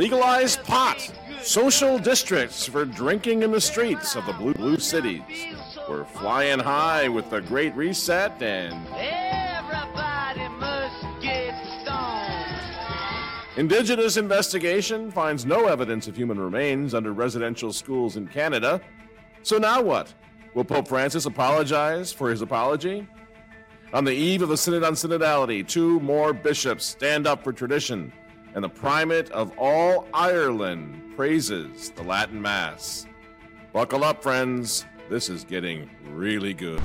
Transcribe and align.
Legalize 0.00 0.56
pot. 0.56 1.12
Social 1.42 1.98
districts 1.98 2.64
for 2.64 2.86
drinking 2.86 3.42
in 3.42 3.52
the 3.52 3.60
streets 3.60 4.16
of 4.16 4.24
the 4.24 4.32
blue, 4.32 4.54
blue 4.54 4.78
cities. 4.78 5.20
We're 5.90 6.06
flying 6.06 6.58
high 6.58 7.06
with 7.08 7.28
the 7.28 7.42
Great 7.42 7.74
Reset 7.76 8.40
and 8.40 8.72
Everybody 8.96 10.48
must 10.58 11.04
get 11.20 11.52
stoned. 11.82 13.58
Indigenous 13.58 14.16
investigation 14.16 15.10
finds 15.10 15.44
no 15.44 15.66
evidence 15.66 16.08
of 16.08 16.16
human 16.16 16.40
remains 16.40 16.94
under 16.94 17.12
residential 17.12 17.70
schools 17.70 18.16
in 18.16 18.26
Canada. 18.26 18.80
So 19.42 19.58
now 19.58 19.82
what? 19.82 20.14
Will 20.54 20.64
Pope 20.64 20.88
Francis 20.88 21.26
apologize 21.26 22.10
for 22.10 22.30
his 22.30 22.40
apology? 22.40 23.06
On 23.92 24.04
the 24.04 24.14
eve 24.14 24.40
of 24.40 24.48
the 24.48 24.56
Synod 24.56 24.82
on 24.82 24.94
Synodality, 24.94 25.68
two 25.68 26.00
more 26.00 26.32
bishops 26.32 26.86
stand 26.86 27.26
up 27.26 27.44
for 27.44 27.52
tradition, 27.52 28.10
and 28.54 28.64
the 28.64 28.68
primate 28.68 29.30
of 29.30 29.52
all 29.58 30.06
Ireland 30.12 31.14
praises 31.16 31.90
the 31.90 32.02
Latin 32.02 32.40
Mass. 32.40 33.06
Buckle 33.72 34.04
up, 34.04 34.22
friends. 34.22 34.86
This 35.08 35.28
is 35.28 35.44
getting 35.44 35.90
really 36.10 36.54
good. 36.54 36.82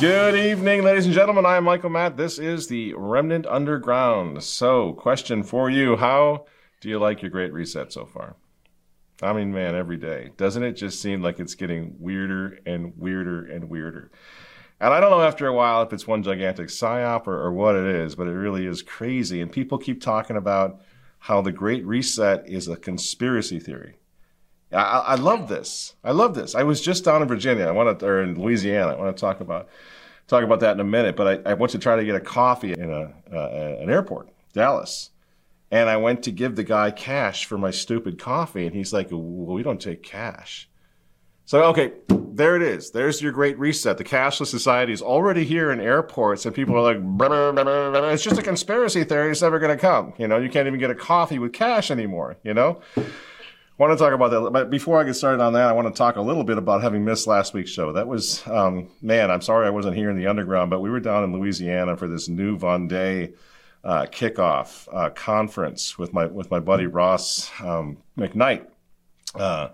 Good 0.00 0.34
evening, 0.34 0.82
ladies 0.82 1.06
and 1.06 1.14
gentlemen. 1.14 1.46
I 1.46 1.56
am 1.56 1.64
Michael 1.64 1.90
Matt. 1.90 2.16
This 2.16 2.40
is 2.40 2.66
the 2.66 2.92
Remnant 2.94 3.46
Underground. 3.46 4.42
So, 4.42 4.94
question 4.94 5.44
for 5.44 5.70
you 5.70 5.96
How 5.96 6.46
do 6.80 6.88
you 6.88 6.98
like 6.98 7.22
your 7.22 7.30
great 7.30 7.52
reset 7.52 7.92
so 7.92 8.04
far? 8.04 8.34
I 9.22 9.32
mean, 9.32 9.52
man, 9.52 9.74
every 9.74 9.96
day. 9.96 10.30
Doesn't 10.36 10.62
it 10.62 10.72
just 10.72 11.00
seem 11.00 11.22
like 11.22 11.38
it's 11.38 11.54
getting 11.54 11.94
weirder 11.98 12.58
and 12.66 12.92
weirder 12.96 13.46
and 13.46 13.68
weirder? 13.70 14.10
And 14.80 14.92
I 14.92 14.98
don't 14.98 15.10
know 15.10 15.22
after 15.22 15.46
a 15.46 15.52
while 15.52 15.82
if 15.82 15.92
it's 15.92 16.08
one 16.08 16.24
gigantic 16.24 16.66
psyop 16.66 17.28
or, 17.28 17.38
or 17.38 17.52
what 17.52 17.76
it 17.76 17.86
is, 17.86 18.16
but 18.16 18.26
it 18.26 18.32
really 18.32 18.66
is 18.66 18.82
crazy. 18.82 19.40
And 19.40 19.50
people 19.50 19.78
keep 19.78 20.02
talking 20.02 20.36
about 20.36 20.80
how 21.20 21.40
the 21.40 21.52
Great 21.52 21.86
Reset 21.86 22.48
is 22.48 22.66
a 22.66 22.76
conspiracy 22.76 23.60
theory. 23.60 23.94
I, 24.72 24.82
I 24.82 25.14
love 25.14 25.48
this. 25.48 25.94
I 26.02 26.10
love 26.10 26.34
this. 26.34 26.56
I 26.56 26.64
was 26.64 26.80
just 26.80 27.04
down 27.04 27.22
in 27.22 27.28
Virginia. 27.28 27.66
I 27.66 27.70
want 27.70 28.00
to, 28.00 28.06
or 28.06 28.22
in 28.22 28.40
Louisiana. 28.40 28.92
I 28.92 28.96
want 28.96 29.16
to 29.16 29.20
talk 29.20 29.40
about 29.40 29.68
talk 30.26 30.42
about 30.42 30.58
that 30.60 30.72
in 30.72 30.80
a 30.80 30.84
minute. 30.84 31.14
But 31.14 31.46
I, 31.46 31.50
I 31.50 31.54
went 31.54 31.70
to 31.72 31.78
try 31.78 31.94
to 31.94 32.04
get 32.04 32.16
a 32.16 32.20
coffee 32.20 32.72
in 32.72 32.90
a, 32.90 33.12
uh, 33.32 33.78
an 33.80 33.88
airport, 33.88 34.30
Dallas, 34.52 35.10
and 35.72 35.88
I 35.88 35.96
went 35.96 36.22
to 36.24 36.30
give 36.30 36.54
the 36.54 36.62
guy 36.62 36.90
cash 36.90 37.46
for 37.46 37.56
my 37.56 37.70
stupid 37.70 38.18
coffee, 38.18 38.66
and 38.66 38.76
he's 38.76 38.92
like, 38.92 39.08
"Well, 39.10 39.20
we 39.56 39.62
don't 39.62 39.80
take 39.80 40.02
cash." 40.02 40.68
So 41.46 41.64
okay, 41.64 41.92
there 42.08 42.54
it 42.54 42.62
is. 42.62 42.90
There's 42.90 43.22
your 43.22 43.32
great 43.32 43.58
reset. 43.58 43.96
The 43.96 44.04
cashless 44.04 44.48
society 44.48 44.92
is 44.92 45.02
already 45.02 45.44
here 45.44 45.72
in 45.72 45.80
airports, 45.80 46.44
and 46.44 46.54
people 46.54 46.76
are 46.76 46.82
like, 46.82 47.02
"Blah, 47.02 47.28
blah, 47.28 47.52
blah, 47.52 47.64
blah, 47.64 47.90
blah." 47.90 48.08
"It's 48.10 48.22
just 48.22 48.38
a 48.38 48.42
conspiracy 48.42 49.02
theory. 49.04 49.32
It's 49.32 49.42
never 49.42 49.58
going 49.58 49.76
to 49.76 49.80
come." 49.80 50.12
You 50.18 50.28
know, 50.28 50.36
you 50.36 50.50
can't 50.50 50.66
even 50.66 50.78
get 50.78 50.90
a 50.90 50.94
coffee 50.94 51.38
with 51.38 51.54
cash 51.54 51.90
anymore. 51.90 52.36
You 52.44 52.54
know. 52.54 52.80
I 52.96 53.84
want 53.84 53.98
to 53.98 54.04
talk 54.04 54.12
about 54.12 54.30
that, 54.30 54.50
but 54.52 54.70
before 54.70 55.00
I 55.00 55.04
get 55.04 55.14
started 55.14 55.42
on 55.42 55.54
that, 55.54 55.68
I 55.68 55.72
want 55.72 55.92
to 55.92 55.98
talk 55.98 56.16
a 56.16 56.20
little 56.20 56.44
bit 56.44 56.58
about 56.58 56.82
having 56.82 57.04
missed 57.04 57.26
last 57.26 57.54
week's 57.54 57.70
show. 57.70 57.94
That 57.94 58.06
was, 58.06 58.46
um, 58.46 58.88
man, 59.00 59.30
I'm 59.30 59.40
sorry 59.40 59.66
I 59.66 59.70
wasn't 59.70 59.96
here 59.96 60.10
in 60.10 60.16
the 60.16 60.26
underground, 60.26 60.70
but 60.70 60.80
we 60.80 60.90
were 60.90 61.00
down 61.00 61.24
in 61.24 61.32
Louisiana 61.32 61.96
for 61.96 62.06
this 62.06 62.28
new 62.28 62.58
Vendée 62.58 63.32
uh, 63.84 64.06
kickoff 64.06 64.88
uh, 64.92 65.10
conference 65.10 65.98
with 65.98 66.12
my 66.12 66.26
with 66.26 66.50
my 66.50 66.60
buddy 66.60 66.86
Ross 66.86 67.50
um, 67.60 67.98
McKnight. 68.16 68.66
Uh, 69.34 69.68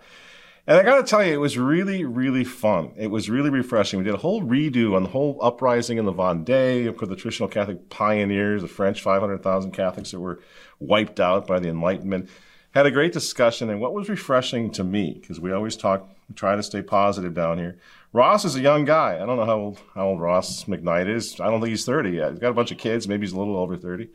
and 0.67 0.77
I 0.77 0.83
got 0.83 0.97
to 0.97 1.03
tell 1.03 1.25
you, 1.25 1.33
it 1.33 1.39
was 1.39 1.57
really, 1.57 2.05
really 2.05 2.45
fun. 2.45 2.93
It 2.99 3.07
was 3.07 3.31
really 3.31 3.49
refreshing. 3.49 3.99
We 3.99 4.05
did 4.05 4.13
a 4.13 4.19
whole 4.19 4.43
redo 4.43 4.95
on 4.95 5.03
the 5.03 5.09
whole 5.09 5.39
uprising 5.41 5.97
in 5.97 6.05
the 6.05 6.13
Vendée 6.13 6.95
for 6.99 7.07
the 7.07 7.17
traditional 7.17 7.49
Catholic 7.49 7.89
pioneers, 7.89 8.61
the 8.61 8.69
French 8.69 9.01
500,000 9.01 9.73
Catholics 9.73 10.11
that 10.11 10.21
were 10.21 10.41
wiped 10.79 11.21
out 11.21 11.47
by 11.47 11.59
the 11.59 11.71
Enlightenment 11.71 12.29
had 12.73 12.87
a 12.87 12.91
great 12.91 13.13
discussion. 13.13 13.71
And 13.71 13.81
what 13.81 13.95
was 13.95 14.09
refreshing 14.09 14.71
to 14.73 14.85
me, 14.85 15.19
because 15.21 15.41
we 15.41 15.53
always 15.53 15.77
talk, 15.77 16.09
try 16.35 16.55
to 16.55 16.63
stay 16.63 16.83
positive 16.83 17.35
down 17.35 17.59
here. 17.59 17.79
Ross 18.13 18.45
is 18.45 18.57
a 18.57 18.61
young 18.61 18.85
guy. 18.85 19.17
I 19.17 19.27
don't 19.27 19.37
know 19.37 19.45
how 19.45 19.59
old, 19.59 19.81
how 19.95 20.07
old 20.09 20.21
Ross 20.21 20.65
McKnight 20.65 21.09
is. 21.09 21.39
I 21.41 21.51
don't 21.51 21.61
think 21.61 21.71
he's 21.71 21.85
30 21.85 22.11
yet. 22.11 22.31
He's 22.31 22.39
got 22.39 22.51
a 22.51 22.55
bunch 22.55 22.73
of 22.73 22.79
kids. 22.79 23.07
Maybe 23.07 23.27
he's 23.27 23.33
a 23.33 23.39
little 23.39 23.57
over 23.57 23.77
30. 23.77 24.09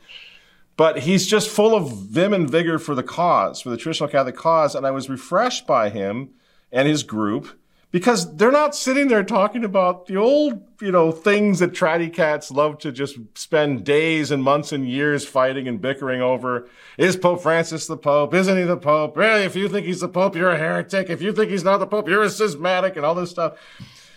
But 0.75 0.99
he's 0.99 1.27
just 1.27 1.49
full 1.49 1.75
of 1.75 1.91
vim 1.91 2.33
and 2.33 2.49
vigor 2.49 2.79
for 2.79 2.95
the 2.95 3.03
cause, 3.03 3.61
for 3.61 3.69
the 3.69 3.77
traditional 3.77 4.09
Catholic 4.09 4.35
cause. 4.35 4.73
And 4.73 4.87
I 4.87 4.91
was 4.91 5.09
refreshed 5.09 5.67
by 5.67 5.89
him 5.89 6.31
and 6.71 6.87
his 6.87 7.03
group 7.03 7.59
because 7.93 8.35
they're 8.37 8.51
not 8.51 8.75
sitting 8.75 9.07
there 9.07 9.23
talking 9.23 9.63
about 9.63 10.07
the 10.07 10.17
old, 10.17 10.67
you 10.81 10.91
know, 10.91 11.11
things 11.11 11.59
that 11.59 11.73
tratty 11.73 12.11
cats 12.11 12.49
love 12.49 12.79
to 12.79 12.91
just 12.91 13.19
spend 13.35 13.85
days 13.85 14.31
and 14.31 14.41
months 14.43 14.71
and 14.71 14.89
years 14.89 15.27
fighting 15.27 15.67
and 15.67 15.79
bickering 15.79 16.19
over. 16.19 16.67
Is 16.97 17.15
Pope 17.15 17.43
Francis 17.43 17.85
the 17.85 17.95
Pope? 17.95 18.33
Isn't 18.33 18.57
he 18.57 18.63
the 18.63 18.77
Pope? 18.77 19.15
Really, 19.15 19.43
if 19.43 19.55
you 19.55 19.69
think 19.69 19.85
he's 19.85 19.99
the 19.99 20.09
Pope, 20.09 20.35
you're 20.35 20.49
a 20.49 20.57
heretic. 20.57 21.11
If 21.11 21.21
you 21.21 21.31
think 21.33 21.51
he's 21.51 21.63
not 21.63 21.77
the 21.77 21.85
Pope, 21.85 22.09
you're 22.09 22.23
a 22.23 22.31
schismatic 22.31 22.97
and 22.97 23.05
all 23.05 23.13
this 23.13 23.29
stuff. 23.29 23.59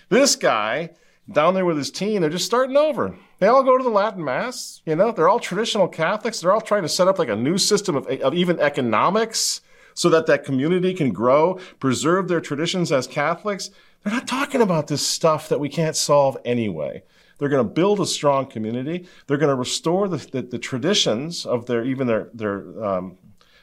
This 0.08 0.36
guy 0.36 0.92
down 1.30 1.52
there 1.52 1.66
with 1.66 1.76
his 1.76 1.90
team, 1.90 2.22
they're 2.22 2.30
just 2.30 2.46
starting 2.46 2.78
over. 2.78 3.14
They 3.40 3.46
all 3.46 3.62
go 3.62 3.76
to 3.76 3.84
the 3.84 3.90
Latin 3.90 4.24
Mass, 4.24 4.80
you 4.86 4.96
know, 4.96 5.12
they're 5.12 5.28
all 5.28 5.38
traditional 5.38 5.86
Catholics. 5.86 6.40
They're 6.40 6.52
all 6.52 6.62
trying 6.62 6.82
to 6.82 6.88
set 6.88 7.08
up 7.08 7.18
like 7.18 7.28
a 7.28 7.36
new 7.36 7.58
system 7.58 7.94
of, 7.94 8.06
of 8.06 8.32
even 8.32 8.58
economics 8.58 9.60
so 9.96 10.10
that 10.10 10.26
that 10.26 10.44
community 10.44 10.94
can 10.94 11.10
grow, 11.10 11.58
preserve 11.80 12.28
their 12.28 12.40
traditions 12.40 12.92
as 12.92 13.06
Catholics. 13.06 13.70
They're 14.04 14.12
not 14.12 14.28
talking 14.28 14.60
about 14.60 14.86
this 14.86 15.04
stuff 15.04 15.48
that 15.48 15.58
we 15.58 15.70
can't 15.70 15.96
solve 15.96 16.36
anyway. 16.44 17.02
They're 17.38 17.48
going 17.48 17.66
to 17.66 17.72
build 17.72 18.00
a 18.00 18.06
strong 18.06 18.46
community. 18.46 19.08
They're 19.26 19.38
going 19.38 19.50
to 19.50 19.56
restore 19.56 20.06
the, 20.06 20.18
the, 20.18 20.42
the 20.42 20.58
traditions 20.58 21.44
of 21.44 21.66
their 21.66 21.82
even 21.84 22.06
their 22.06 22.28
their 22.32 22.84
um, 22.84 23.18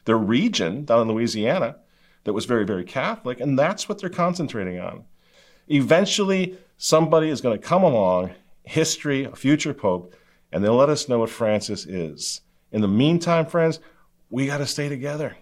their 0.05 0.17
region 0.17 0.85
down 0.85 1.01
in 1.01 1.07
Louisiana 1.07 1.77
that 2.23 2.33
was 2.33 2.45
very 2.45 2.65
very 2.65 2.83
Catholic, 2.83 3.39
and 3.39 3.57
that's 3.57 3.87
what 3.87 3.99
they're 3.99 4.09
concentrating 4.09 4.79
on. 4.79 5.05
Eventually, 5.67 6.57
somebody 6.77 7.29
is 7.29 7.41
going 7.41 7.59
to 7.59 7.67
come 7.67 7.83
along, 7.83 8.31
history, 8.63 9.23
a 9.23 9.35
future 9.35 9.73
pope, 9.73 10.13
and 10.51 10.63
they'll 10.63 10.75
let 10.75 10.89
us 10.89 11.07
know 11.07 11.19
what 11.19 11.29
Francis 11.29 11.85
is. 11.85 12.41
In 12.71 12.81
the 12.81 12.87
meantime, 12.87 13.45
friends, 13.45 13.79
we 14.29 14.47
got 14.47 14.57
to 14.57 14.65
stay 14.65 14.89
together 14.89 15.37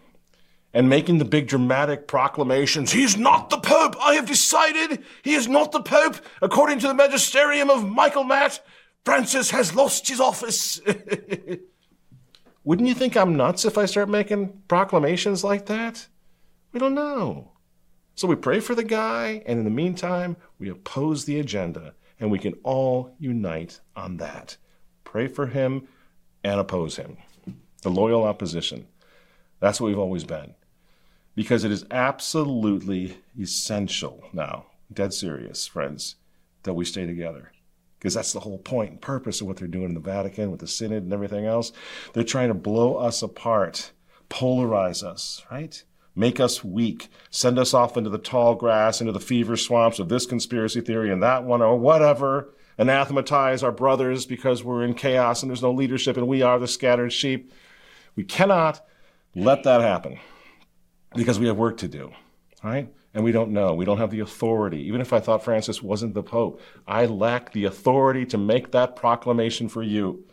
and 0.74 0.90
making 0.90 1.18
the 1.18 1.26
big 1.26 1.48
dramatic 1.48 2.08
proclamations. 2.08 2.92
He's 2.92 3.18
not 3.18 3.50
the 3.50 3.58
Pope. 3.58 3.96
I 4.00 4.14
have 4.14 4.26
decided 4.26 5.04
he 5.24 5.34
is 5.34 5.48
not 5.48 5.72
the 5.72 5.82
Pope. 5.82 6.18
According 6.42 6.80
to 6.80 6.88
the 6.88 6.94
magisterium 6.94 7.70
of 7.70 7.90
Michael 7.90 8.24
Matt, 8.24 8.64
Francis 9.04 9.52
has 9.52 9.76
lost 9.76 10.08
his 10.08 10.20
office. 10.20 10.80
Wouldn't 12.64 12.88
you 12.88 12.94
think 12.94 13.18
I'm 13.18 13.36
nuts 13.36 13.66
if 13.66 13.78
I 13.78 13.86
start 13.86 14.08
making 14.08 14.62
proclamations 14.68 15.44
like 15.44 15.66
that? 15.66 16.08
We 16.72 16.80
don't 16.80 16.94
know. 16.94 17.52
So 18.16 18.28
we 18.28 18.36
pray 18.36 18.60
for 18.60 18.76
the 18.76 18.84
guy, 18.84 19.42
and 19.46 19.58
in 19.58 19.66
the 19.66 19.72
meantime, 19.72 20.38
we 20.60 20.70
oppose 20.70 21.26
the 21.26 21.40
agenda, 21.40 21.96
and 22.20 22.30
we 22.30 22.40
can 22.40 22.54
all 22.64 23.16
unite 23.18 23.80
on 23.96 24.18
that. 24.18 24.58
Pray 25.04 25.28
for 25.28 25.48
him 25.48 25.88
and 26.44 26.60
oppose 26.60 26.98
him. 26.98 27.18
The 27.82 27.90
loyal 27.90 28.24
opposition. 28.24 28.88
That's 29.60 29.82
what 29.82 29.88
we've 29.88 29.98
always 29.98 30.24
been 30.24 30.54
because 31.36 31.64
it 31.64 31.72
is 31.72 31.86
absolutely 31.92 33.18
essential 33.40 34.24
now, 34.34 34.66
dead 34.92 35.14
serious, 35.14 35.68
friends, 35.68 36.16
that 36.64 36.74
we 36.74 36.86
stay 36.86 37.06
together. 37.06 37.52
Because 37.98 38.14
that's 38.16 38.34
the 38.34 38.40
whole 38.40 38.58
point 38.58 38.92
and 38.92 39.02
purpose 39.02 39.42
of 39.42 39.48
what 39.48 39.58
they're 39.58 39.68
doing 39.68 39.86
in 39.90 39.94
the 39.94 40.00
Vatican 40.00 40.50
with 40.52 40.60
the 40.60 40.68
Synod 40.68 41.04
and 41.04 41.14
everything 41.14 41.46
else. 41.46 41.72
They're 42.14 42.24
trying 42.24 42.48
to 42.48 42.56
blow 42.56 42.96
us 42.96 43.22
apart, 43.22 43.92
polarize 44.30 45.04
us, 45.04 45.44
right? 45.52 45.84
Make 46.16 46.40
us 46.40 46.64
weak, 46.64 47.10
send 47.30 47.58
us 47.58 47.74
off 47.74 47.96
into 47.96 48.10
the 48.10 48.18
tall 48.18 48.56
grass, 48.56 49.00
into 49.00 49.14
the 49.14 49.20
fever 49.20 49.56
swamps 49.56 50.00
of 50.00 50.10
this 50.10 50.26
conspiracy 50.26 50.82
theory 50.82 51.12
and 51.12 51.24
that 51.24 51.44
one, 51.44 51.62
or 51.62 51.78
whatever. 51.78 52.50
Anathematize 52.78 53.64
our 53.64 53.72
brothers 53.72 54.26
because 54.26 54.64
we're 54.64 54.84
in 54.84 54.96
chaos 54.96 55.44
and 55.44 55.50
there's 55.50 55.62
no 55.62 55.72
leadership 55.72 56.18
and 56.18 56.28
we 56.28 56.42
are 56.42 56.58
the 56.58 56.68
scattered 56.68 57.14
sheep. 57.14 57.54
We 58.16 58.24
cannot 58.24 58.86
let 59.36 59.64
that 59.64 59.82
happen 59.82 60.20
because 61.16 61.40
we 61.40 61.48
have 61.48 61.58
work 61.58 61.78
to 61.78 61.88
do, 61.88 62.12
right? 62.64 62.92
And 63.14 63.24
we 63.24 63.32
don't 63.32 63.52
know. 63.52 63.74
We 63.74 63.86
don't 63.86 63.98
have 63.98 64.12
the 64.12 64.22
authority. 64.22 64.88
Even 64.88 65.02
if 65.02 65.12
I 65.12 65.20
thought 65.20 65.44
Francis 65.44 65.82
wasn't 65.84 66.14
the 66.14 66.24
Pope, 66.24 66.62
I 66.88 67.06
lack 67.06 67.52
the 67.52 67.66
authority 67.66 68.26
to 68.28 68.38
make 68.38 68.72
that 68.72 68.96
proclamation 68.96 69.68
for 69.68 69.84
you. 69.84 70.26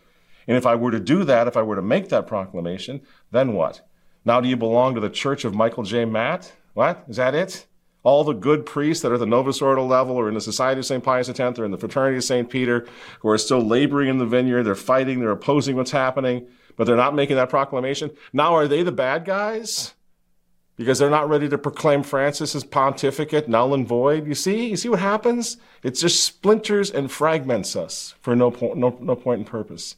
And 0.47 0.57
if 0.57 0.65
I 0.65 0.75
were 0.75 0.91
to 0.91 0.99
do 0.99 1.23
that, 1.25 1.47
if 1.47 1.57
I 1.57 1.61
were 1.61 1.75
to 1.75 1.81
make 1.81 2.09
that 2.09 2.27
proclamation, 2.27 3.01
then 3.31 3.53
what? 3.53 3.81
Now, 4.25 4.41
do 4.41 4.49
you 4.49 4.57
belong 4.57 4.95
to 4.95 5.01
the 5.01 5.09
Church 5.09 5.45
of 5.45 5.53
Michael 5.53 5.83
J. 5.83 6.05
Matt? 6.05 6.51
What? 6.73 7.03
Is 7.07 7.17
that 7.17 7.35
it? 7.35 7.67
All 8.03 8.23
the 8.23 8.33
good 8.33 8.65
priests 8.65 9.03
that 9.03 9.11
are 9.11 9.15
at 9.15 9.19
the 9.19 9.25
Novus 9.25 9.61
Ordo 9.61 9.85
level 9.85 10.15
or 10.15 10.29
in 10.29 10.33
the 10.33 10.41
Society 10.41 10.79
of 10.79 10.85
St. 10.85 11.03
Pius 11.03 11.27
X 11.27 11.59
or 11.59 11.65
in 11.65 11.71
the 11.71 11.77
Fraternity 11.77 12.17
of 12.17 12.23
St. 12.23 12.49
Peter 12.49 12.87
who 13.19 13.29
are 13.29 13.37
still 13.37 13.59
laboring 13.59 14.07
in 14.07 14.17
the 14.17 14.25
vineyard, 14.25 14.63
they're 14.63 14.75
fighting, 14.75 15.19
they're 15.19 15.31
opposing 15.31 15.75
what's 15.75 15.91
happening, 15.91 16.47
but 16.77 16.85
they're 16.85 16.95
not 16.95 17.13
making 17.13 17.35
that 17.35 17.49
proclamation. 17.49 18.09
Now, 18.31 18.55
are 18.55 18.67
they 18.67 18.83
the 18.83 18.91
bad 18.93 19.25
guys? 19.25 19.93
Because 20.79 20.97
they're 20.97 21.09
not 21.09 21.27
ready 21.27 21.49
to 21.49 21.57
proclaim 21.57 22.03
Francis's 22.03 22.63
pontificate 22.63 23.49
null 23.49 23.73
and 23.73 23.85
void. 23.85 24.25
You 24.25 24.33
see, 24.33 24.69
you 24.69 24.77
see 24.77 24.87
what 24.87 24.99
happens? 24.99 25.57
It 25.83 25.91
just 25.91 26.23
splinters 26.23 26.89
and 26.89 27.11
fragments 27.11 27.75
us 27.75 28.15
for 28.21 28.33
no 28.33 28.49
point, 28.49 28.77
no, 28.77 28.97
no 29.01 29.13
point 29.13 29.39
in 29.39 29.45
purpose. 29.45 29.97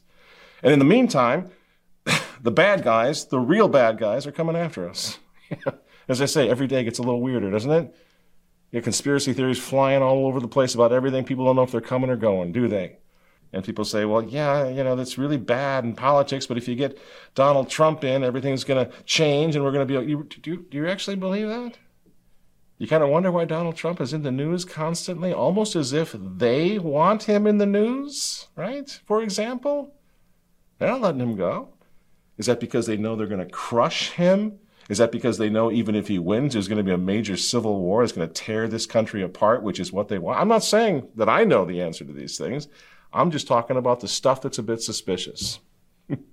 And 0.60 0.72
in 0.72 0.80
the 0.80 0.84
meantime, 0.84 1.50
the 2.42 2.50
bad 2.50 2.82
guys, 2.82 3.26
the 3.26 3.38
real 3.38 3.68
bad 3.68 3.96
guys, 3.96 4.26
are 4.26 4.32
coming 4.32 4.56
after 4.56 4.88
us. 4.88 5.20
As 6.08 6.20
I 6.20 6.24
say, 6.24 6.50
every 6.50 6.66
day 6.66 6.82
gets 6.82 6.98
a 6.98 7.02
little 7.02 7.20
weirder, 7.20 7.52
doesn't 7.52 7.70
it? 7.70 7.94
You 8.72 8.78
have 8.78 8.84
conspiracy 8.84 9.32
theories 9.32 9.60
flying 9.60 10.02
all 10.02 10.26
over 10.26 10.40
the 10.40 10.48
place 10.48 10.74
about 10.74 10.90
everything. 10.90 11.22
People 11.22 11.44
don't 11.44 11.54
know 11.54 11.62
if 11.62 11.70
they're 11.70 11.80
coming 11.80 12.10
or 12.10 12.16
going, 12.16 12.50
do 12.50 12.66
they? 12.66 12.96
And 13.52 13.64
people 13.64 13.84
say, 13.84 14.04
well, 14.04 14.22
yeah, 14.22 14.68
you 14.68 14.82
know, 14.82 14.96
that's 14.96 15.18
really 15.18 15.36
bad 15.36 15.84
in 15.84 15.94
politics, 15.94 16.46
but 16.46 16.56
if 16.56 16.66
you 16.66 16.74
get 16.74 16.98
Donald 17.34 17.68
Trump 17.68 18.02
in, 18.02 18.24
everything's 18.24 18.64
going 18.64 18.86
to 18.86 18.92
change 19.04 19.54
and 19.54 19.64
we're 19.64 19.72
going 19.72 19.86
to 19.86 20.00
be. 20.00 20.06
You, 20.10 20.24
do, 20.24 20.50
you, 20.50 20.66
do 20.70 20.78
you 20.78 20.88
actually 20.88 21.16
believe 21.16 21.48
that? 21.48 21.76
You 22.78 22.88
kind 22.88 23.04
of 23.04 23.10
wonder 23.10 23.30
why 23.30 23.44
Donald 23.44 23.76
Trump 23.76 24.00
is 24.00 24.12
in 24.12 24.22
the 24.22 24.32
news 24.32 24.64
constantly, 24.64 25.32
almost 25.32 25.76
as 25.76 25.92
if 25.92 26.16
they 26.18 26.78
want 26.78 27.24
him 27.24 27.46
in 27.46 27.58
the 27.58 27.66
news, 27.66 28.48
right? 28.56 29.00
For 29.06 29.22
example, 29.22 29.94
they're 30.78 30.88
not 30.88 31.00
letting 31.00 31.20
him 31.20 31.36
go. 31.36 31.74
Is 32.38 32.46
that 32.46 32.58
because 32.58 32.86
they 32.86 32.96
know 32.96 33.14
they're 33.14 33.26
going 33.26 33.38
to 33.38 33.46
crush 33.46 34.10
him? 34.10 34.58
Is 34.88 34.98
that 34.98 35.12
because 35.12 35.38
they 35.38 35.48
know 35.48 35.70
even 35.70 35.94
if 35.94 36.08
he 36.08 36.18
wins, 36.18 36.54
there's 36.54 36.66
going 36.66 36.78
to 36.78 36.82
be 36.82 36.90
a 36.90 36.98
major 36.98 37.36
civil 37.36 37.80
war 37.80 38.02
that's 38.02 38.12
going 38.12 38.26
to 38.26 38.34
tear 38.34 38.66
this 38.66 38.84
country 38.84 39.22
apart, 39.22 39.62
which 39.62 39.78
is 39.78 39.92
what 39.92 40.08
they 40.08 40.18
want? 40.18 40.40
I'm 40.40 40.48
not 40.48 40.64
saying 40.64 41.08
that 41.14 41.28
I 41.28 41.44
know 41.44 41.64
the 41.64 41.82
answer 41.82 42.04
to 42.04 42.12
these 42.12 42.36
things. 42.36 42.66
I'm 43.12 43.30
just 43.30 43.46
talking 43.46 43.76
about 43.76 44.00
the 44.00 44.08
stuff 44.08 44.40
that's 44.40 44.58
a 44.58 44.62
bit 44.62 44.82
suspicious. 44.82 45.60
and 46.08 46.24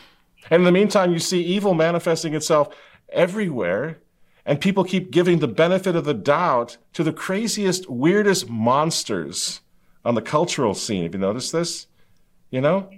in 0.50 0.64
the 0.64 0.72
meantime, 0.72 1.12
you 1.12 1.18
see 1.18 1.42
evil 1.42 1.74
manifesting 1.74 2.34
itself 2.34 2.74
everywhere, 3.08 3.98
and 4.44 4.60
people 4.60 4.84
keep 4.84 5.10
giving 5.10 5.38
the 5.38 5.48
benefit 5.48 5.96
of 5.96 6.04
the 6.04 6.14
doubt 6.14 6.76
to 6.92 7.02
the 7.02 7.12
craziest, 7.12 7.88
weirdest 7.90 8.48
monsters 8.48 9.60
on 10.04 10.14
the 10.14 10.22
cultural 10.22 10.74
scene. 10.74 11.02
Have 11.02 11.14
you 11.14 11.20
noticed 11.20 11.52
this? 11.52 11.86
You 12.50 12.60
know? 12.60 12.90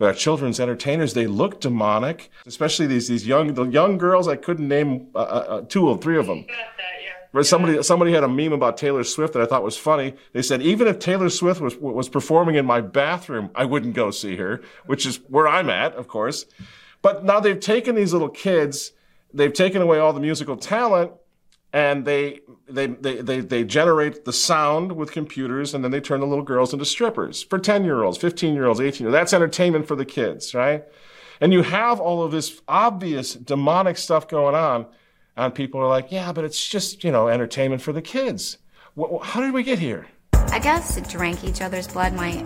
Our 0.00 0.14
children's 0.14 0.60
entertainers, 0.60 1.14
they 1.14 1.26
look 1.26 1.60
demonic, 1.60 2.30
especially 2.46 2.86
these, 2.86 3.08
these 3.08 3.26
young, 3.26 3.54
the 3.54 3.64
young 3.64 3.98
girls. 3.98 4.28
I 4.28 4.36
couldn't 4.36 4.68
name 4.68 5.08
uh, 5.14 5.18
uh, 5.18 5.22
uh 5.22 5.60
two 5.62 5.88
or 5.88 5.98
three 5.98 6.16
of 6.16 6.28
them. 6.28 6.46
Somebody 7.42 7.82
somebody 7.82 8.12
had 8.12 8.24
a 8.24 8.28
meme 8.28 8.52
about 8.52 8.78
Taylor 8.78 9.04
Swift 9.04 9.34
that 9.34 9.42
I 9.42 9.46
thought 9.46 9.62
was 9.62 9.76
funny. 9.76 10.14
They 10.32 10.42
said 10.42 10.62
even 10.62 10.86
if 10.86 10.98
Taylor 10.98 11.28
Swift 11.28 11.60
was 11.60 11.76
was 11.76 12.08
performing 12.08 12.54
in 12.54 12.64
my 12.64 12.80
bathroom, 12.80 13.50
I 13.54 13.66
wouldn't 13.66 13.94
go 13.94 14.10
see 14.10 14.36
her, 14.36 14.62
which 14.86 15.04
is 15.04 15.20
where 15.28 15.46
I'm 15.46 15.68
at, 15.68 15.94
of 15.94 16.08
course. 16.08 16.46
But 17.02 17.24
now 17.24 17.38
they've 17.38 17.60
taken 17.60 17.94
these 17.94 18.12
little 18.12 18.30
kids, 18.30 18.92
they've 19.32 19.52
taken 19.52 19.82
away 19.82 19.98
all 19.98 20.12
the 20.12 20.20
musical 20.20 20.56
talent, 20.56 21.12
and 21.72 22.04
they 22.06 22.40
they 22.66 22.86
they 22.86 23.20
they, 23.20 23.40
they 23.40 23.62
generate 23.62 24.24
the 24.24 24.32
sound 24.32 24.92
with 24.92 25.12
computers, 25.12 25.74
and 25.74 25.84
then 25.84 25.90
they 25.90 26.00
turn 26.00 26.20
the 26.20 26.26
little 26.26 26.44
girls 26.44 26.72
into 26.72 26.86
strippers 26.86 27.42
for 27.42 27.58
ten 27.58 27.84
year 27.84 28.02
olds, 28.04 28.16
fifteen 28.16 28.54
year 28.54 28.66
olds, 28.66 28.80
eighteen. 28.80 29.06
Year 29.06 29.14
olds. 29.14 29.20
That's 29.20 29.32
entertainment 29.34 29.86
for 29.86 29.96
the 29.96 30.06
kids, 30.06 30.54
right? 30.54 30.84
And 31.40 31.52
you 31.52 31.62
have 31.62 32.00
all 32.00 32.22
of 32.22 32.32
this 32.32 32.60
obvious 32.66 33.34
demonic 33.34 33.98
stuff 33.98 34.26
going 34.26 34.54
on 34.54 34.86
and 35.38 35.54
people 35.54 35.80
are 35.80 35.88
like, 35.88 36.10
yeah, 36.10 36.32
but 36.32 36.44
it's 36.44 36.68
just, 36.68 37.04
you 37.04 37.12
know, 37.12 37.28
entertainment 37.28 37.80
for 37.80 37.92
the 37.92 38.02
kids. 38.02 38.58
How 39.22 39.40
did 39.40 39.54
we 39.54 39.62
get 39.62 39.78
here? 39.78 40.08
I 40.32 40.58
guess 40.58 41.00
drink 41.08 41.44
each 41.44 41.62
other's 41.62 41.86
blood 41.86 42.12
might 42.12 42.42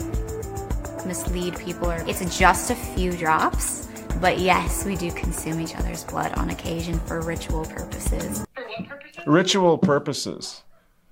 mislead 1.07 1.59
people. 1.59 1.91
Or 1.91 2.05
it's 2.07 2.39
just 2.39 2.71
a 2.71 2.75
few 2.75 3.13
drops, 3.13 3.89
but 4.21 4.39
yes, 4.39 4.85
we 4.85 4.97
do 4.97 5.11
consume 5.13 5.61
each 5.61 5.75
other's 5.75 6.05
blood 6.05 6.33
on 6.35 6.51
occasion 6.51 7.01
for 7.01 7.23
ritual 7.23 7.65
purposes. 7.65 8.45
For 8.55 8.63
what 8.63 8.89
purposes? 8.89 9.27
Ritual 9.27 9.79
purposes. 9.79 10.63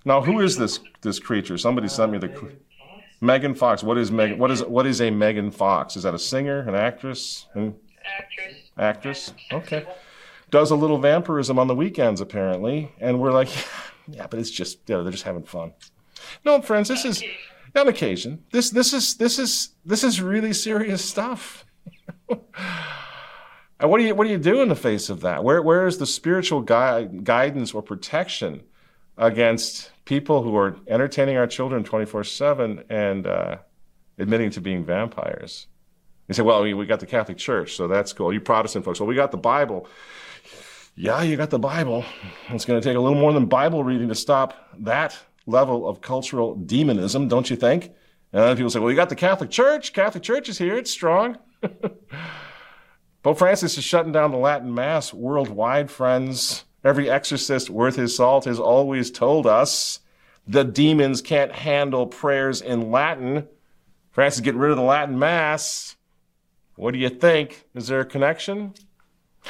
Now, 0.05 0.21
who 0.21 0.41
is 0.41 0.59
this 0.59 0.81
this 1.01 1.19
creature? 1.19 1.57
Somebody 1.57 1.89
sent 1.89 2.13
me 2.13 2.19
the 2.19 2.53
Megan 3.23 3.55
Fox. 3.55 3.83
What 3.83 3.97
is 3.97 4.13
Megan? 4.13 4.39
What 4.39 4.51
is 4.51 4.63
what 4.65 4.87
is 4.87 5.01
a 5.01 5.11
Megan 5.11 5.51
Fox? 5.51 5.97
Is 5.97 6.03
that 6.03 6.15
a 6.15 6.19
singer, 6.19 6.61
an 6.61 6.75
actress? 6.75 7.47
Hmm? 7.55 7.71
Actress. 8.05 8.55
Actress. 8.77 9.33
Okay 9.53 9.87
does 10.51 10.71
a 10.71 10.77
little 10.77 10.99
vampirism 10.99 11.59
on 11.59 11.67
the 11.67 11.75
weekends 11.75 12.21
apparently, 12.21 12.93
and 13.01 13.21
we're 13.21 13.33
like, 13.33 13.49
yeah, 14.09 14.27
but 14.27 14.39
it's 14.39 14.51
just 14.51 14.79
you 14.89 14.97
know, 14.97 15.03
they're 15.03 15.13
just 15.13 15.25
having 15.25 15.45
fun. 15.45 15.73
No, 16.45 16.61
friends, 16.61 16.89
this 16.89 17.05
is 17.05 17.23
on 17.77 17.89
occasion. 17.89 18.45
This 18.51 18.71
this 18.71 18.93
is 18.93 19.15
this 19.15 19.39
is 19.39 19.71
this 19.85 20.05
is 20.05 20.21
really 20.21 20.53
serious 20.53 21.05
stuff. 21.05 21.65
and 22.29 23.91
what 23.91 23.99
do 23.99 24.05
you 24.05 24.15
what 24.15 24.25
do 24.25 24.31
you 24.31 24.39
do 24.39 24.61
in 24.63 24.69
the 24.69 24.77
face 24.77 25.09
of 25.09 25.21
that? 25.21 25.45
Where 25.45 25.63
where 25.63 25.87
is 25.87 25.99
the 25.99 26.07
spiritual 26.07 26.61
gui- 26.61 27.21
guidance 27.23 27.73
or 27.73 27.83
protection 27.83 28.63
against 29.17 29.91
people 30.05 30.43
who 30.43 30.57
are 30.57 30.77
entertaining 30.89 31.37
our 31.37 31.47
children 31.47 31.85
twenty 31.85 32.07
four 32.07 32.25
seven 32.25 32.85
and 32.89 33.27
uh, 33.27 33.59
admitting 34.19 34.51
to 34.51 34.61
being 34.61 34.85
vampires? 34.85 35.67
You 36.29 36.35
say, 36.35 36.43
well, 36.43 36.63
we, 36.63 36.75
we 36.75 36.87
got 36.87 37.01
the 37.01 37.07
Catholic 37.07 37.39
Church, 37.39 37.75
so 37.75 37.89
that's 37.89 38.13
cool. 38.13 38.33
You 38.33 38.41
Protestant 38.41 38.85
folks, 38.85 39.01
well, 39.01 39.09
we 39.09 39.17
got 39.17 39.33
the 39.33 39.37
Bible 39.37 39.89
yeah, 41.01 41.23
you 41.23 41.39
got 41.39 41.49
the 41.49 41.59
Bible. 41.59 42.05
It's 42.51 42.67
going 42.67 42.79
to 42.79 42.87
take 42.87 42.95
a 42.95 43.01
little 43.01 43.19
more 43.19 43.33
than 43.33 43.47
Bible 43.47 43.83
reading 43.83 44.09
to 44.09 44.15
stop 44.15 44.69
that 44.81 45.17
level 45.47 45.89
of 45.89 46.03
cultural 46.03 46.57
demonism, 46.57 47.27
don't 47.27 47.49
you 47.49 47.57
think? 47.57 47.87
And 48.35 48.43
then 48.43 48.55
people 48.55 48.69
say, 48.69 48.81
well, 48.81 48.91
you 48.91 48.97
got 48.97 49.09
the 49.09 49.17
Catholic 49.17 49.49
Church. 49.49 49.95
Catholic 49.95 50.23
Church 50.23 50.51
is 50.51 50.59
here. 50.59 50.77
It's 50.77 50.91
strong. 50.91 51.39
Pope 53.23 53.39
Francis 53.39 53.79
is 53.79 53.85
shutting 53.85 54.13
down 54.13 54.31
the 54.31 54.37
Latin 54.37 54.75
Mass 54.75 55.15
worldwide, 55.15 55.91
friends. 55.91 56.65
Every 56.85 57.09
exorcist 57.09 57.71
worth 57.71 57.97
his 57.97 58.15
salt 58.15 58.45
has 58.45 58.61
always 58.61 59.11
told 59.11 59.47
us 59.47 60.01
the 60.47 60.65
demons 60.65 61.23
can't 61.23 61.53
handle 61.53 62.07
prayers 62.09 62.61
in 62.61 62.91
Latin. 62.91 63.49
Francis 64.11 64.41
is 64.41 64.45
getting 64.45 64.61
rid 64.61 64.71
of 64.71 64.77
the 64.77 64.83
Latin 64.83 65.19
Mass. 65.19 65.97
What 66.77 66.93
do 66.93 66.99
you 66.99 67.09
think? 67.09 67.65
Is 67.75 67.87
there 67.87 68.01
a 68.01 68.05
connection? 68.05 68.75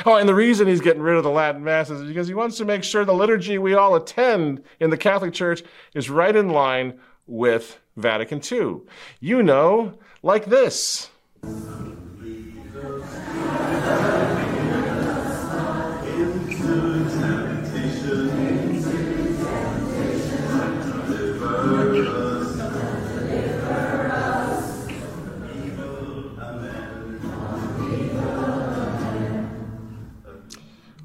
Oh, 0.07 0.17
and 0.17 0.29
the 0.29 0.35
reason 0.35 0.67
he's 0.67 0.81
getting 0.81 1.03
rid 1.03 1.17
of 1.17 1.25
the 1.25 1.31
Latin 1.31 1.65
Mass 1.65 1.91
is 1.91 2.07
because 2.07 2.29
he 2.29 2.35
wants 2.35 2.57
to 2.59 2.65
make 2.65 2.85
sure 2.85 3.05
the 3.05 3.13
liturgy 3.13 3.59
we 3.59 3.75
all 3.75 3.97
attend 3.97 4.63
in 4.79 4.91
the 4.91 4.97
Catholic 4.97 5.35
Church 5.35 5.63
is 5.95 6.09
right 6.09 6.35
in 6.35 6.49
line 6.49 6.99
with 7.27 7.79
Vatican 7.97 8.41
II. 8.51 8.81
You 9.21 9.43
know, 9.43 9.95
like 10.23 10.47
this. 10.47 11.11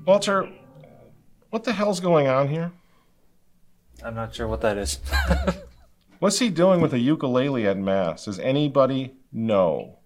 Walter, 0.05 0.47
what 1.49 1.63
the 1.63 1.73
hell's 1.73 1.99
going 1.99 2.27
on 2.27 2.47
here? 2.47 2.71
I'm 4.03 4.13
not 4.13 4.35
sure 4.35 4.47
what 4.47 4.61
that 4.61 4.77
is. 4.77 4.99
What's 6.19 6.39
he 6.39 6.49
doing 6.49 6.79
with 6.79 6.93
a 6.93 6.99
ukulele 6.99 7.67
at 7.67 7.77
Mass? 7.77 8.25
Does 8.25 8.39
anybody 8.39 9.15
know? 9.31 9.97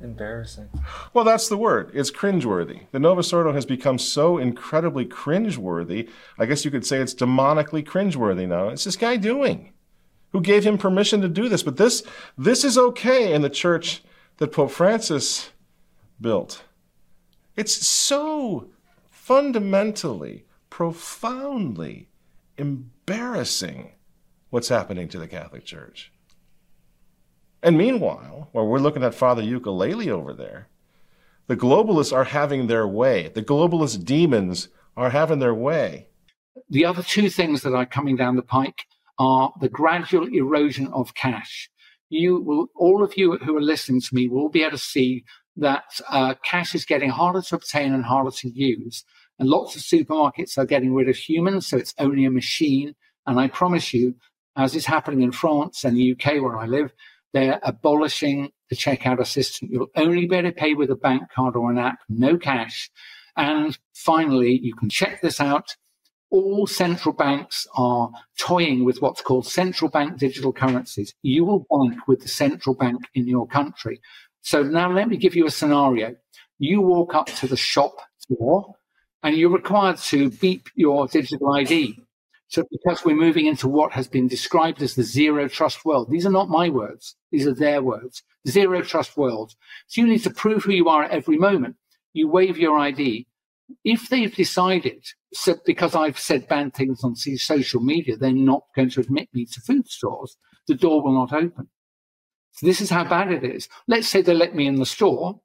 Embarrassing. 0.00 0.68
Well, 1.12 1.24
that's 1.24 1.48
the 1.48 1.56
word. 1.56 1.90
It's 1.92 2.10
cringeworthy. 2.10 2.82
The 2.92 2.98
Novus 3.00 3.32
Ordo 3.32 3.52
has 3.52 3.66
become 3.66 3.98
so 3.98 4.38
incredibly 4.38 5.06
cringeworthy. 5.06 6.08
I 6.38 6.46
guess 6.46 6.64
you 6.64 6.70
could 6.70 6.86
say 6.86 6.98
it's 6.98 7.14
demonically 7.14 7.84
cringeworthy 7.84 8.46
now. 8.46 8.68
It's 8.68 8.84
this 8.84 8.96
guy 8.96 9.16
doing? 9.16 9.72
Who 10.32 10.40
gave 10.40 10.64
him 10.64 10.78
permission 10.78 11.20
to 11.22 11.28
do 11.28 11.48
this? 11.48 11.62
But 11.62 11.78
this, 11.78 12.02
this 12.38 12.64
is 12.64 12.78
okay 12.78 13.32
in 13.32 13.42
the 13.42 13.50
church 13.50 14.02
that 14.36 14.52
Pope 14.52 14.70
Francis 14.70 15.50
built. 16.20 16.62
It's 17.56 17.74
so 17.74 18.68
fundamentally, 19.24 20.44
profoundly 20.68 22.10
embarrassing 22.58 23.90
what's 24.50 24.68
happening 24.68 25.08
to 25.08 25.18
the 25.18 25.26
Catholic 25.26 25.64
Church. 25.64 26.12
And 27.62 27.78
meanwhile, 27.78 28.50
while 28.52 28.66
we're 28.66 28.78
looking 28.80 29.02
at 29.02 29.14
Father 29.14 29.40
Ukulele 29.40 30.10
over 30.10 30.34
there, 30.34 30.68
the 31.46 31.56
globalists 31.56 32.12
are 32.12 32.24
having 32.24 32.66
their 32.66 32.86
way. 32.86 33.30
The 33.34 33.42
globalist 33.42 34.04
demons 34.04 34.68
are 34.94 35.08
having 35.08 35.38
their 35.38 35.54
way. 35.54 36.08
The 36.68 36.84
other 36.84 37.02
two 37.02 37.30
things 37.30 37.62
that 37.62 37.72
are 37.72 37.86
coming 37.86 38.16
down 38.16 38.36
the 38.36 38.42
pike 38.42 38.84
are 39.18 39.54
the 39.58 39.70
gradual 39.70 40.26
erosion 40.26 40.88
of 40.88 41.14
cash. 41.14 41.70
You 42.10 42.42
will, 42.42 42.66
all 42.76 43.02
of 43.02 43.16
you 43.16 43.38
who 43.38 43.56
are 43.56 43.62
listening 43.62 44.02
to 44.02 44.14
me 44.14 44.28
will 44.28 44.50
be 44.50 44.60
able 44.60 44.72
to 44.72 44.78
see 44.78 45.24
that 45.56 45.84
uh, 46.08 46.34
cash 46.44 46.74
is 46.74 46.84
getting 46.84 47.10
harder 47.10 47.42
to 47.42 47.56
obtain 47.56 47.92
and 47.92 48.04
harder 48.04 48.30
to 48.30 48.48
use. 48.48 49.04
And 49.38 49.48
lots 49.48 49.76
of 49.76 49.82
supermarkets 49.82 50.58
are 50.58 50.66
getting 50.66 50.94
rid 50.94 51.08
of 51.08 51.16
humans, 51.16 51.66
so 51.66 51.76
it's 51.76 51.94
only 51.98 52.24
a 52.24 52.30
machine. 52.30 52.94
And 53.26 53.38
I 53.38 53.48
promise 53.48 53.92
you, 53.92 54.14
as 54.56 54.74
is 54.74 54.86
happening 54.86 55.22
in 55.22 55.32
France 55.32 55.84
and 55.84 55.96
the 55.96 56.12
UK 56.12 56.42
where 56.42 56.58
I 56.58 56.66
live, 56.66 56.92
they're 57.32 57.58
abolishing 57.62 58.50
the 58.70 58.76
checkout 58.76 59.20
assistant. 59.20 59.72
You'll 59.72 59.90
only 59.96 60.26
be 60.26 60.36
able 60.36 60.50
to 60.50 60.54
pay 60.54 60.74
with 60.74 60.90
a 60.90 60.96
bank 60.96 61.24
card 61.34 61.56
or 61.56 61.70
an 61.70 61.78
app, 61.78 61.98
no 62.08 62.38
cash. 62.38 62.90
And 63.36 63.76
finally, 63.92 64.58
you 64.62 64.74
can 64.74 64.88
check 64.88 65.20
this 65.20 65.40
out. 65.40 65.76
All 66.30 66.66
central 66.66 67.12
banks 67.12 67.66
are 67.76 68.10
toying 68.38 68.84
with 68.84 69.02
what's 69.02 69.20
called 69.20 69.46
central 69.46 69.90
bank 69.90 70.18
digital 70.18 70.52
currencies. 70.52 71.14
You 71.22 71.44
will 71.44 71.66
bank 71.70 72.06
with 72.06 72.22
the 72.22 72.28
central 72.28 72.74
bank 72.74 73.02
in 73.14 73.26
your 73.26 73.46
country. 73.46 74.00
So 74.44 74.62
now 74.62 74.92
let 74.92 75.08
me 75.08 75.16
give 75.16 75.34
you 75.34 75.46
a 75.46 75.50
scenario. 75.50 76.14
You 76.58 76.82
walk 76.82 77.14
up 77.14 77.26
to 77.26 77.46
the 77.48 77.56
shop 77.56 77.96
door 78.28 78.74
and 79.22 79.34
you're 79.34 79.50
required 79.50 79.96
to 79.96 80.28
beep 80.30 80.68
your 80.74 81.08
digital 81.08 81.54
ID. 81.54 81.98
So 82.48 82.62
because 82.70 83.06
we're 83.06 83.16
moving 83.16 83.46
into 83.46 83.68
what 83.68 83.92
has 83.92 84.06
been 84.06 84.28
described 84.28 84.82
as 84.82 84.96
the 84.96 85.02
zero 85.02 85.48
trust 85.48 85.86
world, 85.86 86.10
these 86.10 86.26
are 86.26 86.30
not 86.30 86.50
my 86.50 86.68
words. 86.68 87.16
These 87.32 87.46
are 87.46 87.54
their 87.54 87.82
words. 87.82 88.22
Zero 88.46 88.82
trust 88.82 89.16
world. 89.16 89.54
So 89.86 90.02
you 90.02 90.06
need 90.06 90.22
to 90.24 90.30
prove 90.30 90.64
who 90.64 90.72
you 90.72 90.90
are 90.90 91.04
at 91.04 91.10
every 91.10 91.38
moment. 91.38 91.76
You 92.12 92.28
wave 92.28 92.58
your 92.58 92.78
ID. 92.78 93.26
If 93.82 94.10
they've 94.10 94.34
decided, 94.34 95.06
so 95.32 95.54
because 95.64 95.94
I've 95.94 96.18
said 96.18 96.48
bad 96.48 96.74
things 96.74 97.02
on 97.02 97.16
social 97.16 97.80
media, 97.80 98.18
they're 98.18 98.30
not 98.30 98.64
going 98.76 98.90
to 98.90 99.00
admit 99.00 99.30
me 99.32 99.46
to 99.46 99.60
food 99.62 99.88
stores, 99.88 100.36
the 100.68 100.74
door 100.74 101.02
will 101.02 101.14
not 101.14 101.32
open. 101.32 101.68
So 102.54 102.66
this 102.66 102.80
is 102.80 102.88
how 102.88 103.04
bad 103.04 103.32
it 103.32 103.44
is. 103.44 103.68
Let's 103.88 104.08
say 104.08 104.22
they 104.22 104.32
let 104.32 104.54
me 104.54 104.66
in 104.66 104.76
the 104.76 104.86
store 104.86 105.40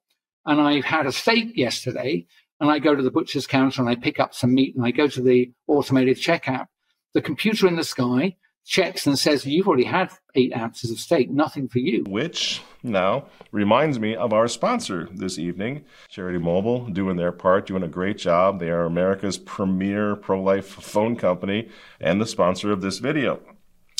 and 0.46 0.60
I've 0.60 0.84
had 0.84 1.06
a 1.06 1.12
steak 1.12 1.56
yesterday 1.56 2.26
and 2.60 2.70
I 2.70 2.78
go 2.78 2.94
to 2.94 3.02
the 3.02 3.10
butcher's 3.10 3.48
counter 3.48 3.82
and 3.82 3.90
I 3.90 3.96
pick 3.96 4.20
up 4.20 4.32
some 4.32 4.54
meat 4.54 4.76
and 4.76 4.86
I 4.86 4.92
go 4.92 5.08
to 5.08 5.20
the 5.20 5.50
automated 5.66 6.18
checkout. 6.18 6.66
The 7.14 7.20
computer 7.20 7.66
in 7.66 7.74
the 7.74 7.82
sky 7.82 8.36
checks 8.64 9.08
and 9.08 9.18
says, 9.18 9.44
You've 9.44 9.66
already 9.66 9.84
had 9.84 10.12
eight 10.36 10.54
ounces 10.54 10.92
of 10.92 11.00
steak, 11.00 11.30
nothing 11.30 11.66
for 11.66 11.80
you. 11.80 12.04
Which 12.04 12.62
now 12.84 13.24
reminds 13.50 13.98
me 13.98 14.14
of 14.14 14.32
our 14.32 14.46
sponsor 14.46 15.08
this 15.12 15.36
evening, 15.36 15.84
Charity 16.08 16.38
Mobile, 16.38 16.86
doing 16.86 17.16
their 17.16 17.32
part, 17.32 17.66
doing 17.66 17.82
a 17.82 17.88
great 17.88 18.18
job. 18.18 18.60
They 18.60 18.70
are 18.70 18.84
America's 18.84 19.36
premier 19.36 20.14
pro 20.14 20.40
life 20.40 20.68
phone 20.68 21.16
company 21.16 21.68
and 22.00 22.20
the 22.20 22.26
sponsor 22.26 22.70
of 22.70 22.82
this 22.82 22.98
video. 22.98 23.40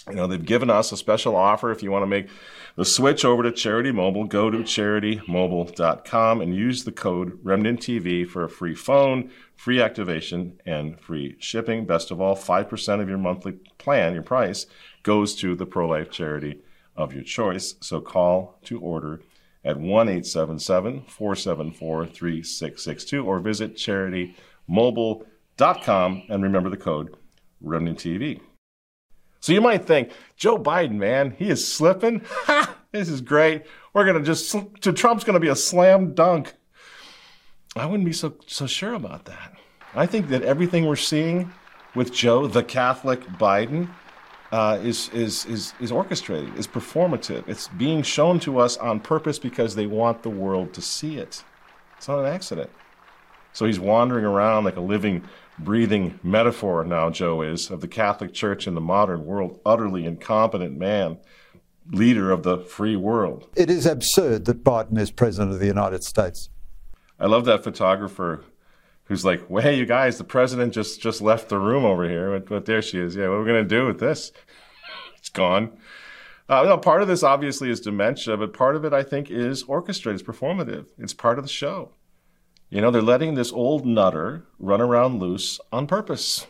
You 0.08 0.14
know, 0.14 0.26
they've 0.26 0.44
given 0.44 0.70
us 0.70 0.92
a 0.92 0.96
special 0.96 1.34
offer 1.34 1.72
if 1.72 1.82
you 1.82 1.90
want 1.90 2.02
to 2.02 2.06
make 2.06 2.28
the 2.76 2.84
switch 2.84 3.24
over 3.24 3.42
to 3.42 3.50
Charity 3.52 3.92
Mobile. 3.92 4.24
Go 4.24 4.50
to 4.50 4.58
charitymobile.com 4.58 6.40
and 6.40 6.54
use 6.54 6.84
the 6.84 6.92
code 6.92 7.42
RemnantTV 7.44 8.28
for 8.28 8.44
a 8.44 8.48
free 8.48 8.74
phone, 8.74 9.30
free 9.56 9.82
activation, 9.82 10.60
and 10.64 10.98
free 11.00 11.36
shipping. 11.38 11.84
Best 11.86 12.10
of 12.10 12.20
all, 12.20 12.36
5% 12.36 13.00
of 13.00 13.08
your 13.08 13.18
monthly 13.18 13.52
plan, 13.78 14.14
your 14.14 14.22
price, 14.22 14.66
goes 15.02 15.34
to 15.36 15.56
the 15.56 15.66
pro 15.66 15.88
life 15.88 16.10
charity 16.10 16.60
of 16.96 17.14
your 17.14 17.24
choice. 17.24 17.74
So 17.80 18.00
call 18.00 18.58
to 18.64 18.80
order 18.80 19.20
at 19.64 19.76
1 19.76 20.08
877 20.08 21.04
474 21.06 22.06
3662 22.06 23.24
or 23.24 23.38
visit 23.40 23.76
charitymobile.com 23.76 26.22
and 26.28 26.42
remember 26.42 26.70
the 26.70 26.76
code 26.76 27.14
RemnantTV. 27.62 28.40
So 29.40 29.52
you 29.52 29.60
might 29.60 29.86
think, 29.86 30.12
Joe 30.36 30.58
Biden, 30.58 30.92
man, 30.92 31.34
he 31.38 31.48
is 31.48 31.66
slipping. 31.66 32.22
Ha! 32.44 32.76
This 32.92 33.08
is 33.08 33.20
great. 33.20 33.66
We're 33.94 34.04
going 34.04 34.18
to 34.18 34.24
just, 34.24 34.56
to 34.80 34.92
Trump's 34.92 35.22
going 35.22 35.34
to 35.34 35.40
be 35.40 35.48
a 35.48 35.56
slam 35.56 36.12
dunk. 36.12 36.54
I 37.76 37.86
wouldn't 37.86 38.04
be 38.04 38.12
so, 38.12 38.34
so 38.46 38.66
sure 38.66 38.94
about 38.94 39.26
that. 39.26 39.54
I 39.94 40.06
think 40.06 40.28
that 40.28 40.42
everything 40.42 40.86
we're 40.86 40.96
seeing 40.96 41.52
with 41.94 42.12
Joe, 42.12 42.48
the 42.48 42.64
Catholic 42.64 43.20
Biden, 43.38 43.88
uh, 44.50 44.78
is, 44.82 45.08
is, 45.10 45.46
is, 45.46 45.74
is 45.80 45.92
orchestrated, 45.92 46.56
is 46.56 46.66
performative. 46.66 47.48
It's 47.48 47.68
being 47.68 48.02
shown 48.02 48.40
to 48.40 48.58
us 48.58 48.76
on 48.76 48.98
purpose 48.98 49.38
because 49.38 49.76
they 49.76 49.86
want 49.86 50.24
the 50.24 50.30
world 50.30 50.72
to 50.74 50.82
see 50.82 51.16
it. 51.16 51.44
It's 51.96 52.08
not 52.08 52.18
an 52.18 52.26
accident. 52.26 52.70
So 53.52 53.66
he's 53.66 53.78
wandering 53.78 54.24
around 54.24 54.64
like 54.64 54.76
a 54.76 54.80
living 54.80 55.22
breathing 55.64 56.18
metaphor 56.22 56.84
now, 56.84 57.10
Joe 57.10 57.42
is, 57.42 57.70
of 57.70 57.80
the 57.80 57.88
Catholic 57.88 58.32
Church 58.32 58.66
in 58.66 58.74
the 58.74 58.80
modern 58.80 59.24
world, 59.24 59.60
utterly 59.64 60.04
incompetent 60.04 60.76
man, 60.76 61.18
leader 61.90 62.30
of 62.30 62.42
the 62.42 62.58
free 62.58 62.96
world. 62.96 63.48
It 63.56 63.70
is 63.70 63.86
absurd 63.86 64.44
that 64.46 64.64
Biden 64.64 64.98
is 64.98 65.10
president 65.10 65.52
of 65.52 65.60
the 65.60 65.66
United 65.66 66.04
States. 66.04 66.48
I 67.18 67.26
love 67.26 67.44
that 67.44 67.62
photographer 67.62 68.44
who's 69.04 69.24
like, 69.24 69.50
well, 69.50 69.62
hey, 69.62 69.76
you 69.76 69.86
guys, 69.86 70.18
the 70.18 70.24
president 70.24 70.72
just, 70.72 71.00
just 71.00 71.20
left 71.20 71.48
the 71.48 71.58
room 71.58 71.84
over 71.84 72.08
here. 72.08 72.30
But, 72.30 72.48
but 72.48 72.64
there 72.64 72.80
she 72.80 72.98
is. 73.00 73.16
Yeah, 73.16 73.28
what 73.28 73.34
are 73.34 73.40
we 73.40 73.46
going 73.46 73.68
to 73.68 73.68
do 73.68 73.86
with 73.86 73.98
this? 73.98 74.32
it's 75.18 75.28
gone. 75.28 75.76
Uh, 76.48 76.62
no, 76.62 76.78
part 76.78 77.02
of 77.02 77.08
this 77.08 77.22
obviously 77.22 77.70
is 77.70 77.80
dementia, 77.80 78.36
but 78.36 78.52
part 78.52 78.76
of 78.76 78.84
it, 78.84 78.92
I 78.92 79.02
think, 79.02 79.30
is 79.30 79.62
orchestrated. 79.64 80.20
It's 80.20 80.28
performative. 80.28 80.86
It's 80.98 81.12
part 81.12 81.38
of 81.38 81.44
the 81.44 81.50
show. 81.50 81.92
You 82.70 82.80
know, 82.80 82.92
they're 82.92 83.02
letting 83.02 83.34
this 83.34 83.52
old 83.52 83.84
nutter 83.84 84.44
run 84.60 84.80
around 84.80 85.18
loose 85.18 85.58
on 85.72 85.88
purpose 85.88 86.46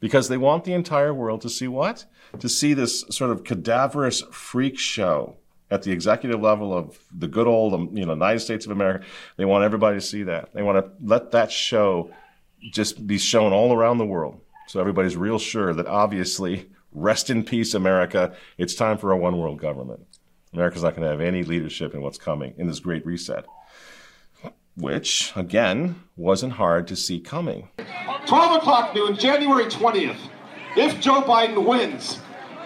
because 0.00 0.28
they 0.28 0.36
want 0.36 0.64
the 0.64 0.72
entire 0.72 1.14
world 1.14 1.40
to 1.42 1.48
see 1.48 1.68
what? 1.68 2.04
To 2.40 2.48
see 2.48 2.74
this 2.74 3.04
sort 3.10 3.30
of 3.30 3.44
cadaverous 3.44 4.22
freak 4.32 4.76
show 4.76 5.36
at 5.70 5.82
the 5.84 5.92
executive 5.92 6.40
level 6.40 6.76
of 6.76 6.98
the 7.16 7.28
good 7.28 7.46
old 7.46 7.74
um, 7.74 7.96
you 7.96 8.04
know 8.04 8.12
United 8.12 8.40
States 8.40 8.66
of 8.66 8.72
America. 8.72 9.04
They 9.36 9.44
want 9.44 9.62
everybody 9.62 9.98
to 9.98 10.00
see 10.00 10.24
that. 10.24 10.52
They 10.52 10.62
want 10.62 10.84
to 10.84 10.90
let 11.00 11.30
that 11.30 11.52
show 11.52 12.10
just 12.72 13.06
be 13.06 13.16
shown 13.16 13.52
all 13.52 13.72
around 13.72 13.98
the 13.98 14.06
world. 14.06 14.40
So 14.66 14.80
everybody's 14.80 15.16
real 15.16 15.38
sure 15.38 15.72
that 15.74 15.86
obviously, 15.86 16.68
rest 16.92 17.30
in 17.30 17.44
peace, 17.44 17.72
America. 17.72 18.34
It's 18.58 18.74
time 18.74 18.98
for 18.98 19.12
a 19.12 19.16
one 19.16 19.38
world 19.38 19.60
government. 19.60 20.04
America's 20.52 20.82
not 20.82 20.96
going 20.96 21.04
to 21.04 21.10
have 21.10 21.20
any 21.20 21.44
leadership 21.44 21.94
in 21.94 22.02
what's 22.02 22.18
coming 22.18 22.54
in 22.58 22.66
this 22.66 22.80
great 22.80 23.06
reset 23.06 23.46
which, 24.80 25.32
again, 25.36 26.02
wasn't 26.16 26.54
hard 26.54 26.88
to 26.88 26.96
see 26.96 27.20
coming. 27.20 27.68
12 28.26 28.56
o'clock 28.56 28.94
noon, 28.94 29.16
January 29.16 29.64
20th. 29.64 30.16
If 30.76 31.00
Joe 31.00 31.22
Biden 31.22 31.66
wins, 31.66 32.18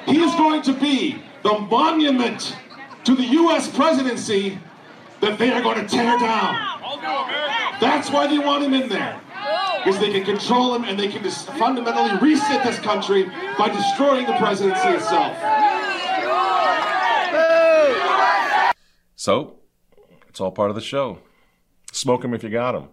he 0.07 0.23
is 0.23 0.35
going 0.35 0.63
to 0.63 0.73
be 0.73 1.23
the 1.43 1.59
monument 1.59 2.57
to 3.05 3.15
the 3.15 3.25
U.S. 3.25 3.75
presidency 3.75 4.59
that 5.21 5.39
they 5.39 5.51
are 5.53 5.63
going 5.63 5.81
to 5.81 5.89
tear 5.89 6.19
down. 6.19 6.55
That's 7.81 8.11
why 8.11 8.27
they 8.27 8.39
want 8.39 8.65
him 8.65 8.75
in 8.75 8.89
there. 8.89 9.21
Because 9.85 10.01
they 10.01 10.13
can 10.13 10.25
control 10.25 10.75
him 10.75 10.85
and 10.85 10.99
they 10.99 11.09
can 11.09 11.23
just 11.23 11.49
fundamentally 11.51 12.19
reset 12.21 12.65
this 12.65 12.79
country 12.79 13.25
by 13.59 13.69
destroying 13.69 14.27
the 14.27 14.33
presidency 14.35 14.89
itself. 14.89 15.37
So, 19.17 19.57
it's 20.29 20.41
all 20.41 20.53
part 20.53 20.71
of 20.71 20.75
the 20.75 20.83
show. 20.83 21.19
Smoke 21.95 22.23
them 22.23 22.35
if 22.35 22.43
you 22.43 22.51
got 22.51 22.73
them. 22.73 22.89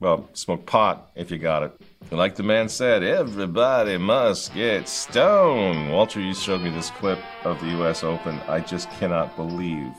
Well, 0.00 0.28
smoke 0.32 0.66
pot 0.66 1.12
if 1.14 1.30
you 1.30 1.38
got 1.38 1.62
it. 1.62 1.80
And 2.10 2.18
like 2.18 2.34
the 2.34 2.42
man 2.42 2.68
said, 2.68 3.04
everybody 3.04 3.98
must 3.98 4.52
get 4.52 4.88
stoned. 4.88 5.92
Walter, 5.92 6.18
you 6.18 6.34
showed 6.34 6.60
me 6.60 6.70
this 6.70 6.90
clip 6.90 7.20
of 7.44 7.60
the 7.60 7.68
U.S. 7.68 8.02
Open. 8.02 8.40
I 8.48 8.58
just 8.58 8.90
cannot 8.90 9.36
believe 9.36 9.92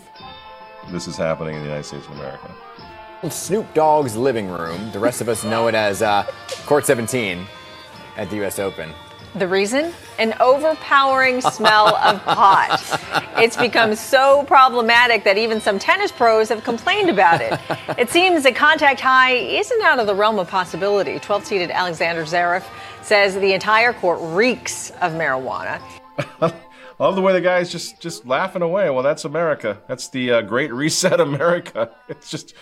this 0.91 1.07
is 1.07 1.15
happening 1.15 1.55
in 1.55 1.61
the 1.61 1.67
United 1.67 1.85
States 1.85 2.05
of 2.05 2.11
America. 2.11 2.53
Snoop 3.29 3.73
Dogg's 3.73 4.17
living 4.17 4.49
room. 4.49 4.91
The 4.91 4.99
rest 4.99 5.21
of 5.21 5.29
us 5.29 5.45
know 5.45 5.69
it 5.69 5.73
as 5.73 6.01
uh, 6.01 6.29
Court 6.65 6.85
17 6.85 7.45
at 8.17 8.29
the 8.29 8.35
U.S. 8.37 8.59
Open. 8.59 8.91
The 9.35 9.47
reason? 9.47 9.93
An 10.19 10.35
overpowering 10.39 11.41
smell 11.41 11.95
of 11.95 12.21
pot. 12.25 12.79
It's 13.37 13.57
become 13.57 13.95
so 13.95 14.43
problematic 14.43 15.23
that 15.23 15.39
even 15.39 15.59
some 15.59 15.79
tennis 15.79 16.11
pros 16.11 16.49
have 16.49 16.63
complained 16.63 17.09
about 17.09 17.41
it. 17.41 17.59
It 17.97 18.09
seems 18.11 18.43
that 18.43 18.55
contact 18.55 18.99
high 18.99 19.31
isn't 19.33 19.81
out 19.81 19.97
of 19.97 20.05
the 20.05 20.13
realm 20.13 20.37
of 20.37 20.47
possibility. 20.47 21.17
12 21.17 21.45
seated 21.45 21.71
Alexander 21.71 22.23
Zverev 22.25 22.63
says 23.01 23.33
the 23.35 23.53
entire 23.53 23.91
court 23.93 24.19
reeks 24.21 24.91
of 25.01 25.13
marijuana. 25.13 25.81
I 26.39 26.53
love 26.99 27.15
the 27.15 27.21
way 27.21 27.33
the 27.33 27.41
guy's 27.41 27.71
just 27.71 27.99
just 27.99 28.27
laughing 28.27 28.61
away. 28.61 28.91
Well, 28.91 29.03
that's 29.03 29.25
America. 29.25 29.81
That's 29.87 30.09
the 30.09 30.31
uh, 30.31 30.41
Great 30.43 30.71
Reset 30.71 31.19
America. 31.19 31.89
It's 32.07 32.29
just 32.29 32.53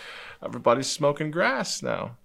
everybody's 0.42 0.88
smoking 0.88 1.30
grass 1.30 1.82
now. 1.82 2.16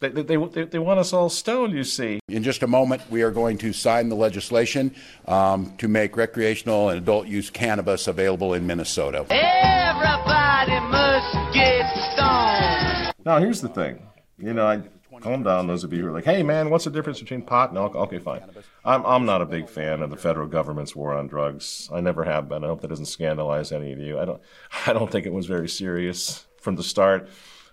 They, 0.00 0.08
they, 0.08 0.36
they, 0.36 0.64
they, 0.64 0.78
want 0.78 0.98
us 0.98 1.12
all 1.12 1.28
stoned, 1.28 1.74
you 1.74 1.84
see. 1.84 2.20
In 2.28 2.42
just 2.42 2.62
a 2.62 2.66
moment, 2.66 3.02
we 3.10 3.20
are 3.20 3.30
going 3.30 3.58
to 3.58 3.74
sign 3.74 4.08
the 4.08 4.14
legislation 4.14 4.94
um, 5.28 5.74
to 5.76 5.88
make 5.88 6.16
recreational 6.16 6.88
and 6.88 6.98
adult 6.98 7.26
use 7.26 7.50
cannabis 7.50 8.08
available 8.08 8.54
in 8.54 8.66
Minnesota. 8.66 9.26
Everybody 9.28 10.80
must 10.88 11.54
get 11.54 11.86
stoned. 12.12 13.12
Now, 13.26 13.40
here's 13.40 13.60
the 13.60 13.68
thing. 13.68 14.06
You 14.38 14.54
know, 14.54 14.66
I 14.66 14.82
calm 15.20 15.42
down, 15.42 15.66
those 15.66 15.84
of 15.84 15.92
you 15.92 16.00
who 16.00 16.08
are 16.08 16.12
like, 16.12 16.24
hey, 16.24 16.42
man, 16.42 16.70
what's 16.70 16.84
the 16.84 16.90
difference 16.90 17.20
between 17.20 17.42
pot 17.42 17.68
and 17.68 17.78
alcohol? 17.78 18.06
Okay, 18.06 18.18
fine. 18.18 18.42
I'm, 18.86 19.04
I'm 19.04 19.26
not 19.26 19.42
a 19.42 19.46
big 19.46 19.68
fan 19.68 20.00
of 20.00 20.08
the 20.08 20.16
federal 20.16 20.48
government's 20.48 20.96
war 20.96 21.12
on 21.12 21.26
drugs. 21.26 21.90
I 21.92 22.00
never 22.00 22.24
have 22.24 22.48
been. 22.48 22.64
I 22.64 22.68
hope 22.68 22.80
that 22.80 22.88
doesn't 22.88 23.04
scandalize 23.04 23.70
any 23.70 23.92
of 23.92 23.98
you. 23.98 24.18
I 24.18 24.24
don't, 24.24 24.40
I 24.86 24.94
don't 24.94 25.10
think 25.10 25.26
it 25.26 25.32
was 25.34 25.44
very 25.44 25.68
serious 25.68 26.46
from 26.58 26.76
the 26.76 26.82
start 26.82 27.28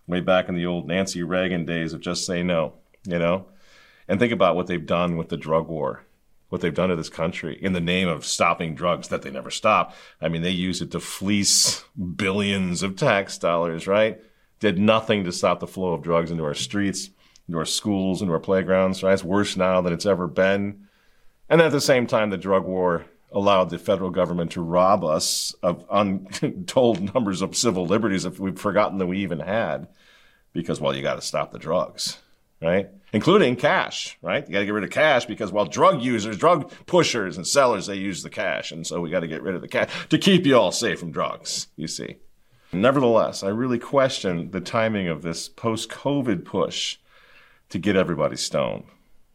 way 0.07 0.21
back 0.21 0.49
in 0.49 0.55
the 0.55 0.65
old 0.65 0.87
Nancy 0.87 1.23
Reagan 1.23 1.65
days 1.65 1.93
of 1.93 2.01
just 2.01 2.25
say 2.25 2.43
no, 2.43 2.73
you 3.05 3.19
know? 3.19 3.45
And 4.07 4.19
think 4.19 4.33
about 4.33 4.55
what 4.55 4.67
they've 4.67 4.85
done 4.85 5.17
with 5.17 5.29
the 5.29 5.37
drug 5.37 5.67
war, 5.67 6.03
what 6.49 6.61
they've 6.61 6.73
done 6.73 6.89
to 6.89 6.95
this 6.95 7.09
country 7.09 7.57
in 7.61 7.73
the 7.73 7.81
name 7.81 8.07
of 8.07 8.25
stopping 8.25 8.73
drugs 8.73 9.09
that 9.09 9.21
they 9.21 9.29
never 9.29 9.51
stop. 9.51 9.93
I 10.21 10.29
mean, 10.29 10.41
they 10.41 10.51
use 10.51 10.81
it 10.81 10.91
to 10.91 10.99
fleece 10.99 11.83
billions 12.15 12.83
of 12.83 12.95
tax 12.95 13.37
dollars, 13.37 13.85
right? 13.85 14.21
did 14.59 14.79
nothing 14.79 15.23
to 15.23 15.31
stop 15.31 15.59
the 15.59 15.67
flow 15.67 15.93
of 15.93 16.01
drugs 16.01 16.31
into 16.31 16.43
our 16.43 16.53
streets, 16.53 17.09
into 17.47 17.59
our 17.59 17.65
schools, 17.65 18.21
into 18.21 18.33
our 18.33 18.39
playgrounds. 18.39 19.03
Right? 19.03 19.13
It's 19.13 19.23
worse 19.23 19.55
now 19.55 19.81
than 19.81 19.93
it's 19.93 20.05
ever 20.05 20.27
been. 20.27 20.87
And 21.49 21.61
at 21.61 21.71
the 21.71 21.81
same 21.81 22.07
time, 22.07 22.29
the 22.29 22.37
drug 22.37 22.65
war 22.65 23.05
allowed 23.31 23.69
the 23.69 23.77
federal 23.77 24.09
government 24.09 24.51
to 24.51 24.61
rob 24.61 25.03
us 25.03 25.53
of 25.61 25.85
untold 25.91 27.13
numbers 27.13 27.41
of 27.41 27.55
civil 27.55 27.85
liberties 27.85 28.25
if 28.25 28.39
we've 28.39 28.59
forgotten 28.59 28.97
that 28.97 29.07
we 29.07 29.19
even 29.19 29.39
had 29.39 29.87
because, 30.53 30.81
well, 30.81 30.95
you 30.95 31.01
got 31.01 31.15
to 31.15 31.21
stop 31.21 31.51
the 31.51 31.59
drugs, 31.59 32.17
right? 32.61 32.89
Including 33.13 33.55
cash, 33.55 34.17
right? 34.21 34.45
You 34.47 34.53
got 34.53 34.59
to 34.59 34.65
get 34.65 34.73
rid 34.73 34.83
of 34.83 34.89
cash 34.89 35.25
because, 35.25 35.51
well, 35.51 35.65
drug 35.65 36.01
users, 36.01 36.37
drug 36.37 36.71
pushers 36.85 37.37
and 37.37 37.45
sellers, 37.45 37.87
they 37.87 37.95
use 37.95 38.23
the 38.23 38.29
cash. 38.29 38.71
And 38.71 38.85
so 38.85 38.99
we 38.99 39.09
got 39.09 39.19
to 39.21 39.27
get 39.27 39.43
rid 39.43 39.55
of 39.55 39.61
the 39.61 39.67
cash 39.67 39.89
to 40.09 40.17
keep 40.17 40.45
you 40.45 40.57
all 40.57 40.71
safe 40.71 40.99
from 40.99 41.11
drugs, 41.11 41.67
you 41.75 41.87
see. 41.87 42.17
Nevertheless, 42.73 43.43
I 43.43 43.49
really 43.49 43.79
question 43.79 44.51
the 44.51 44.59
timing 44.59 45.07
of 45.07 45.21
this 45.21 45.47
post 45.47 45.89
COVID 45.89 46.43
push 46.43 46.97
to 47.69 47.79
get 47.79 47.95
everybody 47.95 48.35
stoned. 48.35 48.85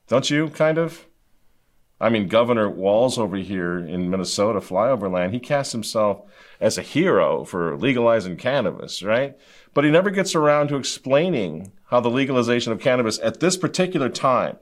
Don't 0.09 0.29
you, 0.29 0.49
kind 0.49 0.79
of? 0.79 1.07
I 2.03 2.09
mean, 2.09 2.27
Governor 2.27 2.69
Walz 2.69 3.17
over 3.17 3.37
here 3.37 3.79
in 3.79 4.11
Minnesota, 4.11 4.59
flyover 4.59 5.09
land, 5.09 5.33
he 5.33 5.39
casts 5.39 5.71
himself 5.71 6.23
as 6.61 6.77
a 6.77 6.83
hero 6.83 7.45
for 7.45 7.77
legalizing 7.77 8.37
cannabis, 8.37 9.05
right? 9.05 9.39
But 9.73 9.85
he 9.85 9.91
never 9.93 10.11
gets 10.11 10.35
around 10.35 10.67
to 10.69 10.77
explaining 10.77 11.71
how 11.91 12.01
the 12.01 12.11
legalization 12.11 12.73
of 12.73 12.81
cannabis 12.81 13.21
at 13.21 13.39
this 13.39 13.57
particular 13.57 14.09
time, 14.09 14.57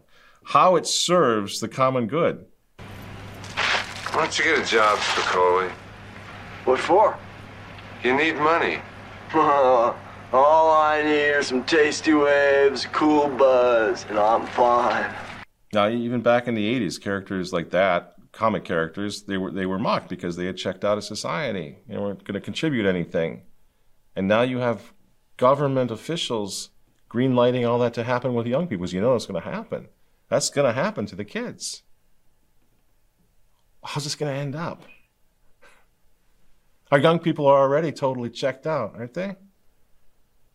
how 0.44 0.76
it 0.76 0.86
serves 0.86 1.60
the 1.60 1.68
common 1.68 2.08
good. 2.08 2.44
Why 2.76 4.24
don't 4.24 4.38
you 4.38 4.44
get 4.44 4.58
a 4.58 4.66
job, 4.66 4.98
Spicoli? 4.98 5.70
What 6.66 6.78
for? 6.78 7.18
You 8.04 8.18
need 8.18 8.36
money. 8.36 8.82
All 9.34 10.70
I 10.72 11.02
need 11.02 11.30
are 11.30 11.42
some 11.42 11.64
tasty 11.64 12.12
waves, 12.12 12.84
cool 12.92 13.28
buzz, 13.28 14.04
and 14.10 14.18
I'm 14.18 14.46
fine. 14.48 15.10
Now, 15.72 15.88
even 15.88 16.20
back 16.20 16.48
in 16.48 16.54
the 16.54 16.80
'80s, 16.80 17.00
characters 17.00 17.52
like 17.52 17.70
that, 17.70 18.14
comic 18.32 18.64
characters, 18.64 19.22
they 19.22 19.36
were 19.36 19.50
they 19.50 19.66
were 19.66 19.78
mocked 19.78 20.08
because 20.08 20.36
they 20.36 20.46
had 20.46 20.56
checked 20.56 20.84
out 20.84 20.98
of 20.98 21.04
society. 21.04 21.78
They 21.88 21.98
weren't 21.98 22.24
going 22.24 22.34
to 22.34 22.40
contribute 22.40 22.86
anything. 22.86 23.42
And 24.16 24.26
now 24.26 24.42
you 24.42 24.58
have 24.58 24.92
government 25.36 25.90
officials 25.90 26.70
greenlighting 27.08 27.68
all 27.68 27.78
that 27.80 27.94
to 27.94 28.04
happen 28.04 28.34
with 28.34 28.46
young 28.46 28.66
people. 28.66 28.88
You 28.88 29.00
know 29.00 29.14
it's 29.14 29.26
going 29.26 29.42
to 29.42 29.50
happen. 29.50 29.88
That's 30.28 30.50
going 30.50 30.66
to 30.66 30.80
happen 30.80 31.06
to 31.06 31.16
the 31.16 31.24
kids. 31.24 31.82
How's 33.82 34.04
this 34.04 34.14
going 34.14 34.32
to 34.32 34.38
end 34.38 34.54
up? 34.54 34.84
Our 36.92 36.98
young 36.98 37.18
people 37.18 37.46
are 37.46 37.60
already 37.60 37.92
totally 37.92 38.30
checked 38.30 38.66
out, 38.66 38.94
aren't 38.96 39.14
they? 39.14 39.36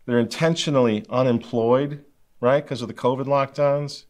They're 0.06 0.20
intentionally 0.20 1.06
unemployed, 1.10 2.06
right, 2.40 2.64
because 2.64 2.82
of 2.82 2.88
the 2.88 2.94
COVID 2.94 3.26
lockdowns. 3.26 4.04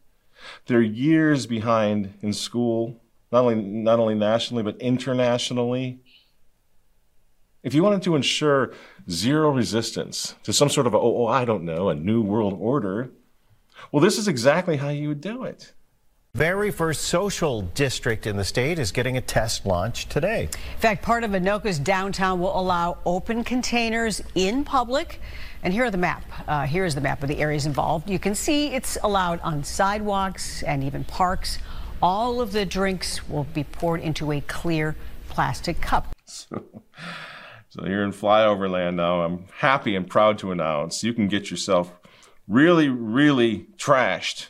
They're 0.66 0.82
years 0.82 1.46
behind 1.46 2.14
in 2.22 2.32
school, 2.32 3.00
not 3.32 3.42
only, 3.42 3.56
not 3.56 3.98
only 3.98 4.14
nationally, 4.14 4.62
but 4.62 4.76
internationally. 4.80 6.00
If 7.62 7.74
you 7.74 7.82
wanted 7.82 8.02
to 8.02 8.14
ensure 8.14 8.72
zero 9.10 9.50
resistance 9.50 10.36
to 10.44 10.52
some 10.52 10.68
sort 10.68 10.86
of, 10.86 10.94
a, 10.94 10.98
oh, 10.98 11.26
I 11.26 11.44
don't 11.44 11.64
know, 11.64 11.88
a 11.88 11.94
new 11.94 12.22
world 12.22 12.56
order, 12.58 13.10
well, 13.90 14.02
this 14.02 14.18
is 14.18 14.28
exactly 14.28 14.76
how 14.76 14.88
you 14.88 15.08
would 15.08 15.20
do 15.20 15.44
it. 15.44 15.72
Very 16.36 16.70
first 16.70 17.04
social 17.04 17.62
district 17.62 18.26
in 18.26 18.36
the 18.36 18.44
state 18.44 18.78
is 18.78 18.92
getting 18.92 19.16
a 19.16 19.22
test 19.22 19.64
launch 19.64 20.06
today. 20.10 20.42
In 20.42 20.80
fact, 20.80 21.02
part 21.02 21.24
of 21.24 21.30
Anoka's 21.30 21.78
downtown 21.78 22.40
will 22.40 22.60
allow 22.60 22.98
open 23.06 23.42
containers 23.42 24.22
in 24.34 24.62
public. 24.62 25.22
And 25.62 25.72
here 25.72 25.86
are 25.86 25.90
the 25.90 25.96
map. 25.96 26.24
Uh, 26.46 26.66
here 26.66 26.84
is 26.84 26.94
the 26.94 27.00
map 27.00 27.22
of 27.22 27.30
the 27.30 27.38
areas 27.38 27.64
involved. 27.64 28.10
You 28.10 28.18
can 28.18 28.34
see 28.34 28.66
it's 28.66 28.98
allowed 29.02 29.40
on 29.40 29.64
sidewalks 29.64 30.62
and 30.64 30.84
even 30.84 31.04
parks. 31.04 31.56
All 32.02 32.42
of 32.42 32.52
the 32.52 32.66
drinks 32.66 33.26
will 33.30 33.44
be 33.44 33.64
poured 33.64 34.02
into 34.02 34.30
a 34.30 34.42
clear 34.42 34.94
plastic 35.30 35.80
cup. 35.80 36.14
So, 36.26 36.62
so 37.70 37.86
you're 37.86 38.04
in 38.04 38.12
flyover 38.12 38.70
land 38.70 38.98
now. 38.98 39.22
I'm 39.22 39.46
happy 39.60 39.96
and 39.96 40.06
proud 40.06 40.36
to 40.40 40.52
announce 40.52 41.02
you 41.02 41.14
can 41.14 41.28
get 41.28 41.50
yourself 41.50 41.94
really, 42.46 42.90
really 42.90 43.68
trashed 43.78 44.48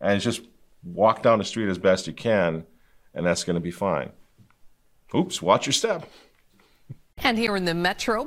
and 0.00 0.14
it's 0.14 0.24
just 0.24 0.42
walk 0.82 1.22
down 1.22 1.38
the 1.38 1.44
street 1.44 1.68
as 1.68 1.78
best 1.78 2.06
you 2.06 2.12
can, 2.12 2.64
and 3.14 3.26
that's 3.26 3.44
going 3.44 3.54
to 3.54 3.60
be 3.60 3.70
fine. 3.70 4.10
Oops, 5.14 5.40
watch 5.40 5.66
your 5.66 5.72
step. 5.72 6.08
And 7.20 7.36
here 7.36 7.56
in 7.56 7.64
the 7.64 7.74
metro, 7.74 8.24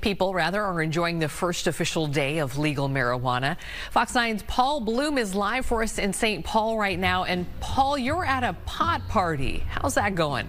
people 0.00 0.34
rather 0.34 0.62
are 0.62 0.82
enjoying 0.82 1.20
the 1.20 1.28
first 1.28 1.68
official 1.68 2.08
day 2.08 2.38
of 2.38 2.58
legal 2.58 2.88
marijuana. 2.88 3.56
Fox 3.92 4.12
9's 4.14 4.42
Paul 4.44 4.80
Blume 4.80 5.16
is 5.16 5.34
live 5.34 5.64
for 5.64 5.82
us 5.82 5.98
in 5.98 6.12
St. 6.12 6.44
Paul 6.44 6.76
right 6.76 6.98
now. 6.98 7.22
And 7.24 7.46
Paul, 7.60 7.96
you're 7.96 8.24
at 8.24 8.42
a 8.42 8.54
pot 8.66 9.06
party. 9.08 9.62
How's 9.68 9.94
that 9.94 10.16
going? 10.16 10.48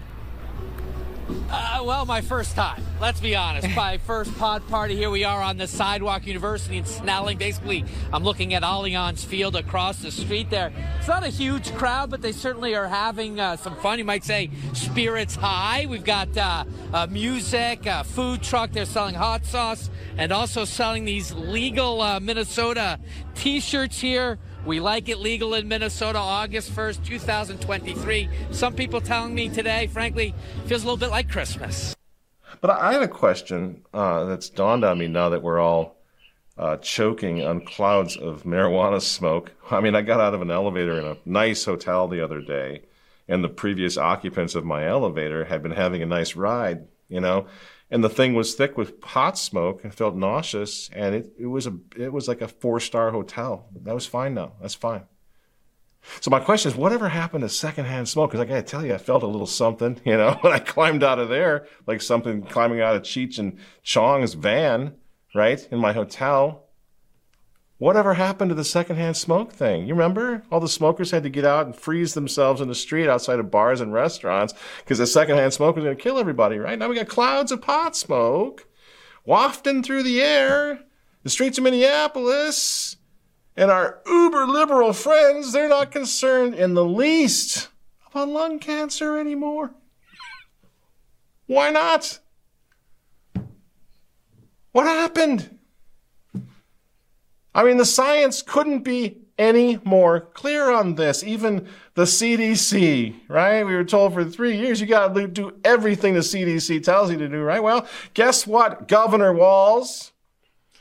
Uh, 1.50 1.82
well, 1.84 2.04
my 2.04 2.20
first 2.20 2.54
time. 2.54 2.82
Let's 3.00 3.20
be 3.20 3.34
honest. 3.34 3.68
My 3.76 3.98
first 3.98 4.36
pod 4.38 4.66
party. 4.68 4.96
Here 4.96 5.10
we 5.10 5.24
are 5.24 5.42
on 5.42 5.56
the 5.56 5.66
sidewalk, 5.66 6.26
University 6.26 6.76
in 6.76 6.84
Snelling. 6.84 7.38
Basically, 7.38 7.84
I'm 8.12 8.24
looking 8.24 8.54
at 8.54 8.62
Allianz 8.62 9.24
Field 9.24 9.56
across 9.56 9.98
the 9.98 10.10
street 10.10 10.50
there. 10.50 10.72
It's 10.98 11.08
not 11.08 11.24
a 11.24 11.28
huge 11.28 11.74
crowd, 11.74 12.10
but 12.10 12.22
they 12.22 12.32
certainly 12.32 12.74
are 12.74 12.88
having 12.88 13.40
uh, 13.40 13.56
some 13.56 13.76
fun. 13.76 13.98
You 13.98 14.04
might 14.04 14.24
say 14.24 14.50
spirits 14.72 15.34
high. 15.34 15.86
We've 15.88 16.04
got 16.04 16.36
uh, 16.36 16.64
uh 16.92 17.06
music, 17.10 17.86
food 18.04 18.42
truck. 18.42 18.72
They're 18.72 18.84
selling 18.84 19.14
hot 19.14 19.44
sauce 19.44 19.90
and 20.16 20.32
also 20.32 20.64
selling 20.64 21.04
these 21.04 21.32
legal 21.32 22.00
uh, 22.00 22.20
Minnesota 22.20 22.98
T-shirts 23.34 24.00
here. 24.00 24.38
We 24.64 24.80
like 24.80 25.10
it 25.10 25.18
legal 25.18 25.52
in 25.52 25.68
Minnesota 25.68 26.18
August 26.18 26.72
1st, 26.72 27.04
2023. 27.04 28.30
Some 28.50 28.74
people 28.74 29.00
telling 29.00 29.34
me 29.34 29.50
today, 29.50 29.88
frankly, 29.88 30.34
feels 30.64 30.82
a 30.82 30.86
little 30.86 30.96
bit 30.96 31.10
like 31.10 31.28
Christmas. 31.28 31.94
But 32.62 32.70
I 32.70 32.94
have 32.94 33.02
a 33.02 33.08
question 33.08 33.84
uh, 33.92 34.24
that's 34.24 34.48
dawned 34.48 34.82
on 34.82 34.98
me 34.98 35.06
now 35.06 35.28
that 35.28 35.42
we're 35.42 35.60
all 35.60 35.96
uh, 36.56 36.78
choking 36.78 37.44
on 37.44 37.60
clouds 37.60 38.16
of 38.16 38.44
marijuana 38.44 39.02
smoke. 39.02 39.52
I 39.70 39.80
mean, 39.80 39.94
I 39.94 40.00
got 40.00 40.20
out 40.20 40.32
of 40.32 40.40
an 40.40 40.50
elevator 40.50 40.98
in 40.98 41.04
a 41.04 41.18
nice 41.26 41.66
hotel 41.66 42.08
the 42.08 42.24
other 42.24 42.40
day, 42.40 42.82
and 43.28 43.44
the 43.44 43.48
previous 43.50 43.98
occupants 43.98 44.54
of 44.54 44.64
my 44.64 44.86
elevator 44.86 45.44
had 45.44 45.62
been 45.62 45.72
having 45.72 46.00
a 46.00 46.06
nice 46.06 46.36
ride, 46.36 46.86
you 47.10 47.20
know 47.20 47.46
and 47.90 48.02
the 48.02 48.08
thing 48.08 48.34
was 48.34 48.54
thick 48.54 48.76
with 48.76 49.00
pot 49.00 49.38
smoke. 49.38 49.82
I 49.84 49.90
felt 49.90 50.16
nauseous, 50.16 50.90
and 50.92 51.14
it, 51.14 51.32
it 51.38 51.46
was 51.46 51.66
a 51.66 51.76
it 51.96 52.12
was 52.12 52.28
like 52.28 52.40
a 52.40 52.48
four 52.48 52.80
star 52.80 53.10
hotel. 53.10 53.68
That 53.82 53.94
was 53.94 54.06
fine 54.06 54.34
now. 54.34 54.52
That's 54.60 54.74
fine. 54.74 55.02
So 56.20 56.30
my 56.30 56.40
question 56.40 56.70
is, 56.70 56.76
whatever 56.76 57.08
happened 57.08 57.42
to 57.42 57.48
secondhand 57.48 58.08
smoke? 58.08 58.30
Because 58.30 58.44
I 58.44 58.48
got 58.48 58.56
to 58.56 58.62
tell 58.62 58.84
you, 58.84 58.94
I 58.94 58.98
felt 58.98 59.22
a 59.22 59.26
little 59.26 59.46
something, 59.46 60.00
you 60.04 60.16
know, 60.16 60.38
when 60.40 60.52
I 60.52 60.58
climbed 60.58 61.02
out 61.02 61.18
of 61.18 61.28
there, 61.28 61.66
like 61.86 62.02
something 62.02 62.42
climbing 62.42 62.80
out 62.80 62.96
of 62.96 63.02
Cheech 63.02 63.38
and 63.38 63.58
Chong's 63.82 64.34
van, 64.34 64.94
right, 65.34 65.66
in 65.70 65.78
my 65.78 65.92
hotel. 65.92 66.63
Whatever 67.78 68.14
happened 68.14 68.50
to 68.50 68.54
the 68.54 68.64
secondhand 68.64 69.16
smoke 69.16 69.52
thing? 69.52 69.86
You 69.86 69.94
remember? 69.94 70.44
All 70.50 70.60
the 70.60 70.68
smokers 70.68 71.10
had 71.10 71.24
to 71.24 71.28
get 71.28 71.44
out 71.44 71.66
and 71.66 71.74
freeze 71.74 72.14
themselves 72.14 72.60
in 72.60 72.68
the 72.68 72.74
street 72.74 73.08
outside 73.08 73.40
of 73.40 73.50
bars 73.50 73.80
and 73.80 73.92
restaurants 73.92 74.54
because 74.78 74.98
the 74.98 75.06
secondhand 75.06 75.52
smoke 75.52 75.74
was 75.74 75.84
going 75.84 75.96
to 75.96 76.02
kill 76.02 76.18
everybody, 76.18 76.58
right? 76.58 76.78
Now 76.78 76.88
we 76.88 76.94
got 76.94 77.08
clouds 77.08 77.50
of 77.50 77.62
pot 77.62 77.96
smoke 77.96 78.68
wafting 79.24 79.82
through 79.82 80.04
the 80.04 80.22
air, 80.22 80.80
the 81.24 81.30
streets 81.30 81.58
of 81.58 81.64
Minneapolis. 81.64 82.96
And 83.56 83.70
our 83.70 84.00
uber 84.06 84.46
liberal 84.46 84.92
friends, 84.92 85.52
they're 85.52 85.68
not 85.68 85.92
concerned 85.92 86.54
in 86.54 86.74
the 86.74 86.84
least 86.84 87.68
about 88.10 88.28
lung 88.28 88.58
cancer 88.58 89.16
anymore. 89.16 89.72
Why 91.46 91.70
not? 91.70 92.18
What 94.72 94.86
happened? 94.86 95.53
I 97.54 97.62
mean, 97.62 97.76
the 97.76 97.84
science 97.84 98.42
couldn't 98.42 98.80
be 98.80 99.18
any 99.38 99.80
more 99.84 100.20
clear 100.20 100.70
on 100.70 100.94
this. 100.94 101.22
Even 101.22 101.68
the 101.94 102.02
CDC, 102.02 103.14
right? 103.28 103.64
We 103.64 103.74
were 103.74 103.84
told 103.84 104.14
for 104.14 104.24
three 104.24 104.56
years 104.56 104.80
you 104.80 104.86
got 104.86 105.14
to 105.14 105.28
do 105.28 105.52
everything 105.64 106.14
the 106.14 106.20
CDC 106.20 106.82
tells 106.82 107.10
you 107.10 107.16
to 107.18 107.28
do, 107.28 107.42
right? 107.42 107.62
Well, 107.62 107.86
guess 108.14 108.46
what, 108.46 108.88
Governor 108.88 109.32
Walz? 109.32 110.12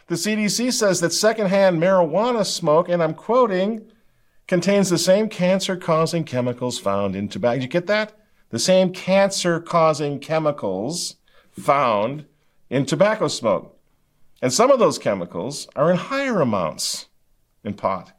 The 0.07 0.15
CDC 0.15 0.73
says 0.73 0.99
that 0.99 1.11
secondhand 1.11 1.81
marijuana 1.81 2.45
smoke, 2.45 2.89
and 2.89 3.01
I'm 3.01 3.13
quoting, 3.13 3.89
contains 4.47 4.89
the 4.89 4.97
same 4.97 5.29
cancer 5.29 5.75
causing 5.77 6.23
chemicals 6.23 6.77
found 6.77 7.15
in 7.15 7.29
tobacco. 7.29 7.55
Did 7.55 7.63
you 7.63 7.69
get 7.69 7.87
that? 7.87 8.13
The 8.49 8.59
same 8.59 8.91
cancer 8.91 9.59
causing 9.59 10.19
chemicals 10.19 11.15
found 11.51 12.25
in 12.69 12.85
tobacco 12.85 13.27
smoke. 13.27 13.72
And 14.43 14.51
some 14.51 14.71
of 14.71 14.77
those 14.77 14.99
chemicals 14.99 15.69
are 15.73 15.89
in 15.89 15.95
higher 15.95 16.41
amounts 16.41 17.07
in 17.63 17.75
pot. 17.75 18.11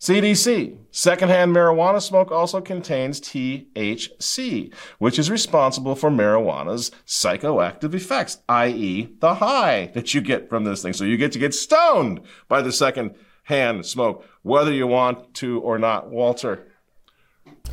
CDC. 0.00 0.76
Secondhand 0.90 1.54
marijuana 1.54 2.02
smoke 2.02 2.32
also 2.32 2.60
contains 2.60 3.20
THC, 3.20 4.74
which 4.98 5.16
is 5.20 5.30
responsible 5.30 5.94
for 5.94 6.10
marijuana's 6.10 6.90
psychoactive 7.06 7.94
effects, 7.94 8.38
i.e., 8.48 9.14
the 9.20 9.36
high 9.36 9.92
that 9.94 10.12
you 10.12 10.20
get 10.20 10.48
from 10.48 10.64
this 10.64 10.82
thing. 10.82 10.92
So 10.92 11.04
you 11.04 11.16
get 11.16 11.30
to 11.32 11.38
get 11.38 11.54
stoned 11.54 12.22
by 12.48 12.60
the 12.60 12.72
second-hand 12.72 13.86
smoke, 13.86 14.26
whether 14.42 14.72
you 14.72 14.88
want 14.88 15.34
to 15.34 15.60
or 15.60 15.78
not. 15.78 16.10
Walter. 16.10 16.66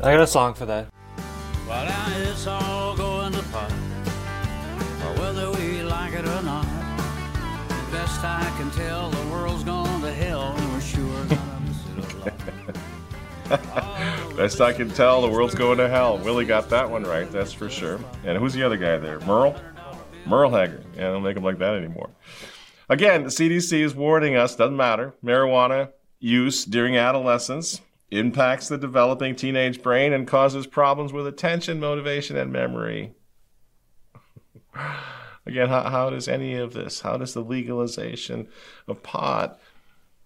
I 0.00 0.12
got 0.12 0.20
a 0.20 0.26
song 0.28 0.54
for 0.54 0.66
that. 0.66 0.86
Best 14.36 14.60
I 14.60 14.72
can 14.72 14.90
tell, 14.90 15.22
the 15.22 15.28
world's 15.28 15.54
going 15.54 15.78
to 15.78 15.88
hell. 15.88 16.18
Willie 16.18 16.44
got 16.44 16.70
that 16.70 16.90
one 16.90 17.04
right, 17.04 17.30
that's 17.30 17.52
for 17.52 17.68
sure. 17.68 18.00
And 18.24 18.38
who's 18.38 18.54
the 18.54 18.62
other 18.62 18.76
guy 18.76 18.96
there? 18.96 19.20
Merle? 19.20 19.54
Merle 20.26 20.50
Haggard. 20.50 20.84
Yeah, 20.96 21.10
don't 21.10 21.22
make 21.22 21.36
him 21.36 21.44
like 21.44 21.58
that 21.58 21.74
anymore. 21.74 22.10
Again, 22.88 23.24
the 23.24 23.30
CDC 23.30 23.80
is 23.80 23.94
warning 23.94 24.36
us, 24.36 24.56
doesn't 24.56 24.76
matter. 24.76 25.14
Marijuana 25.24 25.90
use 26.18 26.64
during 26.64 26.96
adolescence 26.96 27.80
impacts 28.10 28.68
the 28.68 28.78
developing 28.78 29.34
teenage 29.34 29.82
brain 29.82 30.12
and 30.12 30.28
causes 30.28 30.66
problems 30.66 31.12
with 31.12 31.26
attention, 31.26 31.80
motivation, 31.80 32.36
and 32.36 32.52
memory. 32.52 33.12
Again, 35.46 35.68
how, 35.68 35.82
how 35.82 36.10
does 36.10 36.28
any 36.28 36.54
of 36.54 36.72
this, 36.72 37.00
how 37.00 37.16
does 37.16 37.34
the 37.34 37.40
legalization 37.40 38.46
of 38.86 39.02
pot 39.02 39.58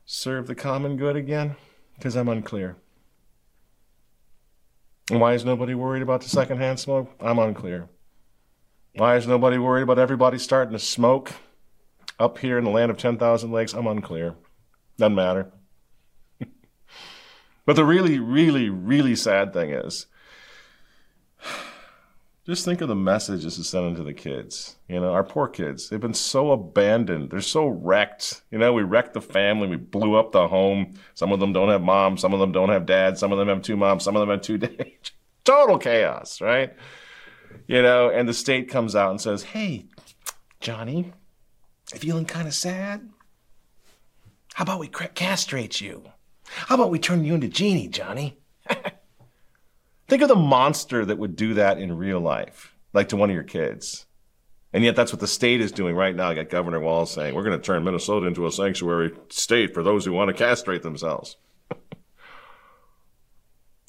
serve 0.05 0.47
the 0.47 0.55
common 0.55 0.97
good 0.97 1.17
again? 1.17 1.57
Because 1.97 2.17
I'm 2.17 2.29
unclear. 2.29 2.77
And 5.11 5.21
why 5.21 5.35
is 5.35 5.45
nobody 5.45 5.75
worried 5.75 6.03
about 6.03 6.23
the 6.23 6.29
secondhand 6.29 6.81
smoke? 6.81 7.13
I'm 7.21 7.39
unclear. 7.39 7.89
Why 8.97 9.17
is 9.17 9.27
nobody 9.27 9.59
worried 9.59 9.83
about 9.83 9.99
everybody 9.99 10.39
starting 10.39 10.73
to 10.73 10.79
smoke 10.79 11.33
up 12.19 12.39
here 12.39 12.59
in 12.59 12.65
the 12.65 12.71
land 12.71 12.91
of 12.91 12.97
10,000 12.97 13.53
lakes? 13.53 13.73
I'm 13.73 13.87
unclear. 13.87 14.35
Doesn't 14.99 15.15
matter. 15.15 15.53
but 17.67 17.77
the 17.77 17.85
really, 17.85 18.19
really, 18.19 18.69
really 18.71 19.15
sad 19.15 19.53
thing 19.53 19.71
is 19.71 20.07
just 22.47 22.65
think 22.65 22.81
of 22.81 22.87
the 22.89 22.95
message 22.95 23.43
this 23.43 23.59
is 23.59 23.69
sending 23.69 23.97
to 23.97 24.05
the 24.05 24.15
kids. 24.15 24.77
You 24.89 25.01
know, 25.01 25.13
our 25.13 25.25
poor 25.25 25.49
kids. 25.49 25.89
They've 25.89 26.01
been 26.01 26.15
so 26.15 26.53
abandoned. 26.53 27.31
They're 27.31 27.41
so 27.41 27.67
wrecked. 27.67 28.43
You 28.53 28.59
know, 28.59 28.73
we 28.73 28.83
wrecked 28.83 29.15
the 29.15 29.21
family. 29.21 29.67
We 29.67 29.77
blew 29.77 30.15
up 30.15 30.31
the 30.31 30.47
home. 30.47 30.95
Some 31.15 31.33
of 31.33 31.41
them 31.41 31.53
don't 31.53 31.71
have 31.71 31.83
moms. 31.83 32.21
Some 32.21 32.33
of 32.33 32.39
them 32.39 32.53
don't 32.53 32.69
have 32.69 32.87
dads. 32.87 33.19
Some 33.19 33.33
of 33.33 33.39
them 33.39 33.49
have 33.49 33.63
two 33.63 33.77
moms. 33.77 34.05
Some 34.05 34.15
of 34.15 34.21
them 34.21 34.31
have 34.31 34.43
two 34.43 34.59
dads. 34.59 35.11
Total 35.45 35.77
chaos, 35.77 36.41
right? 36.41 36.73
You 37.67 37.83
know, 37.83 38.11
and 38.11 38.29
the 38.29 38.35
state 38.35 38.71
comes 38.71 38.95
out 38.95 39.11
and 39.11 39.21
says, 39.21 39.43
hey, 39.43 39.87
Johnny, 40.61 41.13
feeling 41.87 42.27
kind 42.27 42.47
of 42.47 42.55
sad? 42.55 43.09
How 44.55 44.63
about 44.63 44.79
we 44.79 44.89
castrate 44.89 45.81
you? 45.81 46.05
How 46.47 46.77
about 46.77 46.91
we 46.91 47.01
turn 47.01 47.25
you 47.25 47.35
into 47.35 47.49
Genie, 47.49 47.89
Johnny? 47.89 48.39
Think 50.09 50.23
of 50.23 50.29
the 50.29 50.37
monster 50.37 51.05
that 51.05 51.19
would 51.19 51.37
do 51.37 51.55
that 51.55 51.79
in 51.79 51.97
real 51.97 52.21
life, 52.21 52.75
like 52.93 53.09
to 53.09 53.17
one 53.17 53.31
of 53.31 53.35
your 53.35 53.43
kids. 53.43 54.07
And 54.73 54.85
yet 54.85 54.95
that's 54.95 55.13
what 55.13 55.21
the 55.21 55.27
state 55.27 55.61
is 55.61 55.73
doing 55.73 55.97
right 55.97 56.15
now. 56.15 56.29
I 56.29 56.35
got 56.35 56.51
Governor 56.51 56.81
Walz 56.81 57.11
saying, 57.11 57.35
we're 57.35 57.43
going 57.43 57.59
to 57.59 57.65
turn 57.65 57.83
Minnesota 57.83 58.27
into 58.27 58.47
a 58.47 58.53
sanctuary 58.53 59.13
state 59.31 59.73
for 59.73 59.83
those 59.83 60.05
who 60.05 60.13
want 60.13 60.29
to 60.29 60.35
castrate 60.35 60.83
themselves. 60.83 61.37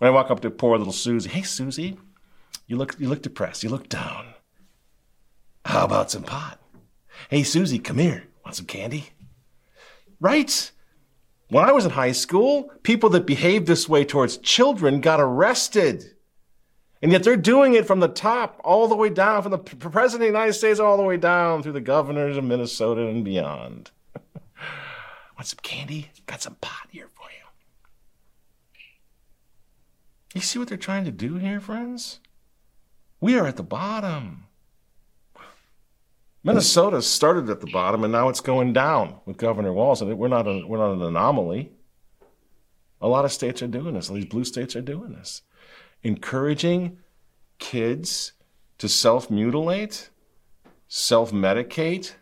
I 0.01 0.09
walk 0.09 0.31
up 0.31 0.39
to 0.41 0.49
poor 0.49 0.77
little 0.77 0.93
Susie. 0.93 1.29
Hey, 1.29 1.41
Susie, 1.41 1.97
you 2.67 2.77
look, 2.77 2.95
you 2.99 3.09
look 3.09 3.21
depressed. 3.21 3.63
You 3.63 3.69
look 3.69 3.89
down. 3.89 4.33
How 5.65 5.83
about 5.83 6.11
some 6.11 6.23
pot? 6.23 6.59
Hey, 7.29 7.43
Susie, 7.43 7.79
come 7.79 7.97
here. 7.97 8.23
Want 8.45 8.55
some 8.55 8.65
candy? 8.65 9.09
Right. 10.19 10.71
When 11.49 11.63
I 11.63 11.71
was 11.71 11.85
in 11.85 11.91
high 11.91 12.11
school, 12.11 12.71
people 12.83 13.09
that 13.11 13.25
behaved 13.25 13.67
this 13.67 13.87
way 13.87 14.03
towards 14.03 14.37
children 14.37 14.99
got 14.99 15.21
arrested. 15.21 16.13
And 17.01 17.11
yet 17.11 17.23
they're 17.23 17.37
doing 17.37 17.73
it 17.73 17.85
from 17.85 17.99
the 17.99 18.07
top 18.07 18.59
all 18.63 18.87
the 18.87 18.95
way 18.95 19.09
down, 19.09 19.43
from 19.43 19.51
the 19.51 19.59
President 19.59 20.15
of 20.15 20.33
the 20.33 20.39
United 20.39 20.53
States 20.53 20.79
all 20.79 20.97
the 20.97 21.03
way 21.03 21.15
down 21.15 21.63
through 21.63 21.73
the 21.73 21.81
governors 21.81 22.37
of 22.37 22.43
Minnesota 22.43 23.07
and 23.07 23.23
beyond. 23.23 23.91
Want 25.37 25.47
some 25.47 25.59
candy? 25.61 26.09
Got 26.25 26.41
some 26.41 26.55
pot 26.55 26.87
here 26.89 27.07
for 27.13 27.29
you. 27.29 27.45
You 30.33 30.41
see 30.41 30.59
what 30.59 30.67
they're 30.67 30.77
trying 30.77 31.05
to 31.05 31.11
do 31.11 31.35
here, 31.35 31.59
friends? 31.59 32.19
We 33.21 33.37
are 33.37 33.47
at 33.47 33.55
the 33.55 33.63
bottom. 33.63 34.46
Minnesota 36.47 37.01
started 37.01 37.49
at 37.49 37.59
the 37.59 37.67
bottom 37.67 38.05
and 38.05 38.13
now 38.13 38.29
it's 38.29 38.39
going 38.39 38.71
down 38.71 39.19
with 39.25 39.35
Governor 39.35 39.73
Walz. 39.73 40.01
And 40.01 40.17
we're 40.17 40.29
not, 40.29 40.47
a, 40.47 40.65
we're 40.65 40.77
not 40.77 40.93
an 40.93 41.01
anomaly. 41.01 41.73
A 43.01 43.07
lot 43.09 43.25
of 43.25 43.33
states 43.33 43.61
are 43.61 43.67
doing 43.67 43.95
this. 43.95 44.07
These 44.07 44.27
blue 44.27 44.45
states 44.45 44.73
are 44.73 44.81
doing 44.81 45.11
this. 45.11 45.41
Encouraging 46.03 46.99
kids 47.59 48.31
to 48.77 48.87
self 48.87 49.29
mutilate, 49.29 50.09
self 50.87 51.33
medicate, 51.33 52.13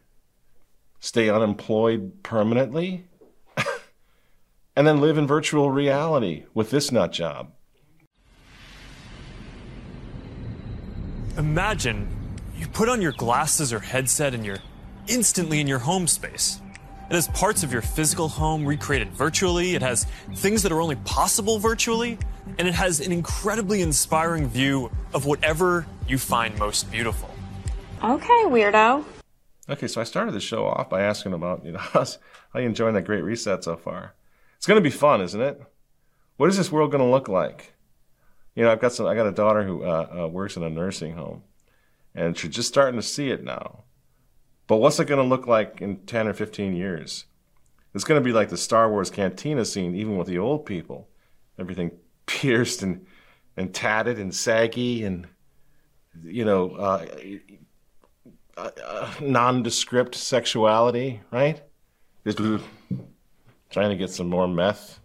stay 0.99 1.29
unemployed 1.29 2.23
permanently, 2.23 3.05
and 4.75 4.87
then 4.87 5.01
live 5.01 5.19
in 5.19 5.27
virtual 5.27 5.69
reality 5.69 6.45
with 6.55 6.71
this 6.71 6.91
nut 6.91 7.11
job. 7.11 7.51
Imagine 11.37 12.24
you 12.65 12.71
put 12.71 12.89
on 12.89 12.99
your 12.99 13.11
glasses 13.11 13.71
or 13.71 13.79
headset 13.79 14.33
and 14.33 14.43
you're 14.43 14.57
instantly 15.07 15.61
in 15.61 15.67
your 15.67 15.77
home 15.77 16.07
space. 16.07 16.61
It 17.11 17.13
has 17.13 17.27
parts 17.27 17.61
of 17.61 17.71
your 17.71 17.83
physical 17.83 18.27
home 18.27 18.65
recreated 18.65 19.11
virtually, 19.11 19.75
it 19.75 19.83
has 19.83 20.07
things 20.33 20.63
that 20.63 20.71
are 20.71 20.81
only 20.81 20.95
possible 20.95 21.59
virtually, 21.59 22.17
and 22.57 22.67
it 22.67 22.73
has 22.73 23.01
an 23.01 23.11
incredibly 23.11 23.83
inspiring 23.83 24.47
view 24.47 24.89
of 25.13 25.27
whatever 25.27 25.85
you 26.07 26.17
find 26.17 26.57
most 26.57 26.91
beautiful. 26.91 27.29
Okay, 28.03 28.43
weirdo. 28.45 29.05
Okay, 29.69 29.87
so 29.87 30.01
I 30.01 30.03
started 30.03 30.33
the 30.33 30.39
show 30.39 30.65
off 30.65 30.89
by 30.89 31.03
asking 31.03 31.33
about, 31.33 31.63
you 31.63 31.71
know, 31.71 31.79
how's, 31.93 32.17
how 32.51 32.59
you 32.59 32.65
enjoying 32.65 32.95
that 32.95 33.03
great 33.03 33.23
reset 33.23 33.63
so 33.63 33.77
far? 33.77 34.15
It's 34.57 34.65
going 34.65 34.83
to 34.83 34.89
be 34.89 34.95
fun, 34.95 35.21
isn't 35.21 35.39
it? 35.39 35.61
What 36.37 36.49
is 36.49 36.57
this 36.57 36.71
world 36.71 36.89
going 36.89 37.03
to 37.03 37.09
look 37.09 37.27
like? 37.27 37.73
You 38.55 38.63
know, 38.63 38.71
I've 38.71 38.81
got 38.81 38.93
some. 38.93 39.05
I 39.05 39.13
got 39.13 39.27
a 39.27 39.31
daughter 39.31 39.63
who 39.63 39.83
uh, 39.83 40.23
uh, 40.23 40.27
works 40.27 40.55
in 40.55 40.63
a 40.63 40.69
nursing 40.69 41.13
home, 41.13 41.43
and 42.15 42.37
she's 42.37 42.55
just 42.55 42.69
starting 42.69 42.99
to 42.99 43.05
see 43.05 43.29
it 43.29 43.43
now. 43.43 43.83
But 44.67 44.77
what's 44.77 44.99
it 44.99 45.05
going 45.05 45.21
to 45.21 45.27
look 45.27 45.45
like 45.45 45.81
in 45.81 45.97
ten 46.05 46.27
or 46.27 46.33
fifteen 46.33 46.75
years? 46.75 47.25
It's 47.93 48.03
going 48.03 48.19
to 48.19 48.25
be 48.25 48.33
like 48.33 48.49
the 48.49 48.57
Star 48.57 48.89
Wars 48.89 49.09
cantina 49.09 49.63
scene, 49.63 49.95
even 49.95 50.17
with 50.17 50.27
the 50.27 50.39
old 50.39 50.65
people. 50.65 51.09
Everything 51.59 51.91
pierced 52.25 52.81
and 52.81 53.05
and 53.57 53.73
tatted 53.73 54.19
and 54.19 54.33
saggy 54.33 55.03
and 55.03 55.27
you 56.23 56.43
know 56.43 56.71
uh, 56.71 57.05
uh, 58.57 58.69
uh, 58.83 59.11
nondescript 59.21 60.15
sexuality, 60.15 61.21
right? 61.31 61.61
Just 62.25 62.37
trying 63.69 63.89
to 63.89 63.95
get 63.95 64.09
some 64.09 64.27
more 64.27 64.47
meth. 64.47 64.99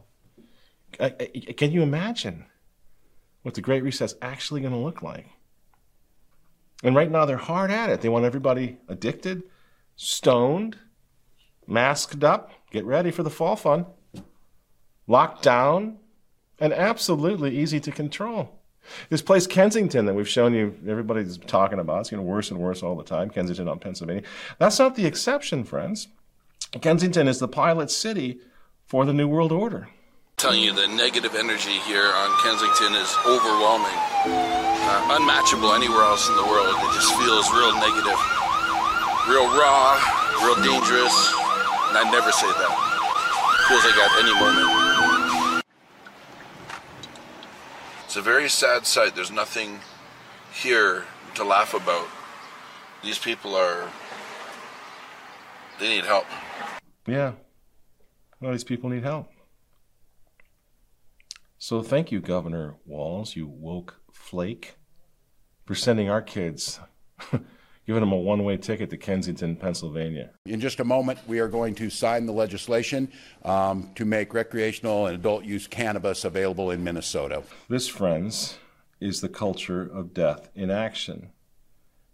I, 0.99 1.15
I, 1.21 1.53
can 1.53 1.73
you 1.73 1.83
imagine 1.83 2.47
what 3.43 3.55
the 3.55 3.61
Great 3.61 3.83
Reset's 3.83 4.15
actually 4.23 4.61
going 4.61 4.73
to 4.73 4.79
look 4.79 5.03
like? 5.03 5.27
And 6.83 6.95
right 6.95 7.11
now 7.11 7.25
they're 7.27 7.37
hard 7.37 7.71
at 7.71 7.91
it. 7.91 8.01
They 8.01 8.09
want 8.09 8.25
everybody 8.25 8.79
addicted, 8.89 9.43
stoned, 9.97 10.79
masked 11.67 12.25
up. 12.25 12.53
Get 12.71 12.85
ready 12.85 13.11
for 13.11 13.23
the 13.23 13.31
fall 13.31 13.57
fun. 13.57 13.87
Locked 15.07 15.43
down, 15.43 15.99
and 16.59 16.73
absolutely 16.73 17.59
easy 17.59 17.81
to 17.81 17.91
control. 17.91 18.61
This 19.11 19.23
place, 19.23 19.47
Kensington, 19.47 20.07
that 20.07 20.15
we've 20.15 20.29
shown 20.29 20.55
you, 20.55 20.75
everybody's 20.89 21.37
talking 21.37 21.79
about, 21.79 22.01
it's 22.01 22.11
getting 22.11 22.25
worse 22.25 22.51
and 22.51 22.59
worse 22.61 22.83
all 22.83 22.97
the 22.97 23.05
time. 23.05 23.29
Kensington 23.29 23.69
on 23.69 23.79
Pennsylvania. 23.79 24.23
That's 24.59 24.79
not 24.79 24.95
the 24.95 25.05
exception, 25.07 25.65
friends. 25.65 26.09
Kensington 26.81 27.29
is 27.29 27.41
the 27.41 27.49
pilot 27.49 27.91
city 27.91 28.41
for 28.87 29.05
the 29.05 29.13
New 29.13 29.29
World 29.29 29.53
Order. 29.53 29.89
telling 30.41 30.63
you 30.63 30.73
the 30.73 30.89
negative 30.89 31.35
energy 31.35 31.79
here 31.81 32.07
on 32.07 32.31
Kensington 32.43 32.95
is 32.95 33.15
overwhelming, 33.27 34.60
uh, 34.91 35.17
unmatchable 35.17 35.73
anywhere 35.73 36.03
else 36.03 36.29
in 36.29 36.35
the 36.35 36.43
world. 36.43 36.75
It 36.75 36.95
just 36.95 37.15
feels 37.15 37.47
real 37.53 37.73
negative, 37.79 38.19
real 39.31 39.47
raw, 39.55 39.95
real 40.43 40.59
dangerous, 40.59 41.15
and 41.89 41.99
I 41.99 42.11
never 42.11 42.33
say 42.33 42.51
that. 42.51 42.73
feels 43.69 43.85
like 43.85 43.95
at 43.95 44.11
any 44.19 44.35
moment. 44.35 45.65
It's 48.05 48.17
a 48.17 48.23
very 48.23 48.49
sad 48.49 48.87
sight. 48.87 49.15
There's 49.15 49.31
nothing 49.31 49.79
here 50.53 51.05
to 51.37 51.45
laugh 51.45 51.75
about. 51.75 52.09
These 53.05 53.19
people 53.19 53.55
are. 53.55 53.89
They 55.79 55.89
need 55.89 56.05
help. 56.05 56.27
Yeah. 57.07 57.33
Well, 58.41 58.53
these 58.53 58.65
people 58.65 58.91
need 58.91 59.05
help. 59.05 59.31
So 61.59 61.83
thank 61.83 62.11
you, 62.11 62.21
Governor 62.21 62.75
Walz, 62.87 63.37
you 63.37 63.47
woke 63.47 64.01
flake, 64.13 64.77
for 65.71 65.77
sending 65.77 66.11
our 66.11 66.21
kids, 66.21 66.81
giving 67.87 68.01
them 68.01 68.11
a 68.11 68.17
one 68.17 68.43
way 68.43 68.57
ticket 68.57 68.91
to 68.91 68.97
Kensington, 68.97 69.55
Pennsylvania. 69.55 70.31
In 70.45 70.59
just 70.59 70.81
a 70.81 70.85
moment, 70.85 71.21
we 71.29 71.39
are 71.39 71.47
going 71.47 71.77
to 71.77 71.89
sign 71.89 72.27
the 72.27 72.33
legislation 72.33 73.09
um, 73.45 73.93
to 73.95 74.05
make 74.05 74.35
recreational 74.35 75.07
and 75.07 75.15
adult 75.15 75.45
use 75.45 75.69
cannabis 75.69 76.25
available 76.25 76.73
in 76.73 76.83
Minnesota. 76.83 77.45
This, 77.69 77.87
friends, 77.87 78.59
is 79.01 79.21
the 79.21 79.29
culture 79.29 79.83
of 79.83 80.13
death 80.13 80.51
in 80.57 80.73
action. 80.73 81.31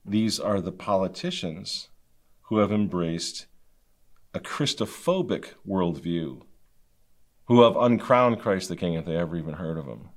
These 0.04 0.38
are 0.38 0.60
the 0.60 0.70
politicians 0.70 1.88
who 2.48 2.58
have 2.58 2.70
embraced 2.70 3.46
a 4.34 4.38
Christophobic 4.38 5.54
worldview, 5.66 6.42
who 7.46 7.62
have 7.62 7.74
uncrowned 7.74 8.38
Christ 8.38 8.68
the 8.68 8.76
King 8.76 8.92
if 8.92 9.06
they 9.06 9.16
ever 9.16 9.34
even 9.34 9.54
heard 9.54 9.78
of 9.78 9.86
him. 9.86 10.10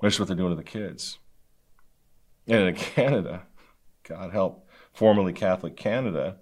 That's 0.00 0.20
what 0.20 0.28
they're 0.28 0.36
doing 0.36 0.50
to 0.50 0.56
the 0.56 0.62
kids. 0.62 1.18
And 2.46 2.68
in 2.68 2.74
Canada, 2.74 3.42
God 4.04 4.32
help, 4.32 4.68
formerly 4.92 5.32
Catholic 5.32 5.76
Canada, 5.76 6.36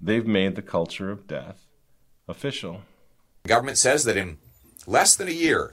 they've 0.00 0.26
made 0.26 0.54
the 0.54 0.62
culture 0.62 1.10
of 1.10 1.26
death 1.26 1.66
official. 2.26 2.82
The 3.44 3.48
government 3.48 3.78
says 3.78 4.04
that 4.04 4.16
in 4.16 4.38
less 4.86 5.14
than 5.14 5.28
a 5.28 5.32
year, 5.32 5.72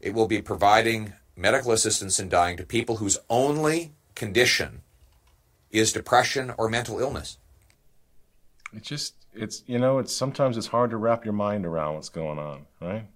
it 0.00 0.14
will 0.14 0.28
be 0.28 0.40
providing 0.40 1.14
medical 1.36 1.72
assistance 1.72 2.20
in 2.20 2.28
dying 2.28 2.56
to 2.56 2.64
people 2.64 2.96
whose 2.96 3.18
only 3.28 3.92
condition 4.14 4.82
is 5.70 5.92
depression 5.92 6.52
or 6.58 6.68
mental 6.68 7.00
illness. 7.00 7.38
It 8.72 8.82
just, 8.82 9.14
it's, 9.32 9.62
you 9.66 9.78
know, 9.78 9.98
it's 9.98 10.12
sometimes 10.12 10.56
it's 10.56 10.68
hard 10.68 10.90
to 10.90 10.96
wrap 10.96 11.24
your 11.24 11.34
mind 11.34 11.66
around 11.66 11.94
what's 11.94 12.08
going 12.08 12.38
on, 12.38 12.66
right? 12.80 13.06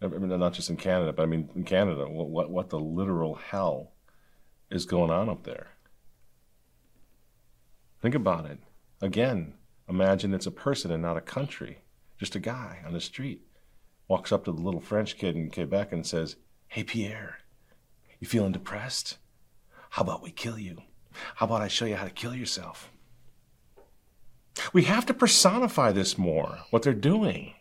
I 0.00 0.06
mean, 0.06 0.28
not 0.38 0.52
just 0.52 0.70
in 0.70 0.76
Canada, 0.76 1.12
but 1.12 1.22
I 1.22 1.26
mean, 1.26 1.48
in 1.56 1.64
Canada, 1.64 2.06
what, 2.08 2.28
what, 2.28 2.50
what 2.50 2.70
the 2.70 2.78
literal 2.78 3.34
hell 3.34 3.92
is 4.70 4.86
going 4.86 5.10
on 5.10 5.28
up 5.28 5.44
there? 5.44 5.68
Think 8.00 8.14
about 8.14 8.46
it. 8.46 8.58
Again, 9.00 9.54
imagine 9.88 10.34
it's 10.34 10.46
a 10.46 10.52
person 10.52 10.90
and 10.90 11.02
not 11.02 11.16
a 11.16 11.22
country. 11.22 11.78
Just 12.18 12.34
a 12.34 12.40
guy 12.40 12.82
on 12.86 12.92
the 12.92 13.00
street 13.00 13.42
walks 14.08 14.32
up 14.32 14.44
to 14.44 14.52
the 14.52 14.60
little 14.60 14.80
French 14.80 15.16
kid 15.16 15.36
in 15.36 15.50
Quebec 15.50 15.92
and 15.92 16.06
says, 16.06 16.36
Hey, 16.68 16.84
Pierre, 16.84 17.38
you 18.20 18.26
feeling 18.26 18.52
depressed? 18.52 19.18
How 19.90 20.02
about 20.02 20.22
we 20.22 20.30
kill 20.30 20.58
you? 20.58 20.82
How 21.36 21.46
about 21.46 21.62
I 21.62 21.68
show 21.68 21.84
you 21.84 21.96
how 21.96 22.04
to 22.04 22.10
kill 22.10 22.34
yourself? 22.34 22.90
We 24.72 24.84
have 24.84 25.06
to 25.06 25.14
personify 25.14 25.92
this 25.92 26.18
more, 26.18 26.58
what 26.70 26.82
they're 26.82 26.92
doing. 26.92 27.54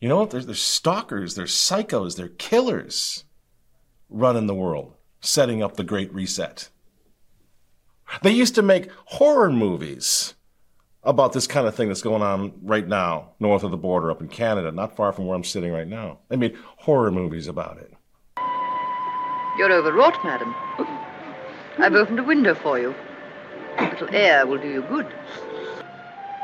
You 0.00 0.08
know, 0.08 0.18
what? 0.18 0.30
there's, 0.30 0.46
there's 0.46 0.60
stalkers, 0.60 1.34
there's 1.34 1.54
psychos, 1.54 2.16
they're 2.16 2.28
killers 2.28 3.24
running 4.10 4.46
the 4.46 4.54
world, 4.54 4.94
setting 5.24 5.62
up 5.62 5.76
the 5.76 5.84
Great 5.84 6.12
Reset. 6.12 6.68
They 8.22 8.32
used 8.32 8.54
to 8.56 8.62
make 8.62 8.90
horror 9.06 9.50
movies 9.50 10.34
about 11.02 11.32
this 11.32 11.46
kind 11.46 11.66
of 11.66 11.74
thing 11.74 11.88
that's 11.88 12.02
going 12.02 12.22
on 12.22 12.52
right 12.62 12.86
now, 12.86 13.30
north 13.40 13.62
of 13.62 13.70
the 13.70 13.76
border 13.76 14.10
up 14.10 14.20
in 14.20 14.28
Canada, 14.28 14.70
not 14.70 14.96
far 14.96 15.12
from 15.12 15.26
where 15.26 15.36
I'm 15.36 15.44
sitting 15.44 15.72
right 15.72 15.88
now. 15.88 16.18
They 16.28 16.36
made 16.36 16.56
horror 16.76 17.10
movies 17.10 17.48
about 17.48 17.78
it. 17.78 17.92
You're 19.58 19.72
overwrought, 19.72 20.22
madam. 20.24 20.54
I've 21.78 21.94
opened 21.94 22.20
a 22.20 22.24
window 22.24 22.54
for 22.54 22.78
you. 22.78 22.94
A 23.78 23.88
little 23.90 24.14
air 24.14 24.46
will 24.46 24.58
do 24.58 24.68
you 24.68 24.82
good. 24.82 25.06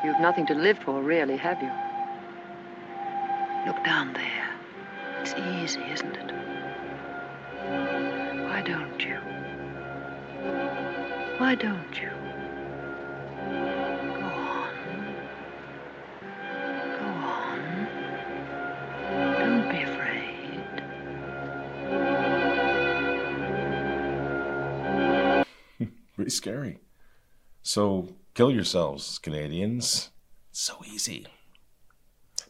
You've 0.05 0.21
nothing 0.21 0.47
to 0.47 0.55
live 0.55 0.79
for, 0.79 1.03
really, 1.03 1.37
have 1.37 1.61
you? 1.62 1.71
Look 3.66 3.85
down 3.85 4.12
there. 4.14 4.51
It's 5.21 5.35
easy, 5.35 5.83
isn't 5.93 6.16
it? 6.16 7.99
Why 8.61 8.66
don't 8.66 9.03
you? 9.03 9.16
Why 11.38 11.55
don't 11.55 11.99
you? 11.99 12.11
Go 14.18 14.27
on. 14.27 14.75
Go 16.99 17.07
on. 17.07 17.88
Don't 19.38 19.66
be 19.70 19.81
afraid. 19.81 20.61
Pretty 26.14 26.31
scary. 26.31 26.81
So 27.62 28.11
kill 28.35 28.51
yourselves, 28.51 29.18
Canadians. 29.18 30.11
So 30.53 30.75
easy. 30.87 31.27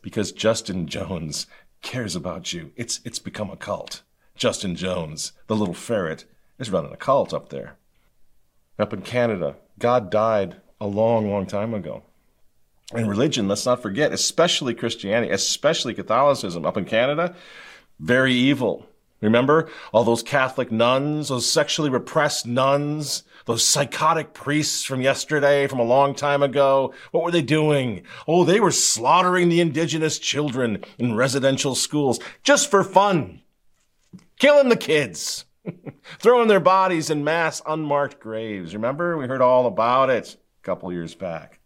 Because 0.02 0.32
Justin 0.32 0.88
Jones 0.88 1.46
cares 1.82 2.16
about 2.16 2.52
you. 2.52 2.72
It's 2.74 2.98
it's 3.04 3.20
become 3.20 3.48
a 3.50 3.56
cult. 3.56 4.02
Justin 4.40 4.74
Jones, 4.74 5.32
the 5.48 5.54
little 5.54 5.74
ferret, 5.74 6.24
is 6.58 6.70
running 6.70 6.94
a 6.94 6.96
cult 6.96 7.34
up 7.34 7.50
there. 7.50 7.76
Up 8.78 8.94
in 8.94 9.02
Canada, 9.02 9.56
God 9.78 10.10
died 10.10 10.56
a 10.80 10.86
long, 10.86 11.30
long 11.30 11.44
time 11.44 11.74
ago. 11.74 12.04
And 12.94 13.06
religion, 13.06 13.48
let's 13.48 13.66
not 13.66 13.82
forget, 13.82 14.14
especially 14.14 14.72
Christianity, 14.72 15.30
especially 15.30 15.92
Catholicism 15.92 16.64
up 16.64 16.78
in 16.78 16.86
Canada, 16.86 17.36
very 17.98 18.32
evil. 18.32 18.86
Remember 19.20 19.68
all 19.92 20.04
those 20.04 20.22
Catholic 20.22 20.72
nuns, 20.72 21.28
those 21.28 21.46
sexually 21.46 21.90
repressed 21.90 22.46
nuns, 22.46 23.24
those 23.44 23.62
psychotic 23.62 24.32
priests 24.32 24.84
from 24.84 25.02
yesterday, 25.02 25.66
from 25.66 25.80
a 25.80 25.84
long 25.84 26.14
time 26.14 26.42
ago? 26.42 26.94
What 27.10 27.24
were 27.24 27.30
they 27.30 27.42
doing? 27.42 28.04
Oh, 28.26 28.44
they 28.44 28.58
were 28.58 28.70
slaughtering 28.70 29.50
the 29.50 29.60
indigenous 29.60 30.18
children 30.18 30.82
in 30.98 31.14
residential 31.14 31.74
schools 31.74 32.18
just 32.42 32.70
for 32.70 32.82
fun. 32.82 33.42
Killing 34.40 34.70
the 34.70 34.76
kids. 34.76 35.44
Throwing 36.18 36.48
their 36.48 36.60
bodies 36.60 37.10
in 37.10 37.22
mass 37.22 37.60
unmarked 37.66 38.18
graves. 38.18 38.72
Remember? 38.72 39.18
We 39.18 39.26
heard 39.26 39.42
all 39.42 39.66
about 39.66 40.08
it 40.08 40.36
a 40.60 40.64
couple 40.64 40.90
years 40.90 41.14
back. 41.14 41.60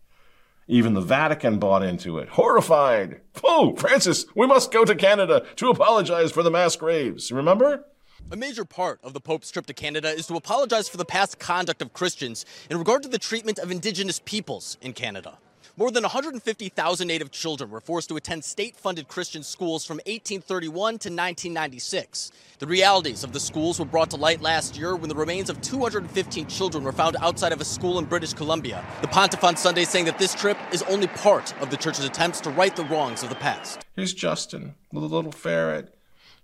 Even 0.66 0.94
the 0.94 1.00
Vatican 1.00 1.60
bought 1.60 1.84
into 1.84 2.18
it, 2.18 2.30
horrified. 2.30 3.20
Oh, 3.44 3.76
Francis, 3.76 4.26
we 4.34 4.48
must 4.48 4.72
go 4.72 4.84
to 4.84 4.96
Canada 4.96 5.46
to 5.56 5.68
apologize 5.68 6.32
for 6.32 6.42
the 6.42 6.50
mass 6.50 6.74
graves. 6.74 7.30
Remember? 7.30 7.84
A 8.32 8.36
major 8.36 8.64
part 8.64 8.98
of 9.04 9.12
the 9.12 9.20
Pope's 9.20 9.52
trip 9.52 9.66
to 9.66 9.74
Canada 9.74 10.08
is 10.08 10.26
to 10.26 10.34
apologize 10.34 10.88
for 10.88 10.96
the 10.96 11.04
past 11.04 11.38
conduct 11.38 11.80
of 11.80 11.92
Christians 11.92 12.44
in 12.70 12.78
regard 12.78 13.04
to 13.04 13.08
the 13.08 13.18
treatment 13.18 13.60
of 13.60 13.70
Indigenous 13.70 14.18
peoples 14.24 14.78
in 14.80 14.94
Canada. 14.94 15.38
More 15.76 15.90
than 15.90 16.04
150,000 16.04 17.08
Native 17.08 17.32
children 17.32 17.68
were 17.68 17.80
forced 17.80 18.08
to 18.10 18.16
attend 18.16 18.44
state 18.44 18.76
funded 18.76 19.08
Christian 19.08 19.42
schools 19.42 19.84
from 19.84 19.96
1831 20.06 20.70
to 20.70 21.08
1996. 21.08 22.30
The 22.60 22.66
realities 22.68 23.24
of 23.24 23.32
the 23.32 23.40
schools 23.40 23.80
were 23.80 23.84
brought 23.84 24.10
to 24.10 24.16
light 24.16 24.40
last 24.40 24.76
year 24.76 24.94
when 24.94 25.08
the 25.08 25.16
remains 25.16 25.50
of 25.50 25.60
215 25.62 26.46
children 26.46 26.84
were 26.84 26.92
found 26.92 27.16
outside 27.20 27.50
of 27.50 27.60
a 27.60 27.64
school 27.64 27.98
in 27.98 28.04
British 28.04 28.34
Columbia. 28.34 28.86
The 29.00 29.08
Pontiff 29.08 29.42
on 29.42 29.56
Sunday 29.56 29.84
saying 29.84 30.04
that 30.04 30.16
this 30.16 30.32
trip 30.32 30.56
is 30.70 30.82
only 30.82 31.08
part 31.08 31.60
of 31.60 31.70
the 31.70 31.76
church's 31.76 32.04
attempts 32.04 32.40
to 32.42 32.50
right 32.50 32.76
the 32.76 32.84
wrongs 32.84 33.24
of 33.24 33.28
the 33.28 33.34
past. 33.34 33.84
Here's 33.96 34.14
Justin, 34.14 34.76
the 34.92 35.00
little 35.00 35.32
ferret. 35.32 35.98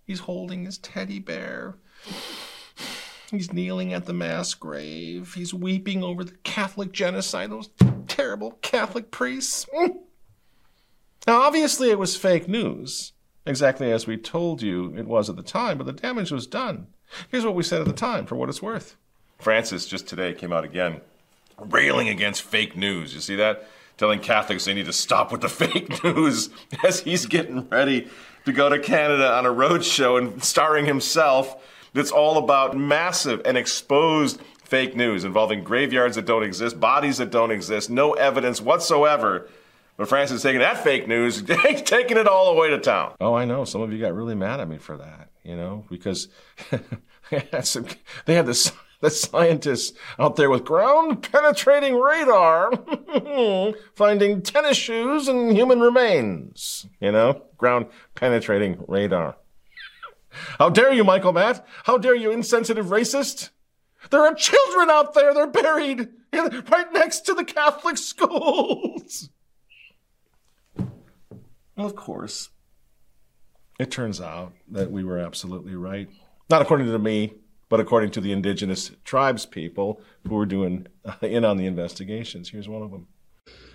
He's 0.04 0.20
holding 0.20 0.64
his 0.64 0.76
teddy 0.76 1.20
bear. 1.20 1.76
He's 3.30 3.52
kneeling 3.52 3.92
at 3.92 4.06
the 4.06 4.12
mass 4.12 4.54
grave. 4.54 5.34
He's 5.34 5.54
weeping 5.54 6.02
over 6.02 6.24
the 6.24 6.36
Catholic 6.42 6.90
genocide, 6.90 7.52
those 7.52 7.70
terrible 8.20 8.58
Catholic 8.60 9.10
priests. 9.10 9.66
Now, 11.26 11.40
obviously, 11.40 11.90
it 11.90 11.98
was 11.98 12.16
fake 12.16 12.48
news, 12.48 13.12
exactly 13.46 13.90
as 13.90 14.06
we 14.06 14.18
told 14.18 14.60
you 14.60 14.94
it 14.96 15.06
was 15.06 15.30
at 15.30 15.36
the 15.36 15.42
time, 15.42 15.78
but 15.78 15.86
the 15.86 15.92
damage 15.92 16.30
was 16.30 16.46
done. 16.46 16.88
Here's 17.30 17.46
what 17.46 17.54
we 17.54 17.62
said 17.62 17.80
at 17.80 17.86
the 17.86 17.92
time, 17.94 18.26
for 18.26 18.36
what 18.36 18.50
it's 18.50 18.60
worth. 18.60 18.96
Francis 19.38 19.86
just 19.86 20.06
today 20.06 20.34
came 20.34 20.52
out 20.52 20.64
again, 20.64 21.00
railing 21.58 22.08
against 22.08 22.42
fake 22.42 22.76
news. 22.76 23.14
You 23.14 23.20
see 23.20 23.36
that? 23.36 23.66
Telling 23.96 24.20
Catholics 24.20 24.66
they 24.66 24.74
need 24.74 24.86
to 24.86 24.92
stop 24.92 25.32
with 25.32 25.40
the 25.40 25.48
fake 25.60 26.04
news 26.04 26.50
as 26.84 27.00
he's 27.00 27.24
getting 27.24 27.68
ready 27.70 28.08
to 28.44 28.52
go 28.52 28.68
to 28.68 28.78
Canada 28.78 29.32
on 29.32 29.46
a 29.46 29.50
road 29.50 29.82
show 29.82 30.18
and 30.18 30.44
starring 30.44 30.84
himself 30.84 31.56
that's 31.92 32.12
all 32.12 32.38
about 32.38 32.76
massive 32.76 33.42
and 33.44 33.56
exposed 33.56 34.40
fake 34.70 34.94
news 34.94 35.24
involving 35.24 35.64
graveyards 35.64 36.14
that 36.14 36.24
don't 36.24 36.44
exist, 36.44 36.78
bodies 36.78 37.18
that 37.18 37.30
don't 37.30 37.50
exist, 37.50 37.90
no 37.90 38.12
evidence 38.12 38.60
whatsoever. 38.60 39.48
But 39.96 40.08
Francis 40.08 40.36
is 40.36 40.42
taking 40.44 40.60
that 40.60 40.82
fake 40.82 41.08
news, 41.08 41.42
taking 41.84 42.16
it 42.16 42.28
all 42.28 42.54
the 42.54 42.58
way 42.58 42.70
to 42.70 42.78
town. 42.78 43.14
Oh, 43.20 43.34
I 43.34 43.44
know. 43.44 43.64
Some 43.64 43.82
of 43.82 43.92
you 43.92 43.98
got 43.98 44.14
really 44.14 44.36
mad 44.36 44.60
at 44.60 44.68
me 44.68 44.78
for 44.78 44.96
that, 44.96 45.28
you 45.42 45.56
know, 45.56 45.84
because 45.90 46.28
they 47.30 47.40
had, 47.50 47.66
some, 47.66 47.86
they 48.26 48.34
had 48.34 48.46
this, 48.46 48.72
the 49.00 49.10
scientists 49.10 49.98
out 50.20 50.36
there 50.36 50.48
with 50.48 50.64
ground 50.64 51.28
penetrating 51.30 51.96
radar 51.96 52.72
finding 53.94 54.40
tennis 54.40 54.76
shoes 54.76 55.26
and 55.26 55.52
human 55.52 55.80
remains, 55.80 56.86
you 57.00 57.10
know, 57.10 57.42
ground 57.58 57.86
penetrating 58.14 58.84
radar. 58.86 59.36
How 60.58 60.70
dare 60.70 60.92
you, 60.92 61.02
Michael 61.02 61.32
Matt? 61.32 61.66
How 61.84 61.98
dare 61.98 62.14
you, 62.14 62.30
insensitive 62.30 62.86
racist? 62.86 63.50
There 64.08 64.20
are 64.20 64.34
children 64.34 64.88
out 64.88 65.12
there, 65.14 65.34
they're 65.34 65.46
buried 65.46 66.08
in, 66.32 66.64
right 66.70 66.92
next 66.92 67.20
to 67.26 67.34
the 67.34 67.44
Catholic 67.44 67.98
schools. 67.98 69.28
Well, 71.76 71.86
of 71.86 71.96
course. 71.96 72.50
it 73.78 73.90
turns 73.90 74.20
out 74.20 74.52
that 74.68 74.90
we 74.90 75.04
were 75.04 75.18
absolutely 75.18 75.74
right. 75.74 76.08
Not 76.48 76.62
according 76.62 76.86
to 76.88 76.98
me, 76.98 77.34
but 77.68 77.80
according 77.80 78.10
to 78.12 78.20
the 78.20 78.32
indigenous 78.32 78.90
tribes 79.04 79.46
people 79.46 80.00
who 80.26 80.34
were 80.34 80.46
doing 80.46 80.86
uh, 81.04 81.14
in 81.22 81.44
on 81.44 81.56
the 81.56 81.66
investigations. 81.66 82.50
Here's 82.50 82.68
one 82.68 82.82
of 82.82 82.90
them. 82.90 83.06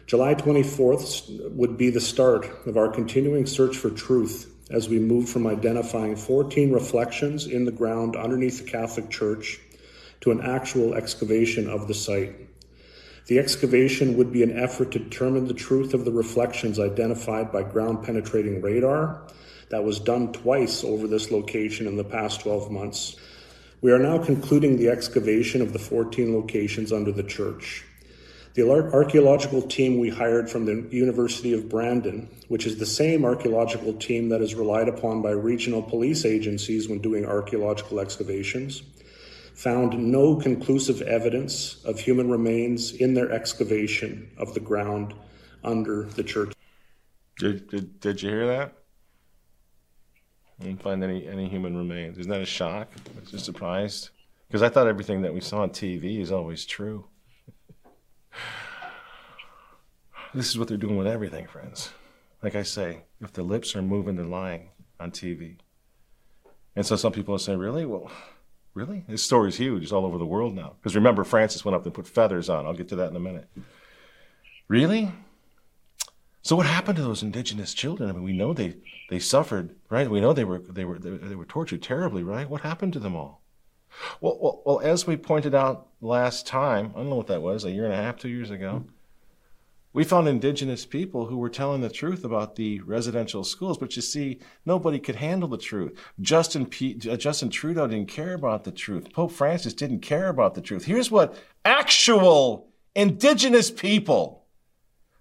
July 0.06 0.36
24th 0.36 1.52
would 1.56 1.78
be 1.78 1.90
the 1.90 2.02
start 2.02 2.48
of 2.68 2.78
our 2.78 2.90
continuing 2.90 3.48
search 3.48 3.76
for 3.76 3.90
truth 3.90 4.52
as 4.70 4.88
we 4.90 5.00
move 5.00 5.28
from 5.28 5.48
identifying 5.48 6.16
14 6.16 6.72
reflections 6.72 7.48
in 7.48 7.66
the 7.66 7.72
ground 7.72 8.16
underneath 8.16 8.64
the 8.64 8.70
Catholic 8.70 9.10
Church 9.10 9.60
to 10.21 10.32
an 10.32 10.41
actual 10.41 10.93
excavation 10.93 11.69
of 11.69 11.88
the 11.88 11.93
site. 11.93 12.36
The 13.28 13.39
excavation 13.39 14.17
would 14.17 14.32
be 14.32 14.43
an 14.43 14.58
effort 14.58 14.91
to 14.91 14.99
determine 14.99 15.47
the 15.47 15.54
truth 15.54 15.93
of 15.93 16.06
the 16.06 16.12
reflections 16.12 16.80
identified 16.80 17.51
by 17.51 17.63
ground 17.63 18.04
penetrating 18.04 18.62
radar 18.62 19.21
that 19.69 19.84
was 19.84 19.99
done 19.99 20.32
twice 20.32 20.84
over 20.84 21.08
this 21.08 21.32
location 21.32 21.88
in 21.88 21.97
the 21.97 22.04
past 22.04 22.41
12 22.41 22.69
months. 22.71 23.15
We 23.82 23.91
are 23.91 23.99
now 23.99 24.23
concluding 24.23 24.78
the 24.78 24.89
excavation 24.89 25.62
of 25.62 25.73
the 25.73 25.80
14 25.80 26.36
locations 26.36 26.93
under 26.93 27.12
the 27.12 27.23
church. 27.23 27.84
The 28.54 28.69
archaeological 28.69 29.63
team 29.63 29.99
we 29.99 30.10
hired 30.10 30.49
from 30.49 30.65
the 30.65 30.88
University 30.95 31.51
of 31.51 31.67
Brandon, 31.67 32.30
which 32.47 32.65
is 32.65 32.78
the 32.78 32.86
same 32.86 33.25
archaeological 33.25 33.93
team 33.95 34.30
that 34.30 34.41
is 34.41 34.56
relied 34.56 34.88
upon 34.88 35.21
by 35.21 35.32
regional 35.32 35.82
police 35.82 36.23
agencies 36.23 36.88
when 36.88 36.99
doing 36.99 37.25
archaeological 37.25 37.99
excavations, 37.99 38.82
found 39.56 39.98
no 39.98 40.36
conclusive 40.36 41.02
evidence 41.04 41.84
of 41.86 41.98
human 41.98 42.30
remains 42.30 42.91
in 42.91 43.13
their 43.13 43.32
excavation 43.32 44.30
of 44.38 44.54
the 44.54 44.60
ground 44.60 45.13
under 45.63 46.04
the 46.04 46.24
church. 46.24 46.54
Did, 47.39 47.70
did, 47.70 48.00
did 48.00 48.22
you 48.22 48.30
hear 48.30 48.48
that? 48.48 48.74
I 50.60 50.65
Didn't 50.65 50.82
find 50.82 51.04
any, 51.04 51.28
any 51.28 51.48
human 51.48 51.76
remains. 51.76 52.18
Isn't 52.18 52.32
that 52.32 52.41
a 52.41 52.46
shock? 52.46 52.89
I 52.96 53.22
Was 53.22 53.34
you 53.34 53.39
surprised? 53.39 54.10
Because 54.48 54.62
I 54.62 54.70
thought 54.70 54.88
everything 54.88 55.22
that 55.24 55.34
we 55.34 55.41
saw 55.41 55.62
on 55.62 55.70
TV 55.70 56.20
is 56.20 56.32
always 56.32 56.65
true. 56.65 57.08
this 60.34 60.50
is 60.50 60.58
what 60.58 60.68
they're 60.68 60.78
doing 60.78 60.98
with 60.98 61.08
everything, 61.08 61.48
friends. 61.48 61.91
Like 62.44 62.56
I 62.56 62.63
say, 62.63 63.04
if 63.22 63.34
the 63.34 63.44
lips 63.44 63.76
are 63.76 63.82
moving, 63.82 64.15
they're 64.15 64.26
lying 64.26 64.70
on 65.00 65.12
TV. 65.12 65.58
And 66.76 66.86
so 66.86 66.98
some 66.98 67.13
people 67.13 67.36
are 67.36 67.39
saying, 67.39 67.60
really? 67.60 67.86
Well, 67.86 68.12
really? 68.76 69.04
This 69.08 69.24
story's 69.24 69.58
huge. 69.58 69.82
It's 69.82 69.92
all 69.92 70.06
over 70.06 70.20
the 70.20 70.26
world 70.26 70.54
now. 70.54 70.76
Because 70.80 70.96
remember, 70.96 71.24
Francis 71.24 71.66
went 71.66 71.76
up 71.76 71.86
and 71.86 71.94
put 71.94 72.08
feathers 72.08 72.50
on. 72.50 72.68
I'll 72.68 72.74
get 72.74 72.90
to 72.90 72.96
that 72.98 73.10
in 73.10 73.16
a 73.16 73.20
minute. 73.20 73.48
Really? 74.68 75.12
So 76.44 76.56
what 76.56 76.68
happened 76.68 76.98
to 76.98 77.02
those 77.02 77.24
indigenous 77.24 77.74
children? 77.74 78.10
I 78.10 78.14
mean, 78.14 78.24
we 78.24 78.34
know 78.34 78.54
they, 78.54 78.76
they 79.10 79.18
suffered, 79.18 79.76
right? 79.90 80.08
We 80.08 80.22
know 80.22 80.34
they 80.34 80.44
were, 80.44 80.60
they, 80.60 80.86
were, 80.86 81.00
they, 81.00 81.10
they 81.10 81.36
were 81.36 81.46
tortured 81.46 81.82
terribly, 81.82 82.22
right? 82.22 82.48
What 82.48 82.62
happened 82.62 82.94
to 82.94 83.00
them 83.00 83.16
all? 83.16 83.42
Well, 84.22 84.38
well, 84.40 84.62
well, 84.66 84.80
as 84.82 85.08
we 85.08 85.16
pointed 85.18 85.56
out 85.56 85.88
last 86.02 86.46
time, 86.46 86.92
I 86.94 87.00
don't 87.00 87.10
know 87.10 87.16
what 87.16 87.28
that 87.28 87.42
was, 87.42 87.64
a 87.64 87.72
year 87.72 87.86
and 87.86 87.94
a 87.94 87.98
half, 87.98 88.18
two 88.18 88.30
years 88.30 88.52
ago, 88.52 88.84
we 89.96 90.04
found 90.04 90.28
indigenous 90.28 90.86
people 90.86 91.28
who 91.28 91.38
were 91.38 91.50
telling 91.50 91.80
the 91.80 91.90
truth 91.90 92.26
about 92.26 92.58
the 92.58 92.82
residential 92.82 93.46
schools, 93.46 93.78
but 93.78 93.96
you 93.96 94.02
see, 94.02 94.40
nobody 94.66 95.00
could 95.00 95.16
handle 95.16 95.48
the 95.48 95.58
truth. 95.58 95.98
Justin, 96.20 96.66
P- 96.66 97.00
uh, 97.10 97.16
Justin 97.16 97.50
Trudeau 97.50 97.88
didn't 97.88 98.10
care 98.10 98.34
about 98.34 98.66
the 98.66 98.74
truth. 98.74 99.14
Pope 99.14 99.32
Francis 99.32 99.74
didn't 99.74 100.02
care 100.02 100.28
about 100.28 100.54
the 100.54 100.60
truth. 100.60 100.84
Here's 100.84 101.10
what 101.10 101.42
actual 101.64 102.68
indigenous 102.94 103.72
people 103.72 104.46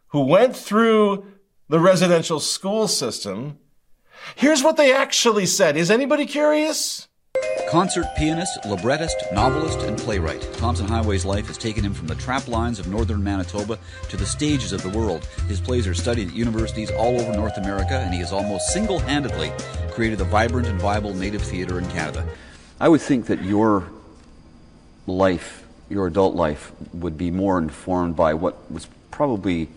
who 0.09 0.23
went 0.23 0.57
through 0.57 1.25
the 1.69 1.79
residential 1.79 2.41
school 2.41 2.89
system, 2.89 3.59
here's 4.35 4.65
what 4.65 4.77
they 4.77 4.93
actually 4.93 5.47
said. 5.47 5.77
Is 5.77 5.89
anybody 5.89 6.27
curious? 6.27 7.07
Concert 7.75 8.07
pianist, 8.14 8.64
librettist, 8.66 9.16
novelist, 9.33 9.81
and 9.81 9.99
playwright, 9.99 10.40
Tomson 10.59 10.87
Highway's 10.87 11.25
life 11.25 11.49
has 11.49 11.59
taken 11.59 11.85
him 11.85 11.92
from 11.92 12.07
the 12.07 12.14
trap 12.14 12.47
lines 12.47 12.79
of 12.79 12.87
northern 12.87 13.25
Manitoba 13.25 13.81
to 14.11 14.16
the 14.16 14.25
stages 14.25 14.73
of 14.73 14.81
the 14.83 14.97
world. 14.97 15.25
His 15.49 15.61
plays 15.61 15.88
are 15.88 15.92
studied 15.94 16.29
at 16.29 16.35
universities 16.35 16.92
all 16.92 17.20
over 17.20 17.33
North 17.33 17.57
America, 17.57 17.94
and 17.94 18.14
he 18.14 18.20
has 18.20 18.33
almost 18.33 18.68
single 18.68 19.01
handedly 19.01 19.53
created 19.90 20.20
a 20.20 20.25
vibrant 20.25 20.68
and 20.68 20.81
viable 20.81 21.14
native 21.14 21.42
theater 21.42 21.81
in 21.81 21.88
Canada. 21.90 22.25
I 22.79 22.88
would 22.88 23.01
think 23.01 23.27
that 23.27 23.42
your 23.42 23.88
life, 25.09 25.64
your 25.90 26.07
adult 26.07 26.37
life, 26.37 26.70
would 26.92 27.18
be 27.18 27.33
more 27.33 27.59
informed 27.59 28.14
by 28.14 28.35
what 28.35 28.70
was 28.70 28.87
probably 29.11 29.68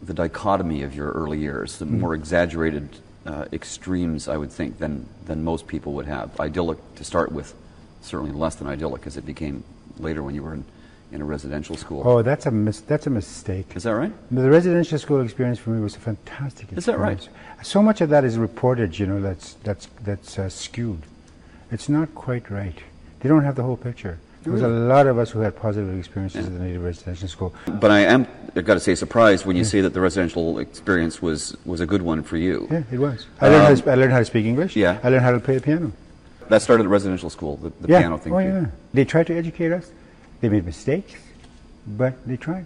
the 0.00 0.14
dichotomy 0.14 0.84
of 0.84 0.94
your 0.94 1.10
early 1.10 1.40
years, 1.40 1.78
the 1.78 1.86
hmm. 1.86 1.98
more 1.98 2.14
exaggerated 2.14 2.98
uh, 3.26 3.44
extremes, 3.52 4.28
I 4.28 4.36
would 4.36 4.50
think, 4.50 4.78
than, 4.78 5.06
than 5.26 5.44
most 5.44 5.66
people 5.66 5.92
would 5.94 6.06
have. 6.06 6.38
Idyllic 6.40 6.78
to 6.96 7.04
start 7.04 7.32
with, 7.32 7.54
certainly 8.00 8.32
less 8.32 8.54
than 8.56 8.66
idyllic 8.66 9.06
as 9.06 9.16
it 9.16 9.26
became 9.26 9.64
later 9.98 10.22
when 10.22 10.34
you 10.34 10.42
were 10.42 10.54
in, 10.54 10.64
in 11.12 11.20
a 11.20 11.24
residential 11.24 11.76
school. 11.76 12.02
Oh, 12.06 12.22
that's 12.22 12.46
a 12.46 12.50
mis- 12.50 12.80
that's 12.80 13.06
a 13.06 13.10
mistake. 13.10 13.76
Is 13.76 13.82
that 13.82 13.94
right? 13.94 14.12
The 14.30 14.48
residential 14.48 14.98
school 14.98 15.20
experience 15.20 15.58
for 15.58 15.70
me 15.70 15.82
was 15.82 15.96
a 15.96 16.00
fantastic 16.00 16.72
experience. 16.72 16.78
Is 16.78 16.86
that 16.86 16.98
right? 16.98 17.28
So 17.62 17.82
much 17.82 18.00
of 18.00 18.08
that 18.10 18.24
is 18.24 18.38
reported, 18.38 18.98
you 18.98 19.06
know, 19.06 19.20
that's, 19.20 19.54
that's, 19.64 19.86
that's 20.02 20.38
uh, 20.38 20.48
skewed. 20.48 21.02
It's 21.70 21.88
not 21.88 22.14
quite 22.14 22.50
right. 22.50 22.78
They 23.20 23.28
don't 23.28 23.44
have 23.44 23.56
the 23.56 23.62
whole 23.62 23.76
picture. 23.76 24.18
There 24.42 24.52
was 24.52 24.62
a 24.62 24.68
lot 24.68 25.06
of 25.06 25.18
us 25.18 25.30
who 25.30 25.40
had 25.40 25.54
positive 25.54 25.96
experiences 25.98 26.46
at 26.46 26.52
the 26.52 26.58
native 26.58 26.82
residential 26.82 27.28
school. 27.28 27.54
But 27.66 27.90
I 27.90 28.00
am, 28.00 28.26
I've 28.56 28.64
got 28.64 28.74
to 28.74 28.80
say, 28.80 28.94
surprised 28.94 29.44
when 29.44 29.54
you 29.56 29.64
say 29.64 29.82
that 29.82 29.92
the 29.92 30.00
residential 30.00 30.58
experience 30.58 31.20
was, 31.20 31.56
was 31.66 31.80
a 31.80 31.86
good 31.86 32.00
one 32.00 32.22
for 32.22 32.38
you. 32.38 32.66
Yeah, 32.70 32.82
it 32.90 32.98
was. 32.98 33.26
I 33.40 33.48
learned, 33.48 33.62
how 33.66 33.74
to, 33.74 33.82
Um, 33.82 33.88
I 33.90 33.94
learned 33.96 34.12
how 34.12 34.18
to 34.20 34.24
speak 34.24 34.46
English. 34.46 34.76
Yeah. 34.76 34.98
I 35.02 35.10
learned 35.10 35.22
how 35.22 35.32
to 35.32 35.40
play 35.40 35.56
the 35.56 35.60
piano. 35.60 35.92
That 36.48 36.62
started 36.62 36.84
at 36.84 36.88
residential 36.88 37.28
school, 37.28 37.58
the, 37.58 37.70
the 37.80 37.88
yeah. 37.88 38.00
piano 38.00 38.16
thing. 38.16 38.32
Oh, 38.32 38.36
for 38.36 38.42
you. 38.42 38.48
yeah. 38.48 38.66
They 38.94 39.04
tried 39.04 39.26
to 39.26 39.36
educate 39.36 39.72
us. 39.72 39.92
They 40.40 40.48
made 40.48 40.64
mistakes, 40.64 41.14
but 41.86 42.26
they 42.26 42.38
tried. 42.38 42.64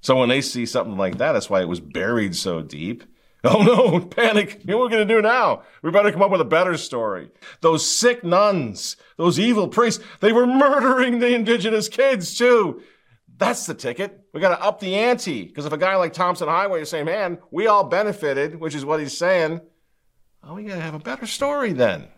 So 0.00 0.16
when 0.16 0.30
they 0.30 0.40
see 0.40 0.64
something 0.64 0.96
like 0.96 1.18
that, 1.18 1.32
that's 1.32 1.50
why 1.50 1.60
it 1.60 1.68
was 1.68 1.78
buried 1.78 2.34
so 2.34 2.62
deep. 2.62 3.04
Oh 3.44 3.62
no, 3.62 4.00
panic. 4.00 4.60
You 4.60 4.72
know 4.72 4.78
what 4.78 4.84
we're 4.84 4.96
going 4.96 5.08
to 5.08 5.14
do 5.14 5.22
now? 5.22 5.62
We 5.82 5.90
better 5.90 6.12
come 6.12 6.20
up 6.20 6.30
with 6.30 6.42
a 6.42 6.44
better 6.44 6.76
story. 6.76 7.30
Those 7.62 7.86
sick 7.86 8.22
nuns, 8.22 8.96
those 9.16 9.38
evil 9.38 9.66
priests, 9.66 10.04
they 10.20 10.30
were 10.30 10.46
murdering 10.46 11.20
the 11.20 11.34
indigenous 11.34 11.88
kids 11.88 12.36
too. 12.36 12.82
That's 13.38 13.64
the 13.64 13.72
ticket. 13.72 14.26
We 14.34 14.40
got 14.42 14.54
to 14.54 14.62
up 14.62 14.80
the 14.80 14.94
ante. 14.94 15.44
Because 15.44 15.64
if 15.64 15.72
a 15.72 15.78
guy 15.78 15.96
like 15.96 16.12
Tomson 16.12 16.48
Highway 16.48 16.82
is 16.82 16.90
saying, 16.90 17.06
man, 17.06 17.38
we 17.50 17.66
all 17.66 17.84
benefited, 17.84 18.60
which 18.60 18.74
is 18.74 18.84
what 18.84 19.00
he's 19.00 19.16
saying, 19.16 19.62
oh, 20.44 20.54
we 20.54 20.64
got 20.64 20.74
to 20.74 20.82
have 20.82 20.94
a 20.94 20.98
better 20.98 21.26
story 21.26 21.72
then. 21.72 22.08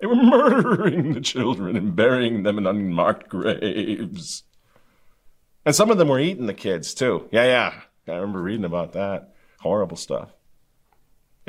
They 0.00 0.08
were 0.08 0.16
murdering 0.16 1.12
the 1.12 1.20
children 1.20 1.76
and 1.76 1.94
burying 1.94 2.42
them 2.42 2.58
in 2.58 2.66
unmarked 2.66 3.28
graves. 3.28 4.42
And 5.64 5.76
some 5.76 5.90
of 5.90 5.98
them 5.98 6.08
were 6.08 6.18
eating 6.18 6.46
the 6.46 6.54
kids 6.54 6.94
too. 6.94 7.28
Yeah, 7.30 7.44
yeah. 7.44 7.74
I 8.08 8.16
remember 8.16 8.42
reading 8.42 8.64
about 8.64 8.94
that. 8.94 9.34
Horrible 9.60 9.96
stuff. 9.96 10.30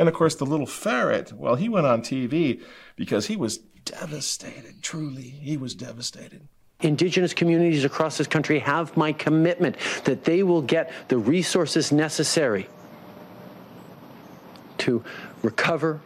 And 0.01 0.09
of 0.09 0.15
course, 0.15 0.33
the 0.33 0.47
little 0.47 0.65
ferret, 0.65 1.31
well, 1.31 1.53
he 1.53 1.69
went 1.69 1.85
on 1.85 2.01
TV 2.01 2.59
because 2.95 3.27
he 3.27 3.35
was 3.35 3.59
devastated. 3.85 4.81
Truly, 4.81 5.21
he 5.21 5.57
was 5.57 5.75
devastated. 5.75 6.41
Indigenous 6.79 7.35
communities 7.35 7.85
across 7.85 8.17
this 8.17 8.25
country 8.25 8.57
have 8.57 8.97
my 8.97 9.13
commitment 9.13 9.75
that 10.05 10.23
they 10.23 10.41
will 10.41 10.63
get 10.63 10.91
the 11.09 11.19
resources 11.19 11.91
necessary 11.91 12.67
to 14.79 15.03
recover 15.43 16.01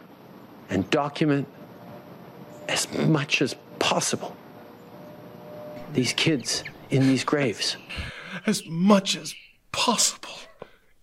and 0.68 0.90
document 0.90 1.48
as 2.68 2.92
much 2.98 3.40
as 3.40 3.56
possible 3.78 4.36
these 5.94 6.12
kids 6.12 6.64
in 6.90 7.08
these 7.08 7.24
graves. 7.24 7.78
As 8.44 8.62
much 8.66 9.16
as 9.16 9.34
possible. 9.72 10.36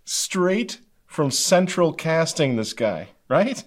Straight 0.05 0.79
from 1.13 1.29
central 1.29 1.93
casting, 1.93 2.55
this 2.55 2.73
guy, 2.73 3.07
right? 3.29 3.63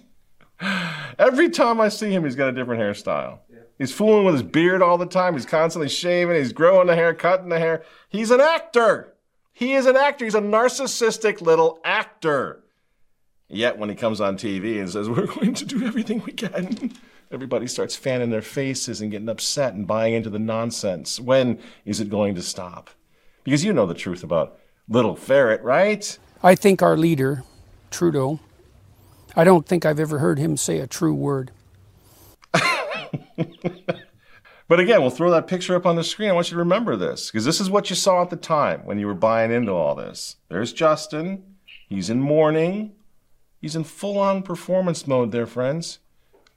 Every 1.17 1.49
time 1.49 1.79
I 1.79 1.87
see 1.87 2.11
him, 2.11 2.25
he's 2.25 2.35
got 2.35 2.49
a 2.49 2.51
different 2.51 2.81
hairstyle. 2.81 3.39
He's 3.77 3.93
fooling 3.93 4.25
with 4.25 4.33
his 4.33 4.43
beard 4.43 4.81
all 4.81 4.97
the 4.97 5.05
time. 5.05 5.33
He's 5.33 5.45
constantly 5.45 5.87
shaving. 5.87 6.35
He's 6.35 6.51
growing 6.51 6.87
the 6.87 6.95
hair, 6.95 7.13
cutting 7.13 7.47
the 7.47 7.57
hair. 7.57 7.83
He's 8.09 8.31
an 8.31 8.41
actor. 8.41 9.13
He 9.53 9.75
is 9.75 9.85
an 9.85 9.95
actor. 9.95 10.25
He's 10.25 10.35
a 10.35 10.41
narcissistic 10.41 11.39
little 11.39 11.79
actor. 11.85 12.63
Yet 13.47 13.77
when 13.77 13.87
he 13.87 13.95
comes 13.95 14.19
on 14.19 14.35
TV 14.35 14.79
and 14.81 14.89
says, 14.89 15.07
We're 15.09 15.27
going 15.27 15.53
to 15.53 15.65
do 15.65 15.85
everything 15.85 16.23
we 16.25 16.33
can, 16.33 16.91
everybody 17.31 17.67
starts 17.67 17.95
fanning 17.95 18.29
their 18.29 18.41
faces 18.41 18.99
and 18.99 19.09
getting 19.09 19.29
upset 19.29 19.73
and 19.73 19.87
buying 19.87 20.15
into 20.15 20.29
the 20.29 20.37
nonsense. 20.37 21.17
When 21.17 21.59
is 21.85 22.01
it 22.01 22.09
going 22.09 22.35
to 22.35 22.41
stop? 22.41 22.89
Because 23.45 23.63
you 23.63 23.71
know 23.71 23.85
the 23.85 23.93
truth 23.93 24.25
about 24.25 24.59
Little 24.89 25.15
Ferret, 25.15 25.63
right? 25.63 26.17
I 26.43 26.55
think 26.55 26.81
our 26.81 26.97
leader, 26.97 27.43
Trudeau, 27.91 28.39
I 29.35 29.43
don't 29.43 29.65
think 29.65 29.85
I've 29.85 29.99
ever 29.99 30.19
heard 30.19 30.39
him 30.39 30.57
say 30.57 30.79
a 30.79 30.87
true 30.87 31.13
word. 31.13 31.51
But 34.67 34.81
again, 34.81 35.01
we'll 35.01 35.09
throw 35.09 35.31
that 35.31 35.47
picture 35.47 35.75
up 35.75 35.85
on 35.85 35.95
the 35.95 36.03
screen. 36.03 36.29
I 36.29 36.33
want 36.33 36.47
you 36.47 36.55
to 36.55 36.59
remember 36.59 36.95
this 36.97 37.31
because 37.31 37.45
this 37.45 37.61
is 37.61 37.69
what 37.69 37.89
you 37.89 37.95
saw 37.95 38.21
at 38.21 38.29
the 38.29 38.35
time 38.35 38.81
when 38.83 38.99
you 38.99 39.07
were 39.07 39.13
buying 39.13 39.51
into 39.51 39.71
all 39.71 39.95
this. 39.95 40.35
There's 40.49 40.73
Justin. 40.73 41.55
He's 41.87 42.09
in 42.09 42.19
mourning. 42.19 42.91
He's 43.61 43.75
in 43.75 43.85
full 43.85 44.19
on 44.19 44.43
performance 44.43 45.07
mode 45.07 45.31
there, 45.31 45.47
friends, 45.47 45.99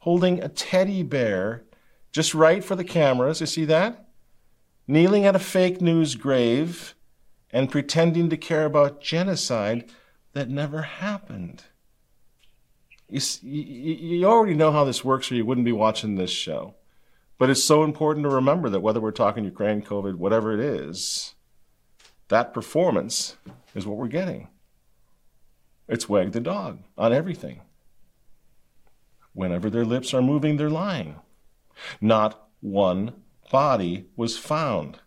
holding 0.00 0.42
a 0.42 0.48
teddy 0.48 1.02
bear 1.02 1.62
just 2.10 2.34
right 2.34 2.64
for 2.64 2.74
the 2.74 2.84
cameras. 2.84 3.40
You 3.40 3.46
see 3.46 3.64
that? 3.66 4.08
Kneeling 4.88 5.24
at 5.24 5.36
a 5.36 5.40
fake 5.40 5.80
news 5.80 6.16
grave 6.16 6.96
and 7.52 7.70
pretending 7.70 8.30
to 8.30 8.36
care 8.36 8.64
about 8.64 9.00
genocide 9.00 9.90
that 10.32 10.48
never 10.48 10.82
happened. 10.82 11.64
You, 13.08 13.20
you, 13.42 14.24
already 14.24 14.54
know 14.54 14.70
how 14.70 14.84
this 14.84 15.04
works, 15.04 15.30
or 15.30 15.34
you 15.34 15.44
wouldn't 15.44 15.64
be 15.64 15.72
watching 15.72 16.14
this 16.14 16.30
show. 16.30 16.76
But 17.38 17.50
it's 17.50 17.64
so 17.64 17.82
important 17.82 18.24
to 18.24 18.30
remember 18.34 18.68
that 18.68 18.80
whether 18.80 19.00
we're 19.00 19.10
talking 19.10 19.44
Ukraine, 19.44 19.82
COVID, 19.82 20.14
whatever 20.14 20.52
it 20.52 20.60
is, 20.60 21.34
that 22.28 22.54
performance 22.54 23.36
is 23.74 23.86
what 23.86 23.96
we're 23.96 24.08
getting. 24.08 24.48
It's 25.88 26.08
wag 26.08 26.30
the 26.30 26.40
dog 26.40 26.78
on 26.96 27.12
everything. 27.12 27.62
Whenever 29.32 29.68
their 29.70 29.84
lips 29.84 30.14
are 30.14 30.22
moving, 30.22 30.56
they're 30.56 30.70
lying. 30.70 31.16
Not 32.00 32.48
one 32.60 33.14
body 33.50 34.06
was 34.16 34.38
found. 34.38 35.00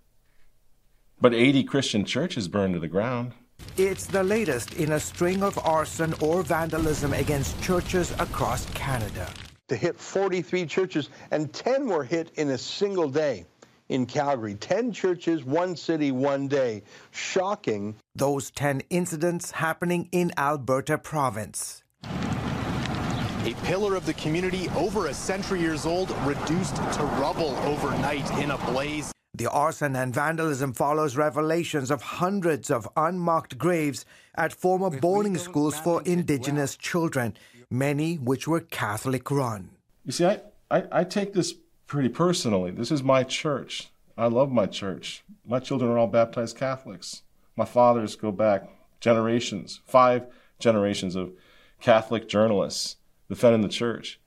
But 1.24 1.34
80 1.34 1.64
Christian 1.64 2.04
churches 2.04 2.50
burned 2.50 2.74
to 2.74 2.82
the 2.82 2.90
ground. 2.90 3.32
It's 3.78 4.06
the 4.06 4.26
latest 4.26 4.74
in 4.74 4.92
a 4.92 5.00
string 5.00 5.42
of 5.42 5.58
arson 5.58 6.14
or 6.20 6.44
vandalism 6.44 7.14
against 7.14 7.64
churches 7.64 8.12
across 8.20 8.66
Canada. 8.72 9.30
To 9.70 9.78
hit 9.78 9.98
43 9.98 10.66
churches, 10.66 11.10
and 11.32 11.54
10 11.54 11.88
were 11.88 12.04
hit 12.04 12.32
in 12.36 12.50
a 12.50 12.58
single 12.58 13.08
day 13.08 13.46
in 13.88 14.06
Calgary. 14.06 14.56
10 14.56 14.92
churches, 14.92 15.46
one 15.46 15.78
city, 15.78 16.12
one 16.12 16.50
day. 16.50 16.84
Shocking. 17.12 17.96
Those 18.16 18.52
10 18.52 18.82
incidents 18.90 19.52
happening 19.52 20.10
in 20.12 20.34
Alberta 20.38 20.98
province. 20.98 21.84
A 22.04 23.56
pillar 23.64 23.96
of 23.96 24.06
the 24.06 24.14
community 24.16 24.68
over 24.76 25.08
a 25.08 25.14
century 25.14 25.62
years 25.62 25.86
old, 25.86 26.14
reduced 26.26 26.76
to 26.76 27.04
rubble 27.18 27.56
overnight 27.64 28.30
in 28.40 28.52
a 28.52 28.58
blaze. 28.74 29.14
The 29.36 29.50
arson 29.50 29.96
and 29.96 30.14
vandalism 30.14 30.74
follows 30.74 31.18
revelations 31.18 31.90
of 31.90 32.04
hundreds 32.04 32.70
of 32.70 32.88
unmarked 32.96 33.58
graves 33.58 34.06
at 34.36 34.54
former 34.54 34.92
boarding 34.92 35.40
schools 35.40 35.76
for 35.76 36.04
Indigenous 36.04 36.76
children, 36.76 37.36
many 37.68 38.16
which 38.18 38.48
were 38.48 38.60
Catholic 38.60 39.32
run. 39.32 39.72
You 40.06 40.12
see, 40.12 40.26
I, 40.26 40.42
I, 40.70 40.84
I 40.92 41.04
take 41.04 41.34
this 41.34 41.56
pretty 41.88 42.10
personally. 42.10 42.70
This 42.70 42.92
is 42.92 43.02
my 43.02 43.24
church. 43.24 43.90
I 44.16 44.28
love 44.28 44.52
my 44.52 44.68
church. 44.68 45.24
My 45.48 45.58
children 45.58 45.90
are 45.90 45.98
all 45.98 46.06
baptized 46.06 46.56
Catholics. 46.56 47.24
My 47.56 47.66
fathers 47.66 48.16
go 48.16 48.32
back 48.32 48.70
generations, 49.00 49.82
five 49.88 50.28
generations 50.60 51.16
of 51.16 51.34
Catholic 51.82 52.30
journalists 52.30 52.98
defending 53.30 53.62
the 53.62 53.68
church. 53.68 54.20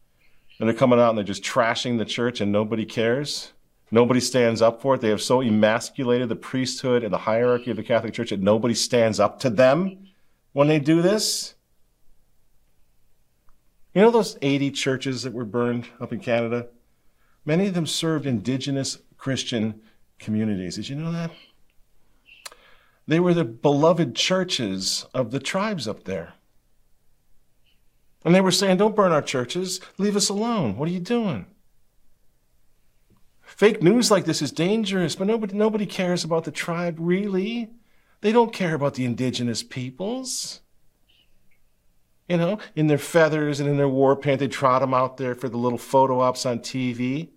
And 0.59 0.69
they're 0.69 0.77
coming 0.77 0.99
out 0.99 1.11
and 1.11 1.19
they're 1.19 1.25
just 1.25 1.45
trashing 1.45 1.99
the 1.99 2.05
church 2.05 2.41
and 2.41 2.51
nobody 2.51 2.85
cares. 2.85 3.53
Nobody 3.91 4.21
stands 4.21 4.61
up 4.61 4.83
for 4.83 4.95
it. 4.95 5.01
They 5.01 5.11
have 5.11 5.23
so 5.23 5.41
emasculated 5.41 6.29
the 6.29 6.37
priesthood 6.37 7.05
and 7.05 7.13
the 7.13 7.19
hierarchy 7.19 7.71
of 7.71 7.77
the 7.77 7.85
Catholic 7.85 8.15
Church 8.15 8.31
that 8.31 8.41
nobody 8.41 8.75
stands 8.75 9.21
up 9.21 9.39
to 9.41 9.51
them 9.51 10.09
when 10.53 10.67
they 10.69 10.81
do 10.81 11.03
this. 11.03 11.55
You 13.95 14.03
know 14.03 14.11
those 14.11 14.37
80 14.43 14.73
churches 14.73 15.23
that 15.23 15.33
were 15.33 15.45
burned 15.45 15.89
up 16.01 16.13
in 16.13 16.21
Canada? 16.21 16.69
Many 17.45 17.69
of 17.69 17.75
them 17.75 17.87
served 17.87 18.27
indigenous 18.27 18.99
Christian 19.17 19.81
communities. 20.19 20.75
Did 20.75 20.89
you 20.89 20.97
know 20.97 21.13
that? 21.13 21.31
They 23.07 23.21
were 23.21 23.35
the 23.35 23.45
beloved 23.45 24.17
churches 24.17 25.07
of 25.15 25.31
the 25.31 25.39
tribes 25.39 25.87
up 25.87 26.05
there. 26.05 26.35
And 28.25 28.35
they 28.35 28.41
were 28.41 28.51
saying, 28.51 28.79
Don't 28.79 28.97
burn 28.97 29.13
our 29.13 29.23
churches, 29.23 29.81
leave 29.97 30.17
us 30.17 30.29
alone. 30.29 30.77
What 30.77 30.89
are 30.89 30.93
you 30.93 31.01
doing? 31.01 31.47
Fake 33.47 33.81
news 33.81 34.11
like 34.11 34.25
this 34.25 34.43
is 34.43 34.51
dangerous, 34.51 35.15
but 35.15 35.29
nobody, 35.29 35.55
nobody 35.55 35.87
cares 35.87 36.25
about 36.25 36.45
the 36.45 36.51
tribe, 36.51 36.97
really. 36.99 37.71
They 38.21 38.33
don't 38.33 38.53
care 38.53 38.75
about 38.75 38.95
the 38.95 39.05
indigenous 39.05 39.63
peoples. 39.63 40.61
You 42.29 42.39
know, 42.39 42.59
in 42.75 42.89
their 42.89 42.99
feathers 42.99 43.61
and 43.61 43.69
in 43.69 43.77
their 43.77 43.89
war 43.89 44.17
paint, 44.17 44.41
they 44.41 44.49
trot 44.49 44.81
them 44.81 44.93
out 44.93 45.17
there 45.17 45.37
for 45.37 45.49
the 45.49 45.57
little 45.57 45.79
photo 45.79 46.21
ops 46.21 46.45
on 46.45 46.59
TV. 46.59 47.29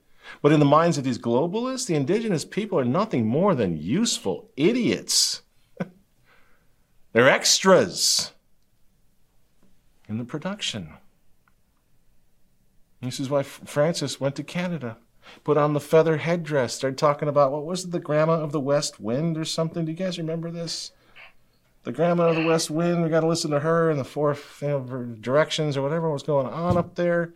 But 0.42 0.52
in 0.52 0.60
the 0.60 0.66
minds 0.66 0.98
of 0.98 1.04
these 1.04 1.20
globalists, 1.20 1.86
the 1.86 1.96
indigenous 1.96 2.44
people 2.44 2.80
are 2.80 2.86
nothing 2.86 3.28
more 3.28 3.54
than 3.54 3.78
useful 3.78 4.50
idiots. 4.58 5.44
They're 7.14 7.30
extras 7.30 8.34
in 10.08 10.18
the 10.18 10.26
production. 10.26 10.90
This 13.00 13.20
is 13.20 13.30
why 13.30 13.44
Francis 13.44 14.20
went 14.20 14.36
to 14.36 14.44
Canada 14.44 14.98
put 15.44 15.58
on 15.58 15.74
the 15.74 15.80
feather 15.80 16.18
headdress, 16.18 16.76
started 16.76 16.98
talking 16.98 17.28
about 17.28 17.52
what 17.52 17.66
was 17.66 17.86
it, 17.86 17.92
the 17.92 18.00
grandma 18.00 18.34
of 18.34 18.52
the 18.52 18.60
west 18.60 19.00
wind 19.00 19.38
or 19.38 19.46
something. 19.46 19.86
Do 19.86 19.92
you 19.92 19.98
guys 19.98 20.18
remember 20.18 20.52
this? 20.52 20.92
The 21.84 21.92
grandma 21.92 22.30
of 22.30 22.36
the 22.36 22.46
west 22.46 22.70
wind. 22.70 23.04
We 23.04 23.10
got 23.10 23.22
to 23.22 23.28
listen 23.28 23.52
to 23.52 23.60
her 23.60 23.90
and 23.90 24.00
the 24.00 24.04
four 24.04 24.38
you 24.62 24.68
know, 24.68 25.16
directions 25.22 25.78
or 25.78 25.82
whatever 25.82 26.10
was 26.10 26.24
going 26.24 26.48
on 26.48 26.78
up 26.78 26.96
there. 26.96 27.34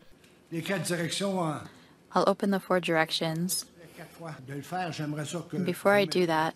I'll 2.14 2.26
open 2.28 2.52
the 2.52 2.60
four 2.60 2.80
directions. 2.80 3.66
Before 5.66 5.94
I 5.94 6.06
do 6.06 6.26
that, 6.28 6.56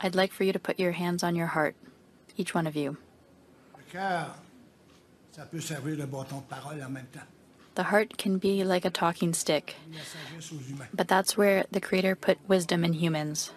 I'd 0.00 0.14
like 0.14 0.32
for 0.32 0.44
you 0.44 0.52
to 0.52 0.58
put 0.58 0.78
your 0.80 0.92
hands 0.92 1.22
on 1.22 1.36
your 1.36 1.46
heart, 1.48 1.76
each 2.36 2.54
one 2.54 2.66
of 2.66 2.74
you. 2.74 2.96
The 7.74 7.84
heart 7.84 8.16
can 8.18 8.38
be 8.38 8.62
like 8.62 8.84
a 8.84 8.90
talking 8.90 9.34
stick, 9.34 9.76
but 10.92 11.08
that's 11.08 11.36
where 11.36 11.64
the 11.70 11.80
Creator 11.80 12.16
put 12.16 12.38
wisdom 12.46 12.84
in 12.84 12.92
humans. 12.92 13.52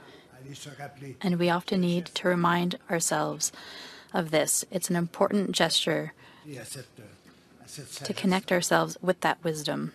And 1.22 1.38
we 1.38 1.50
often 1.50 1.82
need 1.82 2.08
to 2.08 2.28
remind 2.28 2.80
ourselves 2.90 3.52
of 4.14 4.32
this. 4.32 4.66
It's 4.72 4.90
an 4.90 4.96
important 4.96 5.52
gesture 5.52 6.14
to 8.04 8.14
connect 8.14 8.52
ourselves 8.52 8.98
with 9.02 9.22
that 9.22 9.44
wisdom. 9.44 9.94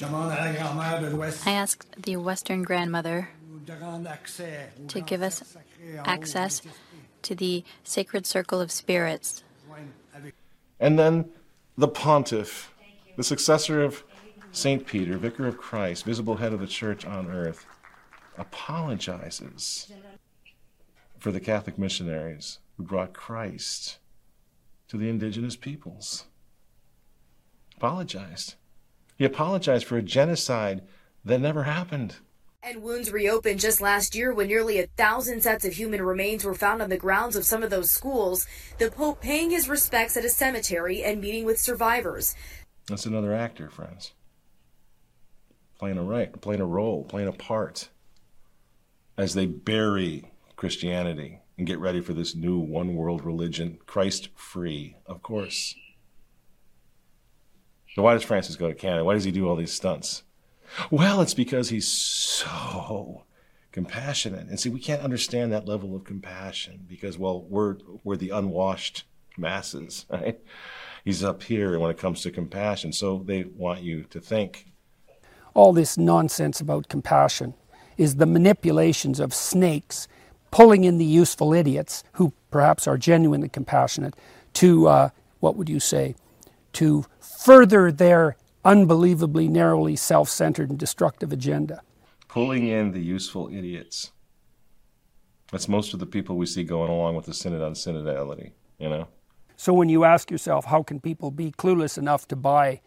I 0.00 1.36
asked 1.46 2.02
the 2.02 2.16
Western 2.16 2.62
grandmother 2.62 3.30
to 4.88 5.00
give 5.00 5.22
us 5.22 5.56
access 6.04 6.62
to 7.22 7.34
the 7.34 7.64
sacred 7.82 8.26
circle 8.26 8.60
of 8.60 8.70
spirits. 8.70 9.42
And 10.80 10.98
then 10.98 11.30
the 11.76 11.88
pontiff 11.88 12.73
the 13.16 13.24
successor 13.24 13.82
of 13.82 14.04
St. 14.52 14.86
Peter, 14.86 15.18
vicar 15.18 15.46
of 15.46 15.58
Christ, 15.58 16.04
visible 16.04 16.36
head 16.36 16.52
of 16.52 16.60
the 16.60 16.66
church 16.66 17.04
on 17.04 17.30
earth, 17.30 17.66
apologizes 18.38 19.92
for 21.18 21.32
the 21.32 21.40
Catholic 21.40 21.78
missionaries 21.78 22.58
who 22.76 22.82
brought 22.82 23.12
Christ 23.12 23.98
to 24.88 24.96
the 24.96 25.08
indigenous 25.08 25.56
peoples. 25.56 26.26
Apologized. 27.76 28.54
He 29.16 29.24
apologized 29.24 29.86
for 29.86 29.96
a 29.96 30.02
genocide 30.02 30.82
that 31.24 31.40
never 31.40 31.64
happened. 31.64 32.16
And 32.62 32.82
wounds 32.82 33.12
reopened 33.12 33.60
just 33.60 33.80
last 33.80 34.14
year 34.14 34.32
when 34.32 34.48
nearly 34.48 34.78
a 34.78 34.86
thousand 34.96 35.42
sets 35.42 35.66
of 35.66 35.74
human 35.74 36.00
remains 36.00 36.44
were 36.44 36.54
found 36.54 36.80
on 36.80 36.88
the 36.88 36.96
grounds 36.96 37.36
of 37.36 37.44
some 37.44 37.62
of 37.62 37.68
those 37.68 37.90
schools. 37.90 38.46
The 38.78 38.90
Pope 38.90 39.20
paying 39.20 39.50
his 39.50 39.68
respects 39.68 40.16
at 40.16 40.24
a 40.24 40.30
cemetery 40.30 41.04
and 41.04 41.20
meeting 41.20 41.44
with 41.44 41.60
survivors. 41.60 42.34
That's 42.88 43.06
another 43.06 43.34
actor, 43.34 43.70
friends. 43.70 44.12
Playing 45.78 45.98
a 45.98 46.02
right, 46.02 46.40
playing 46.40 46.60
a 46.60 46.66
role, 46.66 47.04
playing 47.04 47.28
a 47.28 47.32
part 47.32 47.88
as 49.16 49.34
they 49.34 49.46
bury 49.46 50.32
Christianity 50.56 51.40
and 51.56 51.66
get 51.66 51.78
ready 51.78 52.00
for 52.00 52.12
this 52.12 52.34
new 52.34 52.58
one 52.58 52.94
world 52.94 53.24
religion, 53.24 53.78
Christ 53.86 54.28
free, 54.34 54.96
of 55.06 55.22
course. 55.22 55.74
So 57.94 58.02
why 58.02 58.14
does 58.14 58.24
Francis 58.24 58.56
go 58.56 58.68
to 58.68 58.74
Canada? 58.74 59.04
Why 59.04 59.14
does 59.14 59.24
he 59.24 59.30
do 59.30 59.48
all 59.48 59.56
these 59.56 59.72
stunts? 59.72 60.24
Well, 60.90 61.20
it's 61.20 61.34
because 61.34 61.68
he's 61.68 61.86
so 61.86 63.24
compassionate. 63.70 64.48
And 64.48 64.58
see, 64.58 64.68
we 64.68 64.80
can't 64.80 65.02
understand 65.02 65.52
that 65.52 65.68
level 65.68 65.94
of 65.94 66.04
compassion 66.04 66.84
because, 66.88 67.18
well, 67.18 67.42
we're 67.42 67.76
we're 68.02 68.16
the 68.16 68.30
unwashed 68.30 69.04
masses, 69.36 70.06
right? 70.10 70.40
He's 71.04 71.22
up 71.22 71.42
here 71.42 71.78
when 71.78 71.90
it 71.90 71.98
comes 71.98 72.22
to 72.22 72.30
compassion. 72.30 72.92
So 72.92 73.22
they 73.24 73.44
want 73.44 73.82
you 73.82 74.04
to 74.04 74.20
think. 74.20 74.66
All 75.54 75.72
this 75.72 75.96
nonsense 75.96 76.60
about 76.60 76.88
compassion 76.88 77.54
is 77.96 78.16
the 78.16 78.26
manipulations 78.26 79.20
of 79.20 79.32
snakes 79.32 80.08
pulling 80.50 80.84
in 80.84 80.98
the 80.98 81.04
useful 81.04 81.52
idiots 81.52 82.04
who 82.12 82.32
perhaps 82.50 82.86
are 82.86 82.96
genuinely 82.96 83.48
compassionate 83.48 84.14
to, 84.54 84.86
uh, 84.86 85.10
what 85.40 85.56
would 85.56 85.68
you 85.68 85.80
say, 85.80 86.14
to 86.72 87.04
further 87.20 87.92
their 87.92 88.36
unbelievably 88.64 89.48
narrowly 89.48 89.96
self 89.96 90.28
centered 90.28 90.70
and 90.70 90.78
destructive 90.78 91.32
agenda. 91.32 91.82
Pulling 92.28 92.66
in 92.66 92.92
the 92.92 93.00
useful 93.00 93.48
idiots. 93.52 94.10
That's 95.52 95.68
most 95.68 95.94
of 95.94 96.00
the 96.00 96.06
people 96.06 96.36
we 96.36 96.46
see 96.46 96.64
going 96.64 96.90
along 96.90 97.14
with 97.14 97.26
the 97.26 97.34
Synod 97.34 97.62
on 97.62 97.74
Synodality, 97.74 98.52
you 98.78 98.88
know? 98.88 99.08
So 99.56 99.72
when 99.72 99.88
you 99.88 100.04
ask 100.04 100.30
yourself, 100.30 100.66
how 100.66 100.82
can 100.82 101.00
people 101.00 101.30
be 101.30 101.52
clueless 101.52 101.96
enough 101.96 102.26
to 102.28 102.36
buy 102.36 102.80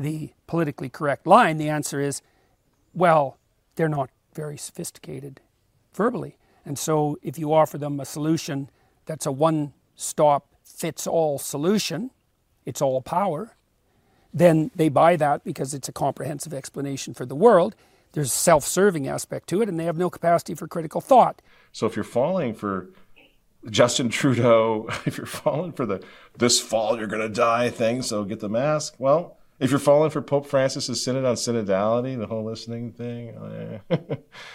the 0.00 0.32
politically 0.46 0.88
correct 0.88 1.26
line, 1.26 1.58
the 1.58 1.68
answer 1.68 2.00
is, 2.00 2.22
well, 2.94 3.38
they're 3.76 3.88
not 3.88 4.10
very 4.34 4.56
sophisticated 4.56 5.40
verbally. 5.92 6.36
And 6.64 6.78
so 6.78 7.18
if 7.22 7.38
you 7.38 7.52
offer 7.52 7.78
them 7.78 8.00
a 8.00 8.04
solution 8.04 8.70
that's 9.06 9.26
a 9.26 9.32
one 9.32 9.72
stop 9.94 10.46
fits 10.64 11.06
all 11.06 11.38
solution, 11.38 12.10
it's 12.64 12.80
all 12.80 13.00
power, 13.02 13.56
then 14.32 14.70
they 14.74 14.88
buy 14.88 15.16
that 15.16 15.44
because 15.44 15.74
it's 15.74 15.88
a 15.88 15.92
comprehensive 15.92 16.54
explanation 16.54 17.14
for 17.14 17.26
the 17.26 17.34
world. 17.34 17.74
There's 18.12 18.28
a 18.28 18.36
self 18.36 18.64
serving 18.64 19.06
aspect 19.06 19.48
to 19.48 19.62
it, 19.62 19.68
and 19.68 19.78
they 19.78 19.84
have 19.84 19.96
no 19.96 20.10
capacity 20.10 20.54
for 20.54 20.66
critical 20.66 21.00
thought. 21.00 21.42
So 21.72 21.86
if 21.86 21.96
you're 21.96 22.04
falling 22.04 22.54
for 22.54 22.88
Justin 23.68 24.08
Trudeau, 24.08 24.88
if 25.06 25.18
you're 25.18 25.26
falling 25.26 25.72
for 25.72 25.84
the 25.86 26.02
this 26.38 26.60
fall 26.60 26.96
you're 26.98 27.06
going 27.06 27.22
to 27.22 27.28
die 27.28 27.70
thing, 27.70 28.02
so 28.02 28.24
get 28.24 28.40
the 28.40 28.48
mask, 28.48 28.94
well, 28.98 29.36
if 29.58 29.70
you're 29.70 29.78
falling 29.78 30.10
for 30.10 30.22
Pope 30.22 30.46
Francis's 30.46 31.04
synod 31.04 31.26
on 31.26 31.34
synodality, 31.34 32.18
the 32.18 32.26
whole 32.26 32.44
listening 32.44 32.92
thing, 32.92 33.36
oh, 33.36 33.80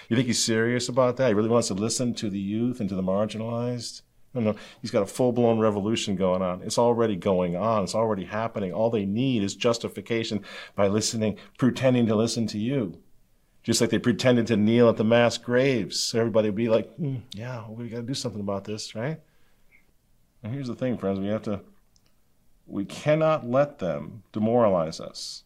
you 0.10 0.16
think 0.16 0.28
he's 0.28 0.44
serious 0.44 0.90
about 0.90 1.18
that? 1.18 1.28
He 1.28 1.34
really 1.36 1.50
wants 1.50 1.68
to 1.68 1.76
listen 1.76 2.16
to 2.16 2.30
the 2.30 2.40
youth 2.40 2.80
and 2.80 2.90
to 2.90 2.96
the 2.96 3.04
marginalized? 3.04 4.02
No, 4.34 4.42
no, 4.42 4.56
he's 4.82 4.92
got 4.92 5.04
a 5.04 5.06
full 5.08 5.32
blown 5.32 5.60
revolution 5.60 6.16
going 6.16 6.42
on. 6.42 6.62
It's 6.64 6.80
already 6.80 7.16
going 7.16 7.56
on. 7.56 7.84
It's 7.84 7.96
already 7.96 8.26
happening. 8.26 8.74
All 8.74 8.90
they 8.90 9.06
need 9.06 9.44
is 9.44 9.56
justification 9.56 10.44
by 10.76 10.88
listening, 10.88 11.38
pretending 11.58 12.08
to 12.08 12.16
listen 12.16 12.48
to 12.48 12.60
you. 12.60 13.02
Just 13.66 13.82
like 13.82 13.90
they 13.90 13.98
pretended 13.98 14.46
to 14.48 14.56
kneel 14.56 14.90
at 14.90 14.98
the 14.98 15.04
mass 15.04 15.40
graves. 15.40 16.00
So 16.00 16.20
everybody 16.20 16.50
would 16.50 16.56
be 16.56 16.70
like, 16.70 16.96
mm, 16.98 17.24
yeah, 17.34 17.68
we 17.68 17.90
got 17.90 17.98
to 17.98 18.04
do 18.04 18.14
something 18.14 18.40
about 18.40 18.64
this, 18.64 18.94
right? 18.94 19.20
And 20.44 20.54
here's 20.54 20.68
the 20.68 20.76
thing, 20.76 21.00
friends, 21.00 21.20
we 21.20 21.30
have 21.30 21.42
to, 21.44 21.62
we 22.68 22.86
cannot 22.86 23.50
let 23.50 23.80
them 23.80 24.22
demoralize 24.32 25.00
us. 25.00 25.46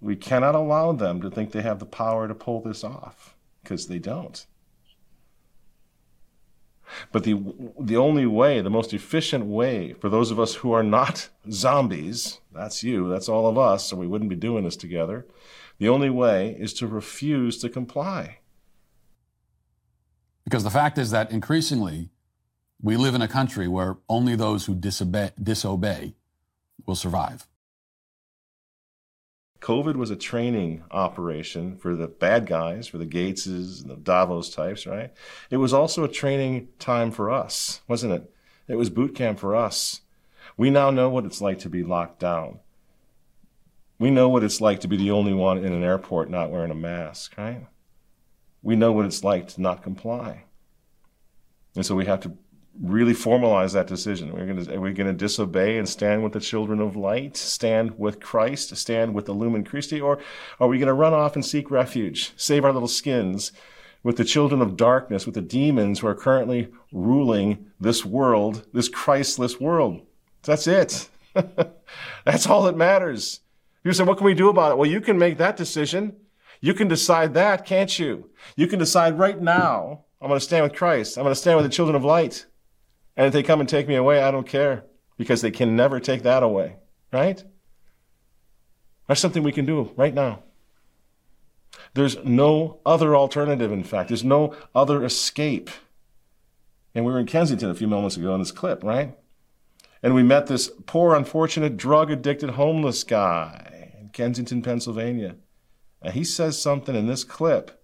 We 0.00 0.16
cannot 0.16 0.54
allow 0.54 0.92
them 0.92 1.20
to 1.20 1.30
think 1.30 1.52
they 1.52 1.60
have 1.60 1.80
the 1.80 1.84
power 1.84 2.28
to 2.28 2.34
pull 2.34 2.62
this 2.62 2.82
off 2.82 3.36
because 3.62 3.88
they 3.88 3.98
don't. 3.98 4.46
But 7.12 7.24
the, 7.24 7.38
the 7.78 7.98
only 7.98 8.24
way, 8.24 8.62
the 8.62 8.70
most 8.70 8.94
efficient 8.94 9.44
way 9.44 9.92
for 9.92 10.08
those 10.08 10.30
of 10.30 10.40
us 10.40 10.54
who 10.54 10.72
are 10.72 10.82
not 10.82 11.28
zombies, 11.50 12.40
that's 12.54 12.82
you, 12.82 13.10
that's 13.10 13.28
all 13.28 13.46
of 13.46 13.58
us, 13.58 13.84
so 13.84 13.98
we 13.98 14.06
wouldn't 14.06 14.30
be 14.30 14.36
doing 14.36 14.64
this 14.64 14.76
together. 14.76 15.26
The 15.78 15.88
only 15.88 16.10
way 16.10 16.56
is 16.58 16.72
to 16.74 16.86
refuse 16.86 17.58
to 17.58 17.68
comply. 17.68 18.38
Because 20.44 20.64
the 20.64 20.70
fact 20.70 20.98
is 20.98 21.10
that 21.10 21.30
increasingly, 21.30 22.10
we 22.80 22.96
live 22.96 23.14
in 23.14 23.22
a 23.22 23.28
country 23.28 23.68
where 23.68 23.98
only 24.08 24.34
those 24.34 24.66
who 24.66 24.74
disobey, 24.74 25.30
disobey 25.40 26.14
will 26.86 26.94
survive. 26.94 27.46
COVID 29.60 29.96
was 29.96 30.10
a 30.10 30.16
training 30.16 30.84
operation 30.90 31.76
for 31.76 31.96
the 31.96 32.06
bad 32.06 32.46
guys, 32.46 32.86
for 32.86 32.98
the 32.98 33.06
Gateses 33.06 33.82
and 33.82 33.90
the 33.90 33.96
Davos 33.96 34.50
types, 34.50 34.86
right? 34.86 35.12
It 35.50 35.56
was 35.56 35.72
also 35.72 36.04
a 36.04 36.08
training 36.08 36.68
time 36.78 37.10
for 37.10 37.30
us, 37.30 37.80
wasn't 37.88 38.14
it? 38.14 38.32
It 38.68 38.76
was 38.76 38.90
boot 38.90 39.14
camp 39.14 39.38
for 39.38 39.56
us. 39.56 40.02
We 40.56 40.70
now 40.70 40.90
know 40.90 41.08
what 41.08 41.24
it's 41.24 41.40
like 41.40 41.58
to 41.60 41.68
be 41.68 41.82
locked 41.82 42.20
down. 42.20 42.60
We 43.98 44.10
know 44.10 44.28
what 44.28 44.44
it's 44.44 44.60
like 44.60 44.80
to 44.80 44.88
be 44.88 44.96
the 44.96 45.10
only 45.10 45.32
one 45.34 45.58
in 45.58 45.72
an 45.72 45.82
airport 45.82 46.30
not 46.30 46.50
wearing 46.50 46.70
a 46.70 46.74
mask, 46.74 47.36
right? 47.36 47.66
We 48.62 48.76
know 48.76 48.92
what 48.92 49.06
it's 49.06 49.24
like 49.24 49.48
to 49.48 49.60
not 49.60 49.82
comply. 49.82 50.44
And 51.74 51.84
so 51.84 51.94
we 51.94 52.06
have 52.06 52.20
to 52.20 52.36
really 52.80 53.12
formalize 53.12 53.72
that 53.72 53.86
decision. 53.86 54.32
We're 54.32 54.46
going 54.46 54.64
to, 54.64 54.76
are 54.76 54.80
we 54.80 54.92
going 54.92 55.08
to 55.08 55.12
disobey 55.12 55.78
and 55.78 55.88
stand 55.88 56.22
with 56.22 56.32
the 56.32 56.40
children 56.40 56.80
of 56.80 56.96
light, 56.96 57.36
stand 57.36 57.98
with 57.98 58.20
Christ, 58.20 58.76
stand 58.76 59.14
with 59.14 59.26
the 59.26 59.32
Lumen 59.32 59.64
Christi, 59.64 60.00
or 60.00 60.18
are 60.60 60.68
we 60.68 60.78
going 60.78 60.86
to 60.86 60.92
run 60.92 61.14
off 61.14 61.34
and 61.34 61.44
seek 61.44 61.70
refuge, 61.70 62.32
save 62.36 62.64
our 62.64 62.72
little 62.72 62.88
skins 62.88 63.52
with 64.04 64.16
the 64.16 64.24
children 64.24 64.62
of 64.62 64.76
darkness, 64.76 65.26
with 65.26 65.34
the 65.34 65.40
demons 65.40 65.98
who 65.98 66.06
are 66.06 66.14
currently 66.14 66.68
ruling 66.92 67.66
this 67.80 68.04
world, 68.04 68.66
this 68.72 68.88
Christless 68.88 69.58
world? 69.58 70.06
That's 70.42 70.68
it. 70.68 71.08
That's 72.24 72.46
all 72.46 72.62
that 72.62 72.76
matters. 72.76 73.40
You 73.84 73.92
say, 73.92 74.04
what 74.04 74.18
can 74.18 74.26
we 74.26 74.34
do 74.34 74.48
about 74.48 74.72
it? 74.72 74.78
Well, 74.78 74.90
you 74.90 75.00
can 75.00 75.18
make 75.18 75.38
that 75.38 75.56
decision. 75.56 76.16
You 76.60 76.74
can 76.74 76.88
decide 76.88 77.34
that, 77.34 77.64
can't 77.64 77.98
you? 77.98 78.30
You 78.56 78.66
can 78.66 78.78
decide 78.78 79.18
right 79.18 79.40
now, 79.40 80.04
I'm 80.20 80.28
going 80.28 80.40
to 80.40 80.44
stand 80.44 80.64
with 80.64 80.74
Christ. 80.74 81.16
I'm 81.16 81.24
going 81.24 81.34
to 81.34 81.40
stand 81.40 81.56
with 81.56 81.66
the 81.66 81.72
children 81.72 81.94
of 81.94 82.04
light. 82.04 82.46
And 83.16 83.26
if 83.26 83.32
they 83.32 83.42
come 83.42 83.60
and 83.60 83.68
take 83.68 83.88
me 83.88 83.94
away, 83.94 84.22
I 84.22 84.30
don't 84.30 84.46
care 84.46 84.84
because 85.16 85.42
they 85.42 85.50
can 85.50 85.76
never 85.76 86.00
take 86.00 86.22
that 86.22 86.42
away, 86.42 86.76
right? 87.12 87.42
That's 89.06 89.20
something 89.20 89.42
we 89.42 89.52
can 89.52 89.66
do 89.66 89.92
right 89.96 90.14
now. 90.14 90.42
There's 91.94 92.22
no 92.24 92.78
other 92.86 93.16
alternative, 93.16 93.72
in 93.72 93.82
fact. 93.82 94.08
There's 94.08 94.24
no 94.24 94.54
other 94.74 95.04
escape. 95.04 95.70
And 96.94 97.04
we 97.04 97.12
were 97.12 97.18
in 97.18 97.26
Kensington 97.26 97.70
a 97.70 97.74
few 97.74 97.88
moments 97.88 98.16
ago 98.16 98.34
in 98.34 98.40
this 98.40 98.52
clip, 98.52 98.84
right? 98.84 99.17
And 100.02 100.14
we 100.14 100.22
met 100.22 100.46
this 100.46 100.70
poor, 100.86 101.14
unfortunate, 101.14 101.76
drug 101.76 102.10
addicted 102.10 102.50
homeless 102.50 103.02
guy 103.02 103.92
in 104.00 104.10
Kensington, 104.10 104.62
Pennsylvania. 104.62 105.36
And 106.00 106.14
he 106.14 106.24
says 106.24 106.60
something 106.60 106.94
in 106.94 107.06
this 107.06 107.24
clip 107.24 107.82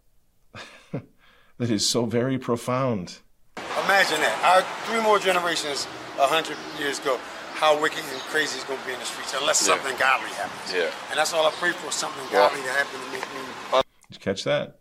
that 0.93 1.71
is 1.71 1.89
so 1.89 2.07
very 2.07 2.39
profound. 2.39 3.19
Imagine 3.57 4.21
that. 4.21 4.39
Our 4.45 4.63
three 4.87 5.03
more 5.03 5.19
generations, 5.19 5.89
a 6.19 6.27
hundred 6.27 6.57
years 6.79 7.01
ago, 7.01 7.19
how 7.55 7.81
wicked 7.81 7.99
and 7.99 8.21
crazy 8.23 8.59
is 8.59 8.65
going 8.65 8.79
to 8.79 8.87
be 8.87 8.93
in 8.93 8.99
the 8.99 9.05
streets 9.05 9.35
unless 9.39 9.67
yeah. 9.67 9.75
something 9.75 9.97
godly 9.99 10.31
happens. 10.31 10.73
Yeah. 10.73 10.91
And 11.11 11.19
that's 11.19 11.33
all 11.33 11.47
I 11.47 11.51
pray 11.53 11.73
for, 11.73 11.91
something 11.91 12.23
godly 12.33 12.63
to 12.63 12.69
happen 12.69 13.01
to 13.01 13.13
make 13.13 13.23
me. 13.35 13.83
Did 14.09 14.17
you 14.17 14.21
catch 14.21 14.45
that? 14.45 14.79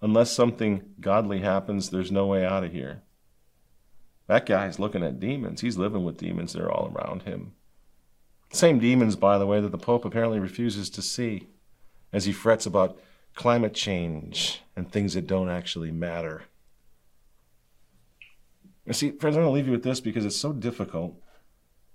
Unless 0.00 0.32
something 0.32 0.82
godly 1.00 1.40
happens, 1.40 1.90
there's 1.90 2.10
no 2.10 2.26
way 2.26 2.44
out 2.44 2.64
of 2.64 2.72
here. 2.72 3.02
That 4.26 4.46
guy's 4.46 4.78
looking 4.78 5.02
at 5.02 5.20
demons. 5.20 5.60
He's 5.60 5.76
living 5.76 6.04
with 6.04 6.18
demons 6.18 6.52
that 6.52 6.62
are 6.62 6.70
all 6.70 6.92
around 6.94 7.22
him. 7.22 7.52
Same 8.52 8.78
demons, 8.78 9.16
by 9.16 9.38
the 9.38 9.46
way, 9.46 9.60
that 9.60 9.70
the 9.70 9.78
Pope 9.78 10.04
apparently 10.04 10.38
refuses 10.38 10.90
to 10.90 11.02
see 11.02 11.48
as 12.12 12.26
he 12.26 12.32
frets 12.32 12.66
about 12.66 12.98
climate 13.34 13.74
change 13.74 14.62
and 14.76 14.90
things 14.90 15.14
that 15.14 15.26
don't 15.26 15.48
actually 15.48 15.90
matter. 15.90 16.42
You 18.86 18.92
see, 18.92 19.10
friends, 19.12 19.36
I'm 19.36 19.42
going 19.42 19.52
to 19.52 19.54
leave 19.54 19.66
you 19.66 19.72
with 19.72 19.84
this 19.84 20.00
because 20.00 20.26
it's 20.26 20.36
so 20.36 20.52
difficult. 20.52 21.16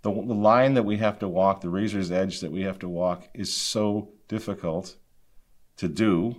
The, 0.01 0.11
the 0.11 0.33
line 0.33 0.73
that 0.75 0.83
we 0.83 0.97
have 0.97 1.19
to 1.19 1.27
walk, 1.27 1.61
the 1.61 1.69
razor's 1.69 2.11
edge 2.11 2.39
that 2.39 2.51
we 2.51 2.61
have 2.61 2.79
to 2.79 2.89
walk, 2.89 3.27
is 3.33 3.53
so 3.53 4.09
difficult 4.27 4.95
to 5.77 5.87
do. 5.87 6.37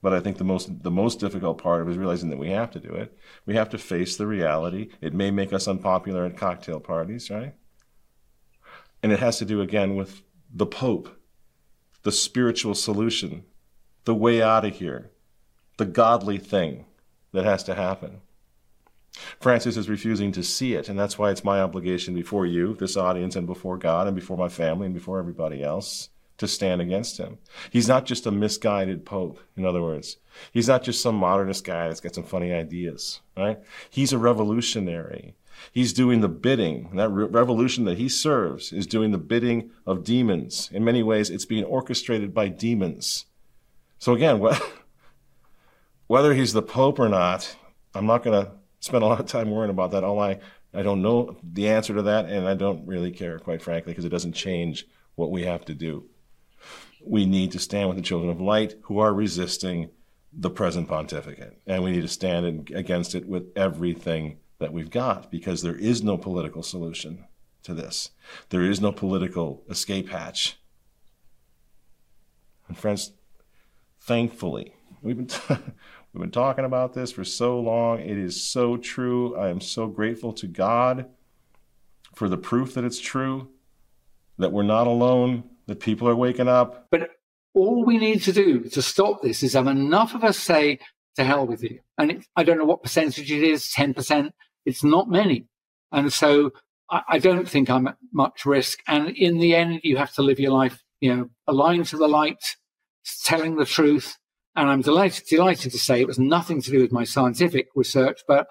But 0.00 0.12
I 0.12 0.20
think 0.20 0.38
the 0.38 0.44
most 0.44 0.82
the 0.82 0.90
most 0.90 1.18
difficult 1.18 1.58
part 1.58 1.82
of 1.82 1.88
is 1.88 1.96
realizing 1.96 2.30
that 2.30 2.38
we 2.38 2.50
have 2.50 2.70
to 2.72 2.80
do 2.80 2.94
it. 2.94 3.16
We 3.46 3.54
have 3.56 3.68
to 3.70 3.78
face 3.78 4.16
the 4.16 4.26
reality. 4.26 4.90
It 5.00 5.12
may 5.12 5.30
make 5.30 5.52
us 5.52 5.66
unpopular 5.66 6.24
at 6.24 6.36
cocktail 6.36 6.78
parties, 6.78 7.30
right? 7.30 7.54
And 9.02 9.12
it 9.12 9.18
has 9.18 9.38
to 9.38 9.44
do 9.44 9.60
again 9.60 9.96
with 9.96 10.22
the 10.52 10.66
Pope, 10.66 11.20
the 12.02 12.12
spiritual 12.12 12.74
solution, 12.74 13.44
the 14.04 14.14
way 14.14 14.40
out 14.40 14.64
of 14.64 14.76
here, 14.76 15.10
the 15.76 15.84
godly 15.84 16.38
thing 16.38 16.86
that 17.32 17.44
has 17.44 17.64
to 17.64 17.74
happen. 17.74 18.20
Francis 19.40 19.76
is 19.76 19.88
refusing 19.88 20.30
to 20.32 20.44
see 20.44 20.74
it, 20.74 20.88
and 20.88 20.98
that's 20.98 21.18
why 21.18 21.30
it's 21.30 21.42
my 21.42 21.60
obligation 21.60 22.14
before 22.14 22.46
you, 22.46 22.74
this 22.74 22.96
audience, 22.96 23.34
and 23.34 23.46
before 23.46 23.76
God, 23.76 24.06
and 24.06 24.14
before 24.14 24.36
my 24.36 24.48
family, 24.48 24.86
and 24.86 24.94
before 24.94 25.18
everybody 25.18 25.62
else 25.62 26.08
to 26.38 26.48
stand 26.48 26.80
against 26.80 27.18
him. 27.18 27.38
He's 27.70 27.88
not 27.88 28.06
just 28.06 28.26
a 28.26 28.30
misguided 28.30 29.04
pope, 29.04 29.40
in 29.56 29.64
other 29.64 29.82
words. 29.82 30.16
He's 30.52 30.68
not 30.68 30.84
just 30.84 31.02
some 31.02 31.16
modernist 31.16 31.64
guy 31.64 31.88
that's 31.88 32.00
got 32.00 32.14
some 32.14 32.24
funny 32.24 32.52
ideas, 32.52 33.20
right? 33.36 33.58
He's 33.90 34.12
a 34.12 34.18
revolutionary. 34.18 35.34
He's 35.72 35.92
doing 35.92 36.20
the 36.20 36.28
bidding. 36.28 36.90
That 36.94 37.10
re- 37.10 37.26
revolution 37.26 37.84
that 37.84 37.98
he 37.98 38.08
serves 38.08 38.72
is 38.72 38.86
doing 38.86 39.10
the 39.10 39.18
bidding 39.18 39.70
of 39.84 40.04
demons. 40.04 40.70
In 40.72 40.84
many 40.84 41.02
ways, 41.02 41.28
it's 41.30 41.44
being 41.44 41.64
orchestrated 41.64 42.32
by 42.32 42.48
demons. 42.48 43.26
So 43.98 44.14
again, 44.14 44.40
whether 46.06 46.34
he's 46.34 46.52
the 46.52 46.62
pope 46.62 47.00
or 47.00 47.08
not, 47.08 47.56
I'm 47.94 48.06
not 48.06 48.22
going 48.22 48.44
to 48.44 48.52
spend 48.78 49.02
a 49.02 49.06
lot 49.06 49.18
of 49.18 49.26
time 49.26 49.50
worrying 49.50 49.70
about 49.70 49.90
that. 49.90 50.04
All 50.04 50.20
I 50.20 50.38
I 50.74 50.82
don't 50.82 51.02
know 51.02 51.36
the 51.42 51.68
answer 51.68 51.94
to 51.94 52.02
that, 52.02 52.26
and 52.26 52.46
I 52.46 52.54
don't 52.54 52.86
really 52.86 53.10
care, 53.10 53.38
quite 53.38 53.62
frankly, 53.62 53.92
because 53.92 54.04
it 54.04 54.10
doesn't 54.10 54.34
change 54.34 54.86
what 55.14 55.30
we 55.30 55.44
have 55.44 55.64
to 55.64 55.74
do. 55.74 56.04
We 57.08 57.26
need 57.26 57.52
to 57.52 57.58
stand 57.58 57.88
with 57.88 57.96
the 57.96 58.02
children 58.02 58.30
of 58.30 58.40
light 58.40 58.74
who 58.82 58.98
are 58.98 59.14
resisting 59.14 59.90
the 60.32 60.50
present 60.50 60.88
pontificate, 60.88 61.58
and 61.66 61.82
we 61.82 61.90
need 61.90 62.02
to 62.02 62.08
stand 62.08 62.70
against 62.74 63.14
it 63.14 63.26
with 63.26 63.50
everything 63.56 64.38
that 64.58 64.72
we've 64.72 64.90
got, 64.90 65.30
because 65.30 65.62
there 65.62 65.76
is 65.76 66.02
no 66.02 66.18
political 66.18 66.62
solution 66.62 67.24
to 67.62 67.72
this. 67.72 68.10
There 68.50 68.62
is 68.62 68.80
no 68.80 68.92
political 68.92 69.62
escape 69.70 70.10
hatch. 70.10 70.58
And 72.68 72.76
friends, 72.76 73.12
thankfully, 74.00 74.74
we've 75.02 75.16
been. 75.16 75.26
T- 75.26 75.56
We've 76.12 76.22
been 76.22 76.30
talking 76.30 76.64
about 76.64 76.94
this 76.94 77.12
for 77.12 77.22
so 77.22 77.60
long. 77.60 78.00
It 78.00 78.16
is 78.16 78.42
so 78.42 78.78
true. 78.78 79.36
I 79.36 79.50
am 79.50 79.60
so 79.60 79.86
grateful 79.86 80.32
to 80.32 80.46
God 80.46 81.06
for 82.14 82.28
the 82.30 82.38
proof 82.38 82.74
that 82.74 82.82
it's 82.84 82.98
true, 82.98 83.50
that 84.38 84.50
we're 84.50 84.62
not 84.62 84.86
alone, 84.86 85.44
that 85.68 85.80
people 85.80 86.08
are 86.08 86.16
waking 86.16 86.48
up. 86.48 86.88
But 86.90 87.10
all 87.54 87.84
we 87.84 87.98
need 87.98 88.22
to 88.22 88.32
do 88.32 88.64
to 88.64 88.82
stop 88.82 89.22
this 89.22 89.42
is 89.42 89.52
have 89.52 89.66
enough 89.66 90.14
of 90.14 90.24
us 90.24 90.38
say, 90.38 90.80
to 91.16 91.24
hell 91.24 91.46
with 91.46 91.62
you. 91.62 91.80
And 91.96 92.24
I 92.36 92.44
don't 92.44 92.58
know 92.58 92.64
what 92.64 92.82
percentage 92.82 93.30
it 93.30 93.42
is, 93.42 93.72
10%. 93.76 94.30
It's 94.64 94.84
not 94.84 95.08
many. 95.08 95.46
And 95.90 96.12
so 96.12 96.52
I, 96.90 97.02
I 97.08 97.18
don't 97.18 97.48
think 97.48 97.68
I'm 97.68 97.88
at 97.88 97.96
much 98.12 98.46
risk. 98.46 98.80
And 98.86 99.10
in 99.16 99.38
the 99.38 99.54
end, 99.54 99.80
you 99.82 99.96
have 99.96 100.12
to 100.14 100.22
live 100.22 100.38
your 100.38 100.52
life, 100.52 100.82
you 101.00 101.14
know, 101.14 101.30
aligned 101.46 101.86
to 101.86 101.96
the 101.96 102.08
light, 102.08 102.56
telling 103.24 103.56
the 103.56 103.64
truth. 103.64 104.16
And 104.54 104.68
I'm 104.68 104.82
delighted, 104.82 105.26
delighted 105.26 105.72
to 105.72 105.78
say 105.78 106.00
it 106.00 106.06
was 106.06 106.18
nothing 106.18 106.62
to 106.62 106.70
do 106.70 106.80
with 106.80 106.92
my 106.92 107.04
scientific 107.04 107.68
research, 107.74 108.20
but 108.28 108.46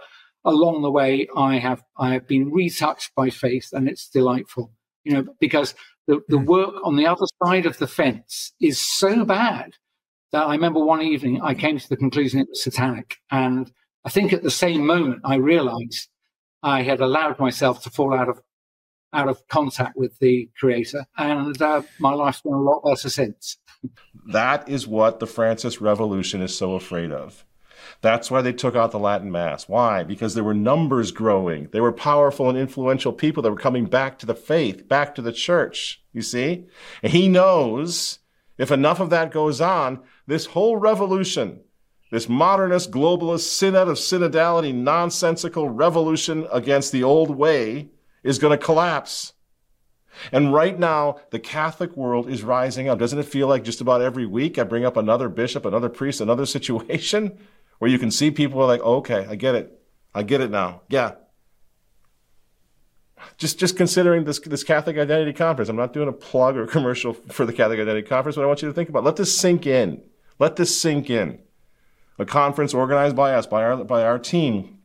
along 0.48 0.82
the 0.82 0.92
way, 0.92 1.28
I 1.36 1.58
have 1.58 1.84
I 1.98 2.14
have 2.14 2.28
been 2.28 2.52
retouched 2.52 3.12
by 3.16 3.30
faith, 3.30 3.70
and 3.74 3.88
it's 3.88 4.10
delightful. 4.10 4.72
You 5.04 5.14
know, 5.14 5.26
because 5.40 5.76
the, 6.08 6.22
the 6.28 6.38
work 6.38 6.74
on 6.84 6.96
the 6.96 7.06
other 7.06 7.26
side 7.44 7.66
of 7.66 7.78
the 7.78 7.88
fence 7.88 8.54
is 8.60 8.80
so 8.80 9.26
bad 9.26 9.74
that 10.32 10.46
I 10.46 10.54
remember 10.54 10.84
one 10.84 11.02
evening 11.02 11.42
I 11.42 11.54
came 11.54 11.78
to 11.78 11.90
the 11.90 11.98
conclusion 11.98 12.40
it 12.40 12.50
was 12.50 12.64
satanic. 12.64 13.18
And 13.32 13.72
I 14.06 14.10
think 14.10 14.34
at 14.34 14.44
the 14.44 14.52
same 14.52 14.86
moment 14.86 15.22
I 15.24 15.36
realized 15.36 16.10
I 16.64 16.84
had 16.84 17.02
allowed 17.02 17.40
myself 17.40 17.84
to 17.84 17.90
fall 17.90 18.14
out 18.14 18.30
of 18.30 18.42
out 19.14 19.30
of 19.30 19.48
contact 19.48 19.96
with 19.96 20.20
the 20.20 20.50
creator, 20.60 21.06
and 21.18 21.60
uh, 21.62 21.82
my 21.98 22.14
life's 22.14 22.42
been 22.42 22.54
a 22.54 22.62
lot 22.62 22.84
better 22.84 23.10
since. 23.10 23.58
That 24.28 24.68
is 24.68 24.86
what 24.86 25.20
the 25.20 25.28
Francis 25.28 25.80
Revolution 25.80 26.42
is 26.42 26.56
so 26.56 26.74
afraid 26.74 27.12
of. 27.14 27.46
That's 28.02 28.30
why 28.30 28.42
they 28.42 28.54
took 28.54 28.76
out 28.76 28.92
the 28.92 29.00
Latin 29.00 29.32
Mass. 29.32 29.68
Why? 29.68 30.04
Because 30.04 30.36
there 30.36 30.44
were 30.44 30.54
numbers 30.54 31.12
growing. 31.12 31.70
They 31.72 31.82
were 31.82 31.92
powerful 31.92 32.50
and 32.50 32.58
influential 32.58 33.12
people 33.12 33.42
that 33.44 33.52
were 33.52 33.58
coming 33.58 33.86
back 33.86 34.20
to 34.20 34.26
the 34.26 34.36
faith, 34.36 34.88
back 34.88 35.16
to 35.16 35.22
the 35.22 35.32
church. 35.32 36.04
You 36.14 36.22
see? 36.22 36.66
And 37.02 37.12
he 37.12 37.28
knows 37.28 38.20
if 38.58 38.72
enough 38.72 39.00
of 39.00 39.10
that 39.12 39.32
goes 39.32 39.62
on, 39.62 40.02
this 40.26 40.48
whole 40.48 40.78
revolution, 40.78 41.62
this 42.12 42.30
modernist, 42.30 42.92
globalist, 42.92 43.42
synod 43.42 43.88
of 43.88 43.98
synodality, 43.98 44.74
nonsensical 44.74 45.70
revolution 45.70 46.48
against 46.52 46.92
the 46.92 47.04
old 47.04 47.36
way 47.36 47.90
is 48.24 48.40
going 48.40 48.58
to 48.58 48.64
collapse. 48.64 49.34
And 50.32 50.52
right 50.52 50.78
now, 50.78 51.18
the 51.30 51.40
Catholic 51.40 51.96
world 51.96 52.28
is 52.28 52.42
rising 52.44 52.90
up. 52.90 52.98
Doesn't 52.98 53.20
it 53.20 53.24
feel 53.24 53.48
like 53.48 53.64
just 53.64 53.82
about 53.82 54.02
every 54.02 54.26
week 54.26 54.58
I 54.58 54.64
bring 54.64 54.86
up 54.86 54.98
another 54.98 55.30
bishop, 55.30 55.66
another 55.66 55.90
priest, 55.90 56.22
another 56.22 56.46
situation 56.58 57.38
where 57.80 57.90
you 57.90 58.00
can 58.00 58.12
see 58.12 58.32
people 58.32 58.62
are 58.62 58.68
like, 58.68 58.82
oh, 58.84 58.98
okay, 58.98 59.26
I 59.30 59.36
get 59.36 59.56
it. 59.56 59.80
I 60.14 60.24
get 60.24 60.42
it 60.42 60.52
now. 60.52 60.82
Yeah. 60.90 61.14
Just, 63.38 63.60
just 63.60 63.78
considering 63.78 64.24
this, 64.24 64.40
this 64.40 64.64
Catholic 64.64 64.98
Identity 64.98 65.34
Conference. 65.34 65.70
I'm 65.70 65.76
not 65.76 65.94
doing 65.94 66.08
a 66.08 66.14
plug 66.14 66.58
or 66.58 66.66
commercial 66.66 67.14
for 67.14 67.46
the 67.46 67.54
Catholic 67.54 67.80
Identity 67.80 68.08
Conference, 68.08 68.36
but 68.36 68.44
I 68.44 68.48
want 68.48 68.62
you 68.62 68.68
to 68.68 68.74
think 68.74 68.90
about. 68.90 69.04
Let 69.04 69.16
this 69.16 69.38
sink 69.38 69.68
in. 69.68 70.02
Let 70.40 70.56
this 70.56 70.80
sink 70.80 71.10
in. 71.10 71.40
A 72.20 72.26
conference 72.26 72.74
organized 72.74 73.16
by 73.16 73.34
us, 73.34 73.46
by 73.46 73.64
our, 73.64 73.84
by 73.84 74.04
our 74.04 74.18
team, 74.18 74.80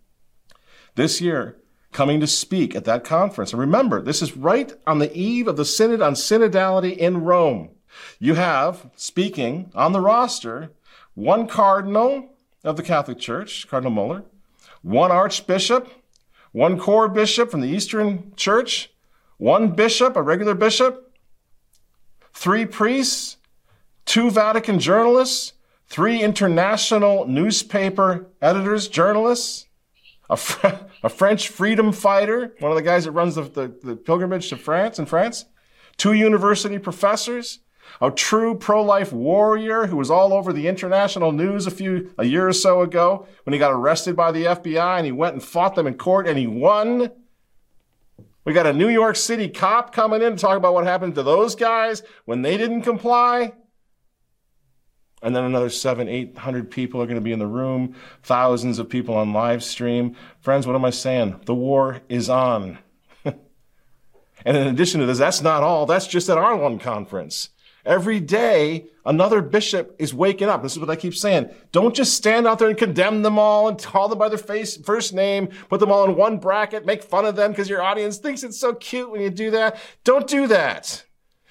this 0.96 1.20
year, 1.20 1.56
coming 1.90 2.20
to 2.20 2.26
speak 2.26 2.74
at 2.74 2.84
that 2.84 3.04
conference. 3.04 3.52
And 3.52 3.60
remember, 3.60 4.02
this 4.02 4.20
is 4.20 4.36
right 4.36 4.72
on 4.86 4.98
the 4.98 5.14
eve 5.14 5.48
of 5.48 5.56
the 5.56 5.64
Synod 5.64 6.02
on 6.02 6.14
Synodality 6.14 6.96
in 6.96 7.22
Rome. 7.22 7.70
You 8.18 8.34
have 8.34 8.90
speaking 8.96 9.70
on 9.74 9.92
the 9.92 10.00
roster 10.00 10.72
one 11.14 11.46
cardinal 11.46 12.31
of 12.64 12.76
the 12.76 12.82
Catholic 12.82 13.18
Church, 13.18 13.66
Cardinal 13.68 13.92
Muller, 13.92 14.24
one 14.82 15.10
archbishop, 15.10 15.88
one 16.52 16.78
chorbishop 16.78 17.50
from 17.50 17.60
the 17.60 17.68
Eastern 17.68 18.32
Church, 18.36 18.90
one 19.38 19.72
bishop, 19.72 20.16
a 20.16 20.22
regular 20.22 20.54
bishop, 20.54 21.12
three 22.32 22.66
priests, 22.66 23.36
two 24.04 24.30
Vatican 24.30 24.78
journalists, 24.78 25.54
three 25.88 26.22
international 26.22 27.26
newspaper 27.26 28.26
editors, 28.40 28.88
journalists, 28.88 29.66
a, 30.30 30.36
Fr- 30.36 30.68
a 31.02 31.08
French 31.08 31.48
freedom 31.48 31.92
fighter, 31.92 32.54
one 32.60 32.70
of 32.70 32.76
the 32.76 32.82
guys 32.82 33.04
that 33.04 33.12
runs 33.12 33.34
the, 33.34 33.42
the, 33.42 33.74
the 33.82 33.96
pilgrimage 33.96 34.48
to 34.48 34.56
France 34.56 34.98
in 34.98 35.06
France, 35.06 35.44
two 35.96 36.12
university 36.12 36.78
professors, 36.78 37.58
a 38.00 38.10
true 38.10 38.54
pro-life 38.54 39.12
warrior 39.12 39.86
who 39.86 39.96
was 39.96 40.10
all 40.10 40.32
over 40.32 40.52
the 40.52 40.66
international 40.66 41.32
news 41.32 41.66
a 41.66 41.70
few 41.70 42.12
a 42.18 42.24
year 42.24 42.48
or 42.48 42.52
so 42.52 42.82
ago 42.82 43.26
when 43.44 43.52
he 43.52 43.58
got 43.58 43.72
arrested 43.72 44.16
by 44.16 44.32
the 44.32 44.44
FBI 44.44 44.96
and 44.96 45.06
he 45.06 45.12
went 45.12 45.34
and 45.34 45.42
fought 45.42 45.74
them 45.74 45.86
in 45.86 45.94
court 45.94 46.26
and 46.26 46.38
he 46.38 46.46
won. 46.46 47.10
We 48.44 48.52
got 48.52 48.66
a 48.66 48.72
New 48.72 48.88
York 48.88 49.16
City 49.16 49.48
cop 49.48 49.92
coming 49.92 50.22
in 50.22 50.36
to 50.36 50.38
talk 50.38 50.56
about 50.56 50.74
what 50.74 50.84
happened 50.84 51.14
to 51.14 51.22
those 51.22 51.54
guys 51.54 52.02
when 52.24 52.42
they 52.42 52.56
didn't 52.56 52.82
comply. 52.82 53.52
And 55.22 55.36
then 55.36 55.44
another 55.44 55.70
seven, 55.70 56.08
eight 56.08 56.36
hundred 56.36 56.68
people 56.68 57.00
are 57.00 57.06
going 57.06 57.14
to 57.14 57.20
be 57.20 57.32
in 57.32 57.38
the 57.38 57.46
room, 57.46 57.94
thousands 58.24 58.80
of 58.80 58.88
people 58.88 59.14
on 59.16 59.32
live 59.32 59.62
stream. 59.62 60.16
Friends, 60.40 60.66
what 60.66 60.74
am 60.74 60.84
I 60.84 60.90
saying? 60.90 61.40
The 61.44 61.54
war 61.54 62.00
is 62.08 62.28
on. 62.28 62.78
and 63.24 63.36
in 64.44 64.66
addition 64.66 64.98
to 64.98 65.06
this, 65.06 65.18
that's 65.18 65.40
not 65.40 65.62
all. 65.62 65.86
That's 65.86 66.08
just 66.08 66.28
at 66.28 66.38
our 66.38 66.56
one 66.56 66.80
conference. 66.80 67.50
Every 67.84 68.20
day, 68.20 68.86
another 69.04 69.42
bishop 69.42 69.96
is 69.98 70.14
waking 70.14 70.48
up. 70.48 70.62
This 70.62 70.72
is 70.72 70.78
what 70.78 70.90
I 70.90 70.96
keep 70.96 71.14
saying. 71.14 71.50
Don't 71.72 71.94
just 71.94 72.14
stand 72.14 72.46
out 72.46 72.60
there 72.60 72.68
and 72.68 72.78
condemn 72.78 73.22
them 73.22 73.38
all 73.38 73.68
and 73.68 73.82
call 73.82 74.08
them 74.08 74.18
by 74.18 74.28
their 74.28 74.38
face, 74.38 74.76
first 74.76 75.12
name, 75.12 75.48
put 75.68 75.80
them 75.80 75.90
all 75.90 76.04
in 76.04 76.14
one 76.14 76.38
bracket, 76.38 76.86
make 76.86 77.02
fun 77.02 77.24
of 77.24 77.34
them 77.34 77.50
because 77.50 77.68
your 77.68 77.82
audience 77.82 78.18
thinks 78.18 78.44
it's 78.44 78.58
so 78.58 78.74
cute 78.74 79.10
when 79.10 79.20
you 79.20 79.30
do 79.30 79.50
that. 79.50 79.80
Don't 80.04 80.28
do 80.28 80.46
that. 80.46 81.04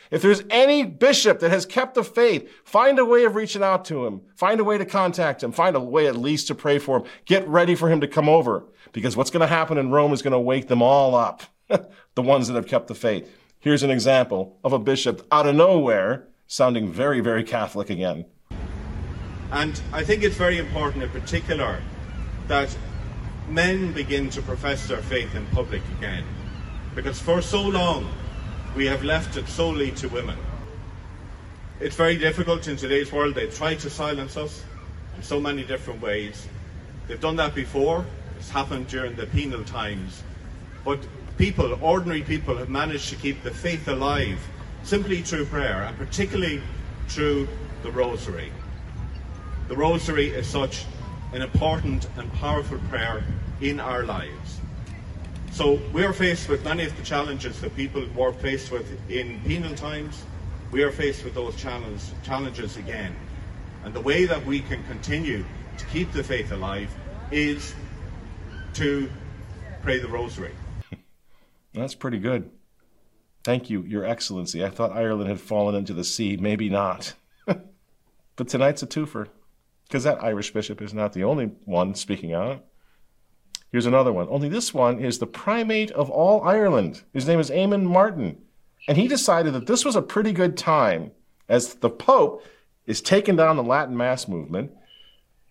If 0.09 0.21
there's 0.21 0.43
any 0.49 0.83
bishop 0.83 1.39
that 1.39 1.51
has 1.51 1.65
kept 1.65 1.95
the 1.95 2.03
faith, 2.03 2.49
find 2.65 2.99
a 2.99 3.05
way 3.05 3.23
of 3.23 3.35
reaching 3.35 3.63
out 3.63 3.85
to 3.85 4.05
him. 4.05 4.21
Find 4.35 4.59
a 4.59 4.63
way 4.63 4.77
to 4.77 4.85
contact 4.85 5.41
him. 5.41 5.51
Find 5.53 5.75
a 5.75 5.79
way 5.79 6.07
at 6.07 6.17
least 6.17 6.47
to 6.47 6.55
pray 6.55 6.79
for 6.79 6.97
him. 6.97 7.03
Get 7.25 7.47
ready 7.47 7.75
for 7.75 7.89
him 7.89 8.01
to 8.01 8.07
come 8.07 8.27
over 8.27 8.65
because 8.91 9.15
what's 9.15 9.31
going 9.31 9.41
to 9.41 9.47
happen 9.47 9.77
in 9.77 9.89
Rome 9.89 10.11
is 10.11 10.21
going 10.21 10.33
to 10.33 10.39
wake 10.39 10.67
them 10.67 10.81
all 10.81 11.15
up. 11.15 11.43
the 12.15 12.21
ones 12.21 12.47
that 12.47 12.55
have 12.55 12.67
kept 12.67 12.87
the 12.87 12.95
faith. 12.95 13.29
Here's 13.61 13.83
an 13.83 13.91
example 13.91 14.57
of 14.63 14.73
a 14.73 14.79
bishop 14.79 15.27
out 15.31 15.45
of 15.45 15.53
nowhere 15.53 16.27
sounding 16.47 16.91
very, 16.91 17.19
very 17.19 17.43
Catholic 17.43 17.91
again. 17.91 18.25
And 19.51 19.79
I 19.93 20.03
think 20.03 20.23
it's 20.23 20.35
very 20.35 20.57
important 20.57 21.03
in 21.03 21.11
particular 21.11 21.79
that 22.47 22.75
men 23.47 23.93
begin 23.93 24.31
to 24.31 24.41
profess 24.41 24.87
their 24.87 25.03
faith 25.03 25.35
in 25.35 25.45
public 25.47 25.83
again. 25.99 26.23
Because 26.95 27.19
for 27.19 27.39
so 27.39 27.61
long, 27.61 28.11
we 28.75 28.87
have 28.87 29.03
left 29.03 29.37
it 29.37 29.47
solely 29.47 29.91
to 29.91 30.09
women. 30.09 30.39
It's 31.79 31.95
very 31.95 32.17
difficult 32.17 32.67
in 32.67 32.77
today's 32.77 33.11
world. 33.11 33.35
They 33.35 33.45
try 33.45 33.75
to 33.75 33.91
silence 33.91 34.37
us 34.37 34.63
in 35.15 35.21
so 35.21 35.39
many 35.39 35.63
different 35.63 36.01
ways. 36.01 36.47
They've 37.07 37.21
done 37.21 37.35
that 37.35 37.53
before. 37.53 38.07
It's 38.39 38.49
happened 38.49 38.87
during 38.87 39.15
the 39.15 39.27
penal 39.27 39.63
times. 39.63 40.23
But 40.83 40.97
people, 41.37 41.77
ordinary 41.81 42.21
people, 42.21 42.57
have 42.57 42.69
managed 42.69 43.09
to 43.09 43.15
keep 43.15 43.43
the 43.43 43.51
faith 43.51 43.87
alive 43.87 44.39
simply 44.83 45.21
through 45.21 45.45
prayer, 45.45 45.83
and 45.83 45.97
particularly 45.97 46.61
through 47.07 47.47
the 47.83 47.91
Rosary. 47.91 48.51
The 49.67 49.75
Rosary 49.75 50.29
is 50.29 50.47
such 50.47 50.85
an 51.33 51.41
important 51.41 52.07
and 52.17 52.31
powerful 52.33 52.79
prayer 52.89 53.23
in 53.61 53.79
our 53.79 54.03
lives. 54.03 54.59
So 55.51 55.79
we 55.93 56.03
are 56.03 56.13
faced 56.13 56.49
with 56.49 56.63
many 56.63 56.85
of 56.85 56.95
the 56.95 57.03
challenges 57.03 57.59
that 57.61 57.75
people 57.75 58.05
were 58.15 58.33
faced 58.33 58.71
with 58.71 58.97
in 59.09 59.39
penal 59.41 59.75
times. 59.75 60.23
We 60.71 60.83
are 60.83 60.91
faced 60.91 61.23
with 61.23 61.33
those 61.33 61.55
challenges, 61.57 62.77
again. 62.77 63.15
And 63.83 63.93
the 63.93 64.01
way 64.01 64.25
that 64.25 64.45
we 64.45 64.61
can 64.61 64.83
continue 64.85 65.43
to 65.77 65.85
keep 65.87 66.11
the 66.13 66.23
faith 66.23 66.51
alive 66.51 66.93
is 67.31 67.75
to 68.75 69.09
pray 69.81 69.99
the 69.99 70.07
Rosary. 70.07 70.53
That's 71.73 71.95
pretty 71.95 72.19
good. 72.19 72.49
Thank 73.43 73.69
you, 73.69 73.81
Your 73.83 74.05
Excellency. 74.05 74.63
I 74.63 74.69
thought 74.69 74.91
Ireland 74.91 75.29
had 75.29 75.39
fallen 75.39 75.75
into 75.75 75.93
the 75.93 76.03
sea. 76.03 76.37
Maybe 76.37 76.69
not. 76.69 77.13
but 77.45 78.47
tonight's 78.47 78.83
a 78.83 78.87
twofer, 78.87 79.27
because 79.87 80.03
that 80.03 80.23
Irish 80.23 80.53
bishop 80.53 80.81
is 80.81 80.93
not 80.93 81.13
the 81.13 81.23
only 81.23 81.45
one 81.65 81.95
speaking 81.95 82.33
out. 82.33 82.63
Here's 83.71 83.85
another 83.85 84.11
one. 84.11 84.27
Only 84.29 84.49
this 84.49 84.73
one 84.73 84.99
is 84.99 85.19
the 85.19 85.27
primate 85.27 85.91
of 85.91 86.09
all 86.09 86.43
Ireland. 86.43 87.03
His 87.13 87.25
name 87.25 87.39
is 87.39 87.49
Eamon 87.49 87.83
Martin. 87.83 88.37
And 88.87 88.97
he 88.97 89.07
decided 89.07 89.53
that 89.53 89.67
this 89.67 89.85
was 89.85 89.95
a 89.95 90.01
pretty 90.01 90.33
good 90.33 90.57
time, 90.57 91.11
as 91.47 91.75
the 91.75 91.89
Pope 91.89 92.45
is 92.85 93.01
taking 93.01 93.37
down 93.37 93.55
the 93.55 93.63
Latin 93.63 93.95
Mass 93.95 94.27
movement. 94.27 94.71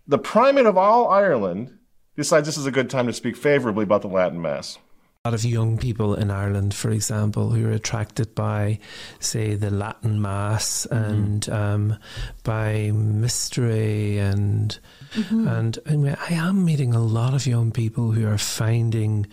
The 0.07 0.19
primate 0.19 0.67
of 0.67 0.77
all 0.77 1.09
Ireland 1.09 1.79
decides 2.17 2.47
this 2.47 2.59
is 2.59 2.67
a 2.67 2.73
good 2.73 2.91
time 2.91 3.07
to 3.07 3.13
speak 3.13 3.37
favorably 3.37 3.85
about 3.85 4.03
the 4.03 4.09
Latin 4.09 4.43
Mass 4.43 4.79
a 5.23 5.29
lot 5.29 5.35
of 5.35 5.45
young 5.45 5.77
people 5.77 6.15
in 6.15 6.31
Ireland, 6.31 6.73
for 6.73 6.91
example, 6.91 7.51
who 7.51 7.69
are 7.69 7.73
attracted 7.73 8.35
by, 8.35 8.79
say, 9.19 9.55
the 9.55 9.71
Latin 9.71 10.23
Mass 10.23 10.87
mm-hmm. 10.91 11.05
and 11.05 11.49
um, 11.51 11.99
by 12.43 12.91
mystery 12.91 14.17
and 14.17 14.79
mm-hmm. 15.13 15.47
and 15.47 15.79
I, 15.87 16.17
I 16.31 16.33
am 16.33 16.65
meeting 16.65 16.95
a 16.95 17.05
lot 17.05 17.35
of 17.35 17.47
young 17.47 17.71
people 17.71 18.13
who 18.13 18.27
are 18.27 18.39
finding 18.39 19.27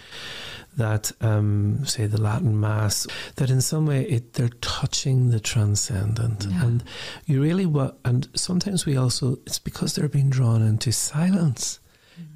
that, 0.75 1.13
um, 1.21 1.85
say, 1.85 2.05
the 2.05 2.21
Latin 2.21 2.59
Mass, 2.59 3.07
that 3.37 3.49
in 3.49 3.61
some 3.61 3.85
way 3.85 4.03
it, 4.03 4.33
they're 4.33 4.49
touching 4.59 5.29
the 5.29 5.39
transcendent. 5.39 6.47
Yeah. 6.49 6.65
And 6.65 6.83
you 7.25 7.41
really 7.41 7.65
what, 7.65 7.97
and 8.03 8.27
sometimes 8.35 8.85
we 8.85 8.97
also, 8.97 9.37
it's 9.45 9.57
because 9.57 9.95
they're 9.95 10.09
being 10.09 10.29
drawn 10.29 10.61
into 10.61 10.91
silence. 10.91 11.79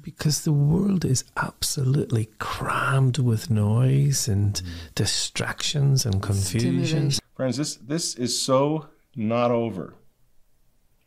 Because 0.02 0.42
the 0.42 0.52
world 0.52 1.04
is 1.04 1.24
absolutely 1.36 2.28
crammed 2.38 3.18
with 3.18 3.50
noise 3.50 4.26
and 4.26 4.54
mm. 4.54 4.94
distractions 4.94 6.04
and 6.04 6.20
confusion. 6.20 7.12
Friends, 7.36 7.56
this, 7.56 7.76
this 7.76 8.14
is 8.16 8.40
so 8.40 8.88
not 9.14 9.50
over. 9.50 9.94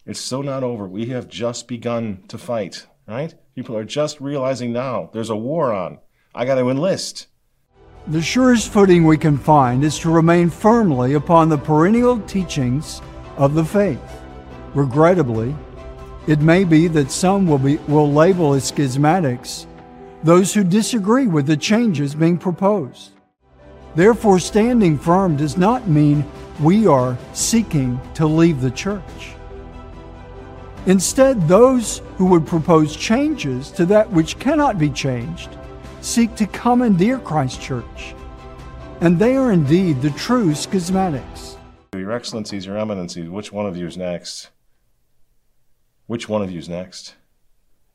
It's 0.05 0.21
so 0.21 0.41
not 0.41 0.63
over. 0.63 0.87
We 0.87 1.07
have 1.07 1.27
just 1.27 1.67
begun 1.67 2.23
to 2.29 2.37
fight, 2.37 2.87
right? 3.07 3.33
People 3.55 3.75
are 3.75 3.83
just 3.83 4.21
realizing 4.21 4.71
now 4.71 5.09
there's 5.13 5.29
a 5.29 5.35
war 5.35 5.73
on. 5.73 5.99
I 6.33 6.45
got 6.45 6.55
to 6.55 6.69
enlist. 6.69 7.27
The 8.07 8.21
surest 8.21 8.71
footing 8.71 9.05
we 9.05 9.17
can 9.17 9.37
find 9.37 9.83
is 9.83 9.97
to 9.99 10.11
remain 10.11 10.49
firmly 10.49 11.15
upon 11.15 11.49
the 11.49 11.57
perennial 11.57 12.19
teachings 12.21 13.01
of 13.37 13.55
the 13.55 13.65
faith. 13.65 14.21
Regrettably, 14.75 15.55
it 16.27 16.41
may 16.41 16.63
be 16.63 16.87
that 16.87 17.11
some 17.11 17.47
will, 17.47 17.59
be, 17.59 17.77
will 17.87 18.11
label 18.11 18.53
as 18.53 18.71
schismatics 18.71 19.67
those 20.23 20.53
who 20.53 20.63
disagree 20.63 21.27
with 21.27 21.45
the 21.45 21.55
changes 21.55 22.15
being 22.15 22.37
proposed. 22.37 23.11
Therefore, 23.93 24.39
standing 24.39 24.97
firm 24.97 25.37
does 25.37 25.55
not 25.55 25.87
mean 25.87 26.25
we 26.59 26.87
are 26.87 27.15
seeking 27.33 27.99
to 28.15 28.25
leave 28.25 28.59
the 28.59 28.71
church. 28.71 29.35
Instead, 30.87 31.47
those 31.47 32.01
who 32.17 32.25
would 32.25 32.45
propose 32.45 32.95
changes 32.95 33.69
to 33.71 33.85
that 33.85 34.09
which 34.11 34.39
cannot 34.39 34.79
be 34.79 34.89
changed 34.89 35.57
seek 36.01 36.35
to 36.35 36.47
commandeer 36.47 37.19
Christ 37.19 37.61
Church. 37.61 38.15
And 39.01 39.19
they 39.19 39.35
are 39.35 39.51
indeed 39.51 40.01
the 40.01 40.11
true 40.11 40.51
schismatics. 40.51 41.57
Your 41.93 42.11
Excellencies, 42.11 42.65
Your 42.65 42.77
Eminencies, 42.77 43.29
which 43.29 43.51
one 43.51 43.65
of 43.65 43.77
you 43.77 43.87
is 43.87 43.97
next? 43.97 44.49
Which 46.07 46.29
one 46.29 46.41
of 46.41 46.51
you 46.51 46.59
is 46.59 46.69
next? 46.69 47.15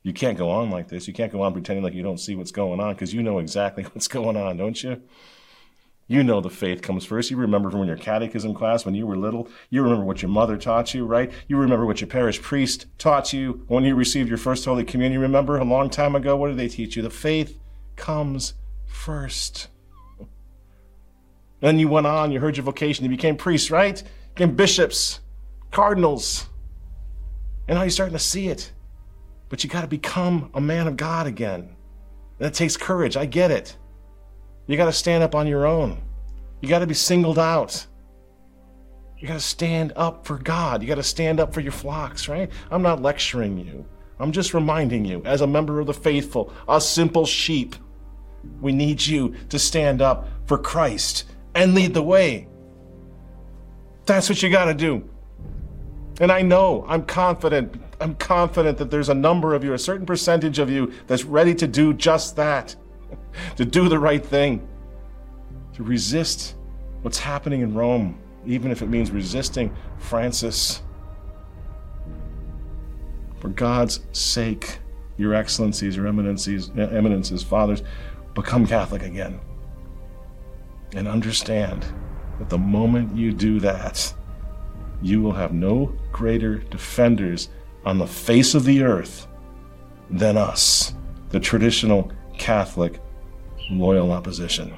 You 0.03 0.13
can't 0.13 0.37
go 0.37 0.49
on 0.49 0.69
like 0.69 0.87
this. 0.87 1.07
You 1.07 1.13
can't 1.13 1.31
go 1.31 1.41
on 1.43 1.53
pretending 1.53 1.83
like 1.83 1.93
you 1.93 2.03
don't 2.03 2.19
see 2.19 2.35
what's 2.35 2.51
going 2.51 2.79
on 2.79 2.93
because 2.93 3.13
you 3.13 3.21
know 3.21 3.39
exactly 3.39 3.83
what's 3.93 4.07
going 4.07 4.37
on, 4.37 4.57
don't 4.57 4.81
you? 4.83 5.01
You 6.07 6.23
know 6.23 6.41
the 6.41 6.49
faith 6.49 6.81
comes 6.81 7.05
first. 7.05 7.31
You 7.31 7.37
remember 7.37 7.69
from 7.69 7.79
when 7.79 7.87
your 7.87 7.95
catechism 7.95 8.53
class 8.53 8.85
when 8.85 8.95
you 8.95 9.07
were 9.07 9.15
little. 9.15 9.47
You 9.69 9.81
remember 9.81 10.03
what 10.03 10.21
your 10.21 10.29
mother 10.29 10.57
taught 10.57 10.93
you, 10.93 11.05
right? 11.05 11.31
You 11.47 11.55
remember 11.55 11.85
what 11.85 12.01
your 12.01 12.09
parish 12.09 12.41
priest 12.41 12.87
taught 12.97 13.31
you 13.31 13.63
when 13.67 13.85
you 13.85 13.95
received 13.95 14.27
your 14.27 14.37
first 14.37 14.65
Holy 14.65 14.83
Communion. 14.83 15.21
Remember 15.21 15.57
a 15.57 15.63
long 15.63 15.89
time 15.89 16.15
ago? 16.15 16.35
What 16.35 16.49
did 16.49 16.57
they 16.57 16.67
teach 16.67 16.97
you? 16.97 17.01
The 17.01 17.09
faith 17.09 17.57
comes 17.95 18.55
first. 18.87 19.69
Then 21.61 21.79
you 21.79 21.87
went 21.87 22.07
on, 22.07 22.31
you 22.31 22.41
heard 22.41 22.57
your 22.57 22.65
vocation, 22.65 23.05
you 23.05 23.09
became 23.09 23.37
priests, 23.37 23.71
right? 23.71 24.01
You 24.01 24.07
Became 24.35 24.55
bishops, 24.55 25.21
cardinals. 25.69 26.47
And 27.71 27.77
now 27.77 27.83
you're 27.83 27.89
starting 27.89 28.17
to 28.17 28.19
see 28.19 28.49
it. 28.49 28.69
But 29.47 29.63
you 29.63 29.69
got 29.69 29.79
to 29.79 29.87
become 29.87 30.51
a 30.53 30.59
man 30.59 30.87
of 30.87 30.97
God 30.97 31.25
again. 31.25 31.73
And 32.37 32.45
it 32.45 32.53
takes 32.53 32.75
courage. 32.75 33.15
I 33.15 33.25
get 33.25 33.49
it. 33.49 33.77
You 34.67 34.75
got 34.75 34.87
to 34.87 34.91
stand 34.91 35.23
up 35.23 35.35
on 35.35 35.47
your 35.47 35.65
own. 35.65 35.97
You 36.59 36.67
got 36.67 36.79
to 36.79 36.85
be 36.85 36.93
singled 36.93 37.39
out. 37.39 37.87
You 39.17 39.25
got 39.25 39.35
to 39.35 39.39
stand 39.39 39.93
up 39.95 40.27
for 40.27 40.37
God. 40.37 40.81
You 40.81 40.87
got 40.89 40.95
to 40.95 41.03
stand 41.03 41.39
up 41.39 41.53
for 41.53 41.61
your 41.61 41.71
flocks, 41.71 42.27
right? 42.27 42.51
I'm 42.71 42.81
not 42.81 43.01
lecturing 43.01 43.57
you. 43.57 43.85
I'm 44.19 44.33
just 44.33 44.53
reminding 44.53 45.05
you, 45.05 45.21
as 45.23 45.39
a 45.39 45.47
member 45.47 45.79
of 45.79 45.87
the 45.87 45.93
faithful, 45.93 46.51
a 46.67 46.81
simple 46.81 47.25
sheep, 47.25 47.77
we 48.59 48.73
need 48.73 49.01
you 49.01 49.33
to 49.47 49.57
stand 49.57 50.01
up 50.01 50.27
for 50.45 50.57
Christ 50.57 51.23
and 51.55 51.73
lead 51.73 51.93
the 51.93 52.03
way. 52.03 52.49
That's 54.05 54.27
what 54.27 54.43
you 54.43 54.49
got 54.49 54.65
to 54.65 54.73
do. 54.73 55.09
And 56.21 56.31
I 56.31 56.43
know, 56.43 56.85
I'm 56.87 57.03
confident, 57.03 57.81
I'm 57.99 58.13
confident 58.13 58.77
that 58.77 58.91
there's 58.91 59.09
a 59.09 59.13
number 59.13 59.55
of 59.55 59.63
you, 59.63 59.73
a 59.73 59.79
certain 59.79 60.05
percentage 60.05 60.59
of 60.59 60.69
you, 60.69 60.93
that's 61.07 61.23
ready 61.23 61.55
to 61.55 61.65
do 61.65 61.95
just 61.95 62.35
that. 62.35 62.75
to 63.55 63.65
do 63.65 63.89
the 63.89 63.97
right 63.97 64.23
thing, 64.23 64.67
to 65.73 65.81
resist 65.81 66.53
what's 67.01 67.17
happening 67.17 67.61
in 67.61 67.73
Rome, 67.73 68.19
even 68.45 68.69
if 68.69 68.83
it 68.83 68.85
means 68.85 69.09
resisting 69.09 69.75
Francis. 69.97 70.83
For 73.39 73.49
God's 73.49 74.01
sake, 74.11 74.77
your 75.17 75.33
excellencies, 75.33 75.95
your 75.95 76.05
eminencies, 76.05 76.69
eminences, 76.77 77.41
fathers, 77.41 77.81
become 78.35 78.67
Catholic 78.67 79.01
again. 79.01 79.39
And 80.93 81.07
understand 81.07 81.83
that 82.37 82.49
the 82.49 82.59
moment 82.59 83.17
you 83.17 83.33
do 83.33 83.59
that, 83.61 84.13
you 85.01 85.19
will 85.19 85.33
have 85.33 85.51
no 85.51 85.97
greater 86.11 86.57
defenders 86.57 87.49
on 87.85 87.97
the 87.97 88.07
face 88.07 88.53
of 88.53 88.63
the 88.63 88.83
earth 88.83 89.27
than 90.09 90.37
us, 90.37 90.93
the 91.29 91.39
traditional 91.39 92.11
Catholic 92.37 92.99
loyal 93.69 94.11
opposition. 94.11 94.77